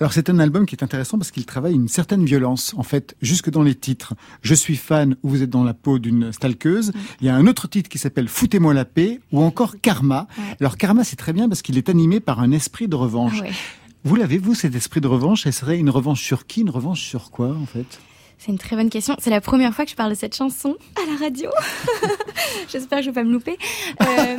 Alors 0.00 0.12
c'est 0.12 0.28
un 0.28 0.38
album 0.38 0.66
qui 0.66 0.74
est 0.74 0.82
intéressant 0.82 1.18
parce 1.18 1.30
qu'il 1.30 1.46
travaille 1.46 1.74
une 1.74 1.88
certaine 1.88 2.24
violence, 2.24 2.74
en 2.76 2.82
fait, 2.82 3.16
jusque 3.22 3.50
dans 3.50 3.62
les 3.62 3.74
titres. 3.74 4.14
Je 4.42 4.54
suis 4.54 4.76
fan 4.76 5.16
ou 5.22 5.28
vous 5.30 5.42
êtes 5.42 5.50
dans 5.50 5.64
la 5.64 5.74
peau 5.74 5.98
d'une 5.98 6.32
stalkeuse. 6.32 6.92
Il 7.20 7.26
y 7.26 7.30
a 7.30 7.34
un 7.34 7.46
autre 7.46 7.68
titre 7.68 7.88
qui 7.88 7.98
s'appelle 7.98 8.28
Foutez-moi 8.28 8.74
la 8.74 8.84
paix 8.84 9.20
ou 9.32 9.40
encore 9.42 9.80
Karma. 9.80 10.26
Alors 10.60 10.76
Karma 10.76 11.04
c'est 11.04 11.16
très 11.16 11.32
bien 11.32 11.48
parce 11.48 11.62
qu'il 11.62 11.78
est 11.78 11.88
animé 11.88 12.20
par 12.20 12.40
un 12.40 12.52
esprit 12.52 12.88
de 12.88 12.96
revanche. 12.96 13.38
Ah 13.38 13.42
ouais. 13.42 13.52
Vous 14.02 14.16
l'avez 14.16 14.38
vous 14.38 14.54
cet 14.54 14.74
esprit 14.74 15.00
de 15.00 15.08
revanche? 15.08 15.46
Elle 15.46 15.52
serait 15.52 15.78
une 15.78 15.90
revanche 15.90 16.22
sur 16.22 16.46
qui? 16.46 16.62
Une 16.62 16.70
revanche 16.70 17.02
sur 17.02 17.30
quoi 17.30 17.54
en 17.54 17.66
fait? 17.66 18.00
C'est 18.42 18.52
une 18.52 18.58
très 18.58 18.74
bonne 18.74 18.88
question. 18.88 19.16
C'est 19.18 19.28
la 19.28 19.42
première 19.42 19.74
fois 19.74 19.84
que 19.84 19.90
je 19.90 19.96
parle 19.96 20.08
de 20.08 20.14
cette 20.16 20.34
chanson 20.34 20.74
à 20.96 21.10
la 21.12 21.18
radio. 21.18 21.50
J'espère 22.72 23.00
que 23.00 23.04
je 23.04 23.10
vais 23.10 23.14
pas 23.14 23.22
me 23.24 23.32
louper. 23.32 23.58
Euh, 24.00 24.36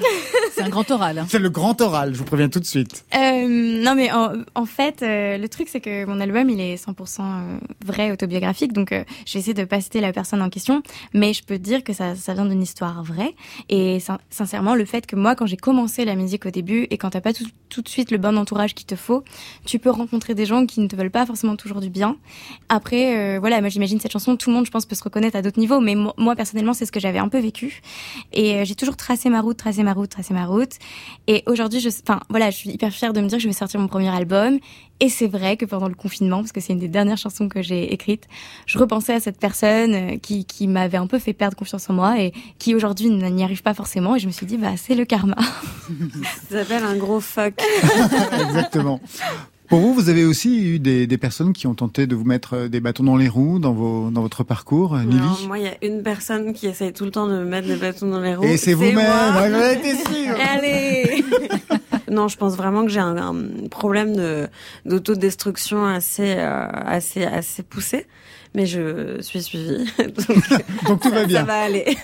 C'est 0.54 0.62
un 0.62 0.70
grand 0.70 0.90
oral. 0.90 1.18
hein. 1.18 1.26
C'est 1.28 1.38
le 1.38 1.50
grand 1.50 1.78
oral, 1.82 2.14
je 2.14 2.18
vous 2.18 2.24
préviens 2.24 2.48
tout 2.48 2.60
de 2.60 2.64
suite. 2.64 3.04
euh, 3.14 3.82
non, 3.82 3.94
mais 3.94 4.10
en, 4.10 4.32
en 4.54 4.64
fait, 4.64 5.02
euh, 5.02 5.36
le 5.36 5.48
truc, 5.50 5.68
c'est 5.68 5.80
que 5.80 6.06
mon 6.06 6.18
album, 6.20 6.48
il 6.48 6.60
est 6.60 6.76
100% 6.82 7.20
euh, 7.20 7.58
vrai, 7.84 8.10
autobiographique. 8.10 8.72
Donc, 8.72 8.90
euh, 8.92 9.04
je 9.26 9.34
vais 9.34 9.40
essayer 9.40 9.52
de 9.54 9.64
pas 9.64 9.82
citer 9.82 10.00
la 10.00 10.12
personne 10.14 10.40
en 10.40 10.48
question. 10.48 10.82
Mais 11.12 11.34
je 11.34 11.44
peux 11.44 11.58
te 11.58 11.62
dire 11.62 11.84
que 11.84 11.92
ça, 11.92 12.14
ça 12.16 12.32
vient 12.32 12.46
d'une 12.46 12.62
histoire 12.62 13.02
vraie. 13.02 13.34
Et 13.68 14.00
sin- 14.00 14.18
sincèrement, 14.30 14.74
le 14.74 14.86
fait 14.86 15.06
que 15.06 15.14
moi, 15.14 15.34
quand 15.34 15.44
j'ai 15.46 15.58
commencé 15.58 16.06
la 16.06 16.14
musique 16.14 16.46
au 16.46 16.50
début 16.50 16.86
et 16.90 16.96
quand 16.96 17.10
t'as 17.10 17.20
pas 17.20 17.34
tout, 17.34 17.44
tout 17.68 17.82
de 17.82 17.88
suite 17.90 18.10
le 18.10 18.18
bon 18.18 18.38
entourage 18.38 18.74
qu'il 18.74 18.86
te 18.86 18.96
faut, 18.96 19.24
tu 19.66 19.78
peux 19.78 19.90
rencontrer 19.90 20.34
des 20.34 20.46
gens 20.46 20.64
qui 20.64 20.80
ne 20.80 20.86
te 20.88 20.96
veulent 20.96 21.10
pas 21.10 21.26
forcément 21.26 21.56
toujours 21.56 21.80
du 21.80 21.90
bien. 21.90 22.16
Après, 22.70 23.16
euh, 23.36 23.40
voilà, 23.42 23.60
moi 23.60 23.68
j'imagine 23.68 24.00
cette 24.00 24.12
chanson, 24.12 24.36
tout 24.36 24.48
le 24.48 24.56
monde, 24.56 24.64
je 24.66 24.70
pense, 24.70 24.86
peut 24.86 24.94
se 24.94 25.04
reconnaître 25.04 25.36
à 25.36 25.42
d'autres 25.42 25.58
niveaux, 25.60 25.80
mais 25.80 25.94
mo- 25.94 26.14
moi 26.16 26.34
personnellement, 26.36 26.72
c'est 26.72 26.86
ce 26.86 26.92
que 26.92 27.00
j'avais 27.00 27.18
un 27.18 27.28
peu 27.28 27.38
vécu. 27.40 27.82
Et 28.32 28.54
euh, 28.54 28.64
j'ai 28.64 28.74
toujours 28.74 28.96
tracé 28.96 29.28
ma 29.28 29.40
route, 29.42 29.56
tracé 29.58 29.82
ma 29.82 29.92
route, 29.92 30.08
tracé 30.08 30.32
ma 30.32 30.46
route. 30.46 30.72
Et 31.26 31.42
aujourd'hui, 31.46 31.80
je, 31.80 31.88
enfin, 31.88 32.20
voilà, 32.30 32.50
je 32.50 32.56
suis 32.56 32.70
hyper 32.70 32.90
fière 32.92 33.12
de 33.12 33.20
me 33.20 33.26
dire 33.26 33.36
que 33.38 33.42
je 33.42 33.48
vais 33.48 33.52
sortir 33.52 33.80
mon 33.80 33.88
premier 33.88 34.08
album. 34.08 34.58
Et 35.00 35.08
c'est 35.08 35.26
vrai 35.26 35.56
que 35.56 35.64
pendant 35.64 35.88
le 35.88 35.94
confinement, 35.96 36.36
parce 36.38 36.52
que 36.52 36.60
c'est 36.60 36.72
une 36.72 36.78
des 36.78 36.86
dernières 36.86 37.18
chansons 37.18 37.48
que 37.48 37.60
j'ai 37.60 37.92
écrites, 37.92 38.28
je 38.66 38.78
repensais 38.78 39.12
à 39.14 39.18
cette 39.20 39.38
personne 39.40 39.94
euh, 39.94 40.16
qui, 40.16 40.44
qui 40.44 40.68
m'avait 40.68 40.96
un 40.96 41.08
peu 41.08 41.18
fait 41.18 41.32
perdre 41.32 41.56
confiance 41.56 41.90
en 41.90 41.94
moi 41.94 42.20
et 42.20 42.32
qui 42.60 42.72
aujourd'hui 42.76 43.10
n'y 43.10 43.42
arrive 43.42 43.62
pas 43.62 43.74
forcément. 43.74 44.14
Et 44.14 44.20
je 44.20 44.28
me 44.28 44.32
suis 44.32 44.46
dit, 44.46 44.56
bah, 44.58 44.76
c'est 44.76 44.94
le 44.94 45.04
karma. 45.04 45.34
Ça 46.48 46.58
s'appelle 46.60 46.84
un 46.84 46.96
gros 46.96 47.18
fuck. 47.20 47.54
Exactement. 48.40 49.00
Pour 49.72 49.80
vous, 49.80 49.94
vous 49.94 50.10
avez 50.10 50.26
aussi 50.26 50.62
eu 50.66 50.78
des, 50.78 51.06
des 51.06 51.16
personnes 51.16 51.54
qui 51.54 51.66
ont 51.66 51.74
tenté 51.74 52.06
de 52.06 52.14
vous 52.14 52.26
mettre 52.26 52.52
euh, 52.52 52.68
des 52.68 52.78
bâtons 52.78 53.04
dans 53.04 53.16
les 53.16 53.30
roues 53.30 53.58
dans, 53.58 53.72
vos, 53.72 54.10
dans 54.10 54.20
votre 54.20 54.44
parcours, 54.44 54.94
euh, 54.94 55.02
Nili 55.02 55.18
Alors, 55.20 55.46
moi, 55.46 55.58
il 55.58 55.64
y 55.64 55.66
a 55.66 55.76
une 55.80 56.02
personne 56.02 56.52
qui 56.52 56.66
essaye 56.66 56.92
tout 56.92 57.06
le 57.06 57.10
temps 57.10 57.26
de 57.26 57.32
me 57.32 57.44
mettre 57.46 57.68
des 57.68 57.76
bâtons 57.76 58.06
dans 58.06 58.20
les 58.20 58.34
roues. 58.34 58.44
Et 58.44 58.58
c'est 58.58 58.74
vous-même, 58.74 59.00
j'en 59.00 59.70
étais 59.70 59.94
sûre. 60.12 60.36
Allez 60.54 61.24
Non, 62.10 62.28
je 62.28 62.36
pense 62.36 62.54
vraiment 62.54 62.84
que 62.84 62.90
j'ai 62.90 63.00
un, 63.00 63.16
un 63.16 63.34
problème 63.70 64.14
de 64.14 64.46
d'autodestruction 64.84 65.86
assez 65.86 66.34
euh, 66.36 66.66
assez 66.70 67.24
assez 67.24 67.62
poussé, 67.62 68.06
mais 68.54 68.66
je 68.66 69.22
suis 69.22 69.42
suivie. 69.42 69.86
Donc, 69.98 70.86
Donc 70.86 71.00
tout 71.00 71.08
va 71.08 71.20
ça 71.22 71.26
bien. 71.26 71.44
va 71.44 71.60
aller. 71.62 71.96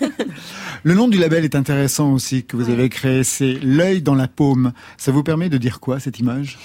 Le 0.85 0.95
nom 0.95 1.07
du 1.07 1.19
label 1.19 1.45
est 1.45 1.55
intéressant 1.55 2.15
aussi 2.15 2.45
que 2.45 2.57
vous 2.57 2.71
avez 2.71 2.89
créé, 2.89 3.25
c'est 3.25 3.59
l'œil 3.63 4.01
dans 4.01 4.15
la 4.15 4.27
paume. 4.27 4.73
Ça 4.97 5.13
vous 5.13 5.23
permet 5.23 5.51
de 5.51 5.59
dire 5.59 5.81
quoi 5.81 6.01
cette 6.01 6.19
image? 6.19 6.57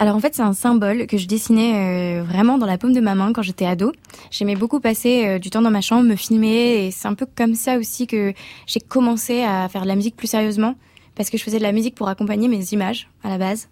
Alors 0.00 0.14
en 0.14 0.20
fait, 0.20 0.34
c'est 0.34 0.42
un 0.42 0.52
symbole 0.52 1.08
que 1.08 1.18
je 1.18 1.26
dessinais 1.26 2.20
euh, 2.20 2.22
vraiment 2.22 2.56
dans 2.56 2.66
la 2.66 2.78
paume 2.78 2.92
de 2.92 3.00
ma 3.00 3.16
main 3.16 3.32
quand 3.32 3.42
j'étais 3.42 3.66
ado. 3.66 3.92
J'aimais 4.30 4.54
beaucoup 4.54 4.78
passer 4.78 5.26
euh, 5.26 5.38
du 5.40 5.50
temps 5.50 5.60
dans 5.60 5.72
ma 5.72 5.80
chambre, 5.80 6.04
me 6.04 6.14
filmer, 6.14 6.86
et 6.86 6.90
c'est 6.92 7.08
un 7.08 7.14
peu 7.14 7.26
comme 7.26 7.56
ça 7.56 7.78
aussi 7.78 8.06
que 8.06 8.32
j'ai 8.66 8.78
commencé 8.78 9.42
à 9.42 9.68
faire 9.68 9.82
de 9.82 9.88
la 9.88 9.96
musique 9.96 10.14
plus 10.14 10.28
sérieusement, 10.28 10.76
parce 11.16 11.30
que 11.30 11.36
je 11.36 11.42
faisais 11.42 11.58
de 11.58 11.64
la 11.64 11.72
musique 11.72 11.96
pour 11.96 12.08
accompagner 12.08 12.46
mes 12.46 12.64
images 12.72 13.08
à 13.24 13.28
la 13.28 13.38
base. 13.38 13.68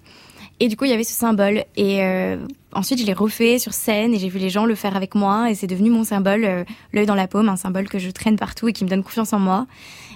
Et 0.59 0.69
du 0.69 0.77
coup, 0.77 0.85
il 0.85 0.91
y 0.91 0.95
avait 0.95 1.05
ce 1.05 1.13
symbole. 1.13 1.65
Et 1.77 2.03
euh, 2.03 2.37
ensuite, 2.73 3.01
je 3.01 3.07
l'ai 3.07 3.13
refait 3.13 3.59
sur 3.59 3.75
scène 3.75 4.15
et 4.15 4.19
j'ai 4.19 4.29
vu 4.29 4.39
les 4.39 4.49
gens 4.49 4.65
le 4.65 4.75
faire 4.75 4.97
avec 4.97 5.15
moi. 5.15 5.51
Et 5.51 5.55
c'est 5.55 5.67
devenu 5.67 5.91
mon 5.91 6.05
symbole, 6.05 6.45
euh, 6.45 6.65
l'œil 6.93 7.07
dans 7.07 7.15
la 7.15 7.29
paume, 7.29 7.49
un 7.49 7.57
symbole 7.57 7.89
que 7.89 7.99
je 7.99 8.11
traîne 8.11 8.37
partout 8.37 8.69
et 8.69 8.73
qui 8.73 8.85
me 8.85 8.89
donne 8.89 9.03
confiance 9.03 9.33
en 9.33 9.39
moi. 9.39 9.67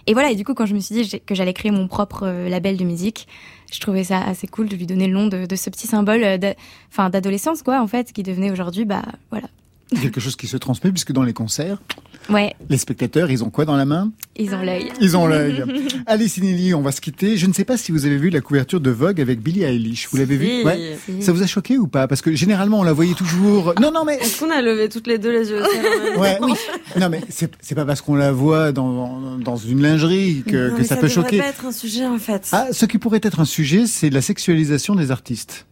Et 0.06 0.14
voilà, 0.14 0.30
et 0.30 0.34
du 0.34 0.44
coup, 0.44 0.54
quand 0.54 0.64
je 0.64 0.74
me 0.74 0.80
suis 0.80 0.94
dit 0.94 1.20
que 1.20 1.34
j'allais 1.34 1.52
créer 1.52 1.70
mon 1.70 1.86
propre 1.86 2.26
label 2.48 2.78
de 2.78 2.84
musique, 2.84 3.28
je 3.72 3.80
trouvais 3.80 4.04
ça 4.04 4.20
assez 4.20 4.46
cool 4.46 4.68
de 4.68 4.76
lui 4.76 4.86
donner 4.86 5.06
le 5.06 5.14
nom 5.14 5.26
de, 5.26 5.56
ce 5.56 5.70
petit 5.70 5.86
symbole 5.86 6.22
euh, 6.24 6.38
d'adolescence, 7.10 7.62
quoi, 7.62 7.80
en 7.80 7.86
fait, 7.86 8.12
qui 8.12 8.22
devenait 8.22 8.50
aujourd'hui, 8.50 8.84
bah 8.84 9.02
voilà. 9.30 9.48
Quelque 10.00 10.20
chose 10.20 10.36
qui 10.36 10.46
se 10.46 10.56
transmet 10.56 10.92
puisque 10.92 11.12
dans 11.12 11.24
les 11.24 11.32
concerts, 11.32 11.82
Ouais, 12.28 12.54
les 12.68 12.76
spectateurs, 12.76 13.30
ils 13.30 13.42
ont 13.42 13.50
quoi 13.50 13.64
dans 13.64 13.76
la 13.76 13.84
main? 13.84 14.12
Ils 14.36 14.54
ont 14.54 14.62
l'œil. 14.62 14.92
Ils 15.00 15.16
ont 15.16 15.26
l'œil. 15.26 15.64
Allez, 16.06 16.28
Sinili, 16.28 16.74
on 16.74 16.82
va 16.82 16.92
se 16.92 17.00
quitter. 17.00 17.36
Je 17.36 17.46
ne 17.46 17.52
sais 17.52 17.64
pas 17.64 17.76
si 17.76 17.90
vous 17.92 18.06
avez 18.06 18.18
vu 18.18 18.30
la 18.30 18.40
couverture 18.40 18.80
de 18.80 18.90
Vogue 18.90 19.20
avec 19.20 19.40
Billie 19.40 19.64
Eilish. 19.64 20.08
Vous 20.10 20.16
l'avez 20.18 20.36
vu? 20.36 20.46
Si. 20.46 20.64
Ouais. 20.64 20.98
Si. 21.04 21.22
Ça 21.22 21.32
vous 21.32 21.42
a 21.42 21.46
choqué 21.46 21.78
ou 21.78 21.86
pas? 21.88 22.06
Parce 22.06 22.22
que 22.22 22.32
généralement, 22.34 22.80
on 22.80 22.82
la 22.84 22.92
voyait 22.92 23.14
toujours. 23.14 23.74
Non, 23.80 23.90
non, 23.92 24.04
mais 24.04 24.16
Est-ce 24.16 24.38
qu'on 24.40 24.50
a 24.50 24.60
levé 24.62 24.88
toutes 24.88 25.06
les 25.06 25.18
deux 25.18 25.32
les 25.32 25.50
yeux 25.50 25.62
Ouais. 26.18 26.38
temps 26.38 26.48
Non, 27.00 27.08
mais 27.08 27.22
c'est 27.30 27.50
c'est 27.60 27.74
pas 27.74 27.84
parce 27.84 28.00
qu'on 28.02 28.14
la 28.14 28.32
voit 28.32 28.70
dans, 28.72 29.38
dans 29.38 29.56
une 29.56 29.82
lingerie 29.82 30.44
que, 30.46 30.68
Non, 30.68 30.74
que 30.74 30.80
mais 30.82 30.86
ça, 30.86 30.96
peut 30.96 31.08
choquer. 31.08 31.38
pas 31.38 31.46
être 31.48 31.64
un 31.66 31.72
sujet 31.72 32.06
en 32.06 32.18
fait. 32.18 32.48
Ah, 32.52 32.68
ce 32.72 32.86
qui 32.86 32.98
pourrait 32.98 33.20
être 33.22 33.40
un 33.40 33.44
sujet, 33.44 33.86
c'est 33.86 34.10
la 34.10 34.22
sexualisation 34.22 34.94
des 34.94 35.10
artistes. 35.10 35.66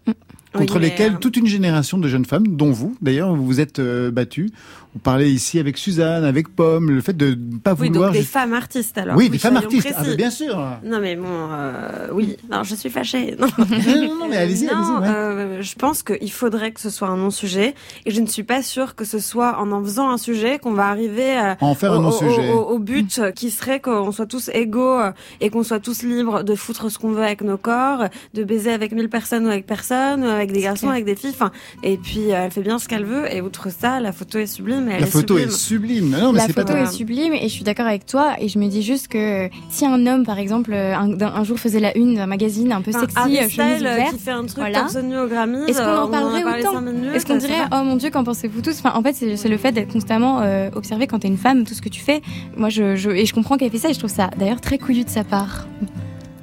Contre 0.54 0.76
Oui, 0.76 0.80
mais, 0.80 0.88
lesquels 0.88 1.14
euh, 1.14 1.18
toute 1.18 1.36
une 1.36 1.46
génération 1.46 1.98
de 1.98 2.08
jeunes 2.08 2.24
femmes, 2.24 2.48
dont 2.48 2.70
vous, 2.70 2.96
d'ailleurs, 3.02 3.34
vous 3.36 3.44
vous 3.44 3.60
êtes 3.60 3.80
euh, 3.80 4.10
battus. 4.10 4.50
Vous 4.98 5.02
parlez 5.04 5.30
ici 5.30 5.60
avec 5.60 5.78
Suzanne, 5.78 6.24
avec 6.24 6.48
Pomme, 6.48 6.90
le 6.90 7.00
fait 7.00 7.16
de 7.16 7.28
ne 7.28 7.58
pas 7.58 7.74
Oui, 7.78 7.86
vouloir. 7.88 8.08
donc 8.10 8.18
des 8.18 8.24
femmes 8.26 8.52
artistes 8.52 8.98
alors. 8.98 9.16
Oui, 9.16 9.30
des 9.30 9.38
femmes 9.38 9.56
artistes. 9.56 9.94
Ah, 9.96 10.02
bien 10.16 10.28
sûr. 10.28 10.56
Non 10.84 10.98
mais 11.00 11.14
bon, 11.14 11.24
euh, 11.28 12.08
oui, 12.12 12.36
non, 12.50 12.64
je 12.64 12.74
suis 12.74 12.90
fâchée. 12.90 13.36
Non, 13.38 13.46
non, 13.56 14.14
non, 14.18 14.28
mais 14.28 14.36
allez-y, 14.38 14.64
Non, 14.66 14.72
allez-y. 14.72 15.00
ouais. 15.02 15.08
euh, 15.14 15.62
je 15.62 15.74
pense 15.76 16.02
qu'il 16.02 16.32
faudrait 16.32 16.72
que 16.72 16.80
ce 16.80 16.90
soit 16.90 17.06
un 17.06 17.16
non-sujet 17.16 17.76
et 18.06 18.10
je 18.10 18.20
ne 18.20 18.26
suis 18.26 18.42
pas 18.42 18.60
sûre 18.64 18.96
que 18.96 19.04
ce 19.04 19.20
soit 19.20 19.60
en 19.60 19.70
en 19.70 19.84
faisant 19.84 20.10
un 20.10 20.18
sujet 20.18 20.58
qu'on 20.58 20.72
va 20.72 20.88
arriver 20.88 21.32
à 21.36 21.56
En 21.60 21.76
faire 21.76 21.92
un 21.92 21.98
au, 21.98 22.02
non-sujet. 22.02 22.50
au- 22.52 22.58
au- 22.58 22.74
au 22.74 22.78
but 22.80 23.20
qui 23.36 23.52
serait 23.52 23.78
qu'on 23.78 24.10
soit 24.10 24.26
tous 24.26 24.50
égaux 24.52 24.98
euh, 24.98 25.12
et 25.40 25.48
qu'on 25.50 25.62
soit 25.62 25.78
tous 25.78 26.02
libres 26.02 26.42
de 26.42 26.56
foutre 26.56 26.90
ce 26.90 26.98
qu'on 26.98 27.12
veut 27.12 27.22
avec 27.22 27.42
nos 27.42 27.56
corps, 27.56 28.06
de 28.34 28.42
baiser 28.42 28.72
avec 28.72 28.90
mille 28.90 29.08
personnes 29.08 29.46
ou 29.46 29.48
avec 29.50 29.64
personne, 29.64 30.24
ou 30.24 30.28
avec 30.28 30.50
des 30.50 30.62
garçons, 30.62 30.86
clair. 30.88 30.92
avec 30.94 31.04
des 31.04 31.14
filles. 31.14 31.30
Enfin, 31.34 31.52
et 31.84 31.96
puis 31.98 32.32
euh, 32.32 32.42
elle 32.46 32.50
fait 32.50 32.62
bien 32.62 32.80
ce 32.80 32.88
qu'elle 32.88 33.04
veut 33.04 33.32
et 33.32 33.40
outre 33.40 33.68
ça, 33.70 34.00
la 34.00 34.10
photo 34.12 34.38
est 34.38 34.46
sublime. 34.46 34.87
Elle 34.90 35.00
La 35.00 35.06
photo 35.06 35.36
sublime. 35.36 35.48
est 35.48 35.52
sublime. 35.52 36.10
Non, 36.10 36.32
mais 36.32 36.38
la 36.38 36.48
photo 36.48 36.74
est 36.74 36.92
sublime 36.92 37.32
et 37.34 37.42
je 37.42 37.52
suis 37.52 37.64
d'accord 37.64 37.86
avec 37.86 38.06
toi 38.06 38.34
et 38.40 38.48
je 38.48 38.58
me 38.58 38.68
dis 38.68 38.82
juste 38.82 39.08
que 39.08 39.48
si 39.70 39.86
un 39.86 40.06
homme 40.06 40.24
par 40.24 40.38
exemple 40.38 40.72
euh, 40.72 40.94
un, 40.96 41.44
jour 41.44 41.58
faisait 41.58 41.80
la 41.80 41.96
une 41.96 42.14
d'un 42.14 42.26
magazine 42.26 42.72
un 42.72 42.80
peu 42.82 42.90
Enfin, 42.90 43.00
sexy 43.00 43.38
euh, 43.38 43.48
chemise 43.48 43.80
ouverte 43.80 44.12
qui 44.12 44.18
fait 44.18 44.30
un 44.30 44.44
truc 44.44 44.58
voilà. 44.58 44.80
torse 44.80 44.96
nu 44.96 45.18
au 45.18 45.26
Grammy. 45.26 45.58
Est-ce 45.68 45.78
qu'on 45.78 45.84
euh, 45.84 46.02
en 46.02 46.08
parlerait 46.08 46.42
a 46.42 46.44
parlé 46.44 46.62
autant 46.62 47.12
Est-ce 47.14 47.26
qu'on 47.26 47.36
dirait 47.36 47.64
oh 47.72 47.82
mon 47.84 47.96
dieu 47.96 48.10
qu'en 48.10 48.24
pensez-vous 48.24 48.62
tous? 48.62 48.78
Enfin 48.78 48.92
en 48.94 49.02
fait 49.02 49.14
c'est 49.14 49.48
le 49.48 49.58
fait 49.58 49.72
d'être 49.72 49.92
constamment 49.92 50.40
euh, 50.42 50.70
observé 50.74 51.06
quand 51.06 51.20
t'es 51.20 51.28
une 51.28 51.36
femme 51.38 51.64
tout 51.64 51.74
ce 51.74 51.82
que 51.82 51.88
tu 51.88 52.00
fais. 52.00 52.22
Moi 52.56 52.68
je, 52.68 52.96
je 52.96 53.10
et 53.10 53.26
je 53.26 53.34
comprends 53.34 53.56
qu'elle 53.56 53.70
fait 53.70 53.78
ça 53.78 53.90
et 53.90 53.94
je 53.94 53.98
trouve 53.98 54.10
ça 54.10 54.30
d'ailleurs 54.38 54.60
très 54.60 54.78
couillu 54.78 55.04
de 55.04 55.10
sa 55.10 55.24
part. 55.24 55.66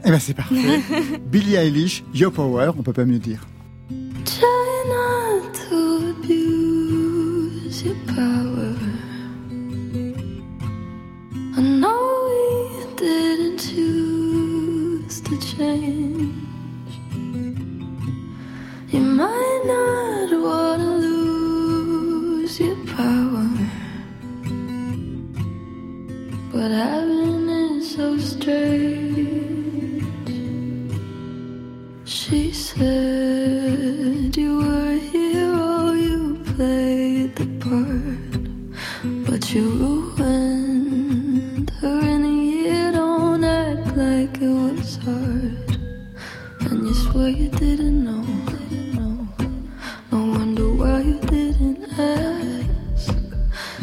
Eh 0.06 0.12
ben, 0.12 0.20
c'est 0.20 0.36
parfait. 0.36 0.56
Billie 1.32 1.56
Eilish, 1.56 2.04
Your 2.14 2.32
Power, 2.32 2.72
on 2.78 2.84
peut 2.84 2.94
pas 2.94 3.06
mieux 3.06 3.18
dire. 3.18 3.48
Try 4.24 4.46
not 4.88 5.52
to 5.70 6.28
lose 6.28 6.55
She 32.06 32.52
said 32.52 34.36
you 34.36 34.58
were 34.58 34.92
a 34.92 34.98
hero, 34.98 35.92
you 35.94 36.40
played 36.56 36.85
you 39.56 39.70
ruined 40.18 41.70
her 41.80 42.00
in 42.02 42.26
a 42.26 42.36
year. 42.52 42.92
Don't 42.92 43.42
act 43.42 43.96
like 43.96 44.42
it 44.42 44.50
was 44.50 44.98
hard, 44.98 45.80
and 46.60 46.86
you 46.86 46.94
swear 46.94 47.30
you 47.30 47.48
didn't 47.48 48.04
know. 48.04 48.26
No 50.12 50.20
wonder 50.38 50.68
why 50.74 51.00
you 51.00 51.20
didn't 51.20 51.86
ask. 51.98 53.16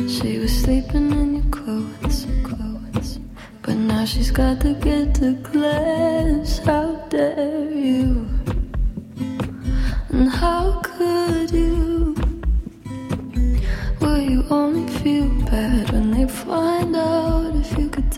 She 0.07 0.39
was 0.39 0.53
sleeping 0.63 1.11
in 1.11 1.37
your 1.37 1.51
clothes, 1.51 2.27
clothes. 2.45 3.19
But 3.63 3.77
now 3.77 4.05
she's 4.05 4.31
got 4.31 4.61
to 4.61 4.75
get 4.75 5.15
to 5.17 5.37
class. 5.43 6.61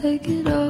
Take 0.05 0.28
it 0.28 0.46
all 0.48 0.64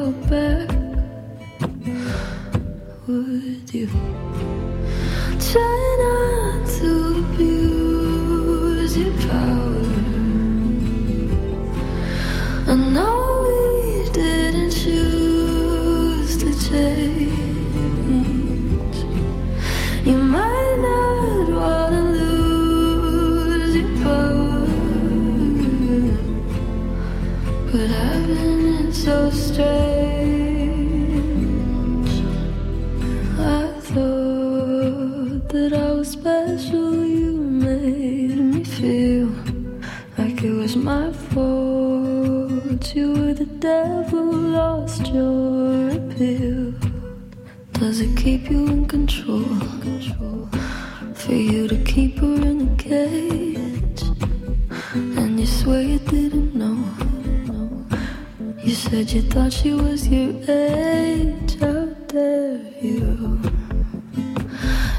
she 59.64 59.72
was 59.72 60.06
your 60.08 60.34
age. 60.46 61.58
How 61.58 61.86
dare 62.08 62.60
you? 62.82 63.40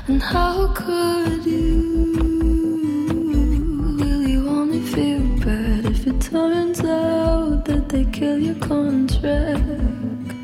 And 0.07 0.23
how 0.23 0.73
could 0.73 1.45
you? 1.45 1.83
Will 3.99 4.23
you 4.27 4.49
only 4.49 4.81
feel 4.81 5.21
bad 5.45 5.85
if 5.85 6.07
it 6.07 6.19
turns 6.19 6.79
out 6.79 7.65
that 7.65 7.89
they 7.89 8.05
kill 8.05 8.39
your 8.39 8.55
contract? 8.55 10.34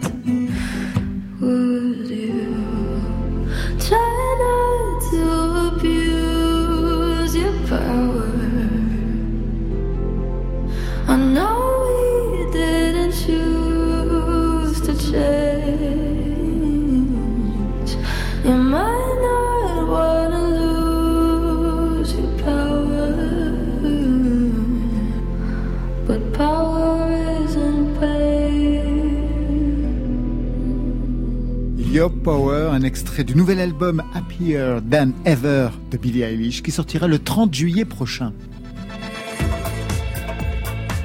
Your 32.01 32.11
Power, 32.11 32.71
un 32.71 32.81
extrait 32.81 33.23
du 33.23 33.35
nouvel 33.35 33.59
album 33.59 34.01
Happier 34.15 34.77
Than 34.89 35.11
Ever 35.23 35.69
de 35.91 35.97
Billie 35.97 36.23
Eilish 36.23 36.63
qui 36.63 36.71
sortira 36.71 37.07
le 37.07 37.19
30 37.19 37.53
juillet 37.53 37.85
prochain. 37.85 38.33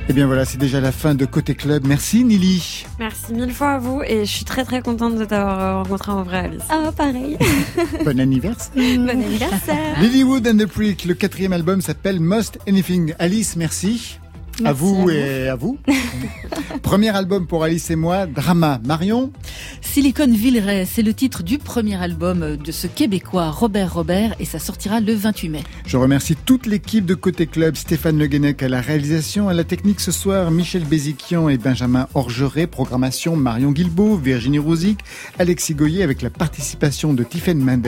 Et 0.08 0.14
bien 0.14 0.26
voilà, 0.26 0.46
c'est 0.46 0.56
déjà 0.56 0.80
la 0.80 0.92
fin 0.92 1.14
de 1.14 1.26
Côté 1.26 1.54
Club. 1.54 1.86
Merci 1.86 2.24
Nili. 2.24 2.86
Merci 2.98 3.34
mille 3.34 3.52
fois 3.52 3.72
à 3.72 3.78
vous 3.78 4.00
et 4.06 4.24
je 4.24 4.30
suis 4.30 4.46
très 4.46 4.64
très 4.64 4.80
contente 4.80 5.16
de 5.16 5.26
t'avoir 5.26 5.60
euh, 5.60 5.82
rencontré 5.82 6.12
en 6.12 6.22
vrai, 6.22 6.38
Alice. 6.38 6.62
Ah, 6.70 6.90
pareil. 6.96 7.36
Bon 8.06 8.18
anniversaire. 8.18 8.72
bon 8.74 9.10
anniversaire. 9.10 10.00
Lilywood 10.00 10.48
and 10.48 10.56
the 10.56 10.66
Prick, 10.66 11.04
le 11.04 11.12
quatrième 11.12 11.52
album 11.52 11.82
s'appelle 11.82 12.20
Most 12.20 12.58
Anything. 12.66 13.12
Alice, 13.18 13.56
merci. 13.56 14.18
À 14.60 14.72
Merci 14.72 14.80
vous 14.84 14.96
à 14.96 15.02
vous. 15.02 15.10
et 15.10 15.48
à 15.48 15.54
vous. 15.56 15.78
Premier 16.82 17.14
album 17.14 17.46
pour 17.46 17.64
Alice 17.64 17.90
et 17.90 17.96
moi, 17.96 18.26
Drama. 18.26 18.80
Marion 18.84 19.32
Silicon 19.80 20.28
Villeray, 20.32 20.86
c'est 20.86 21.02
le 21.02 21.14
titre 21.14 21.42
du 21.42 21.58
premier 21.58 21.96
album 21.96 22.56
de 22.56 22.72
ce 22.72 22.86
Québécois 22.86 23.50
Robert 23.50 23.92
Robert 23.94 24.34
et 24.38 24.44
ça 24.44 24.58
sortira 24.58 25.00
le 25.00 25.14
28 25.14 25.48
mai. 25.48 25.62
Je 25.86 25.96
remercie 25.96 26.36
toute 26.36 26.66
l'équipe 26.66 27.04
de 27.04 27.14
Côté 27.14 27.46
Club, 27.46 27.76
Stéphane 27.76 28.18
Le 28.18 28.26
Guenec 28.26 28.62
à 28.62 28.68
la 28.68 28.80
réalisation, 28.80 29.48
à 29.48 29.54
la 29.54 29.64
technique 29.64 30.00
ce 30.00 30.12
soir, 30.12 30.50
Michel 30.50 30.84
Béziquian 30.84 31.48
et 31.48 31.58
Benjamin 31.58 32.08
Orgeret, 32.14 32.66
programmation 32.66 33.36
Marion 33.36 33.72
Guilbeault, 33.72 34.16
Virginie 34.16 34.58
Rouzic, 34.58 35.00
Alexis 35.38 35.74
Goyer 35.74 36.02
avec 36.02 36.22
la 36.22 36.30
participation 36.30 37.14
de 37.14 37.24
Tiffaine 37.24 37.58
Mendes 37.60 37.86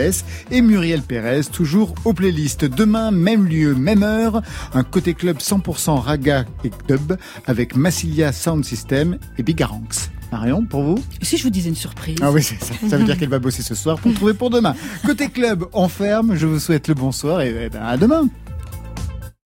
et 0.50 0.60
Muriel 0.60 1.02
Pérez, 1.02 1.42
toujours 1.52 1.94
aux 2.04 2.12
playlists. 2.12 2.64
Demain, 2.64 3.10
même 3.10 3.46
lieu, 3.46 3.74
même 3.74 4.02
heure, 4.02 4.42
un 4.74 4.82
Côté 4.82 5.14
Club 5.14 5.38
100% 5.38 5.98
raga 6.00 6.44
et 6.64 6.70
dub 6.88 7.14
avec 7.46 7.76
Massilia 7.76 8.32
Sound 8.32 8.64
System 8.64 9.18
et 9.38 9.42
Bigaranx. 9.42 10.10
Marion, 10.30 10.64
pour 10.64 10.82
vous? 10.82 10.98
Si 11.22 11.38
je 11.38 11.42
vous 11.42 11.50
disais 11.50 11.70
une 11.70 11.74
surprise 11.74 12.16
Ah 12.20 12.30
oui, 12.30 12.42
c'est 12.42 12.62
ça. 12.62 12.74
Ça 12.88 12.98
veut 12.98 13.04
dire 13.04 13.16
qu'elle 13.18 13.30
va 13.30 13.38
bosser 13.38 13.62
ce 13.62 13.74
soir 13.74 13.98
pour 13.98 14.12
trouver 14.12 14.34
pour 14.34 14.50
demain. 14.50 14.74
Côté 15.06 15.28
club, 15.28 15.64
on 15.72 15.88
ferme. 15.88 16.36
Je 16.36 16.46
vous 16.46 16.58
souhaite 16.58 16.88
le 16.88 16.94
bonsoir 16.94 17.40
et 17.40 17.70
à 17.80 17.96
demain. 17.96 18.28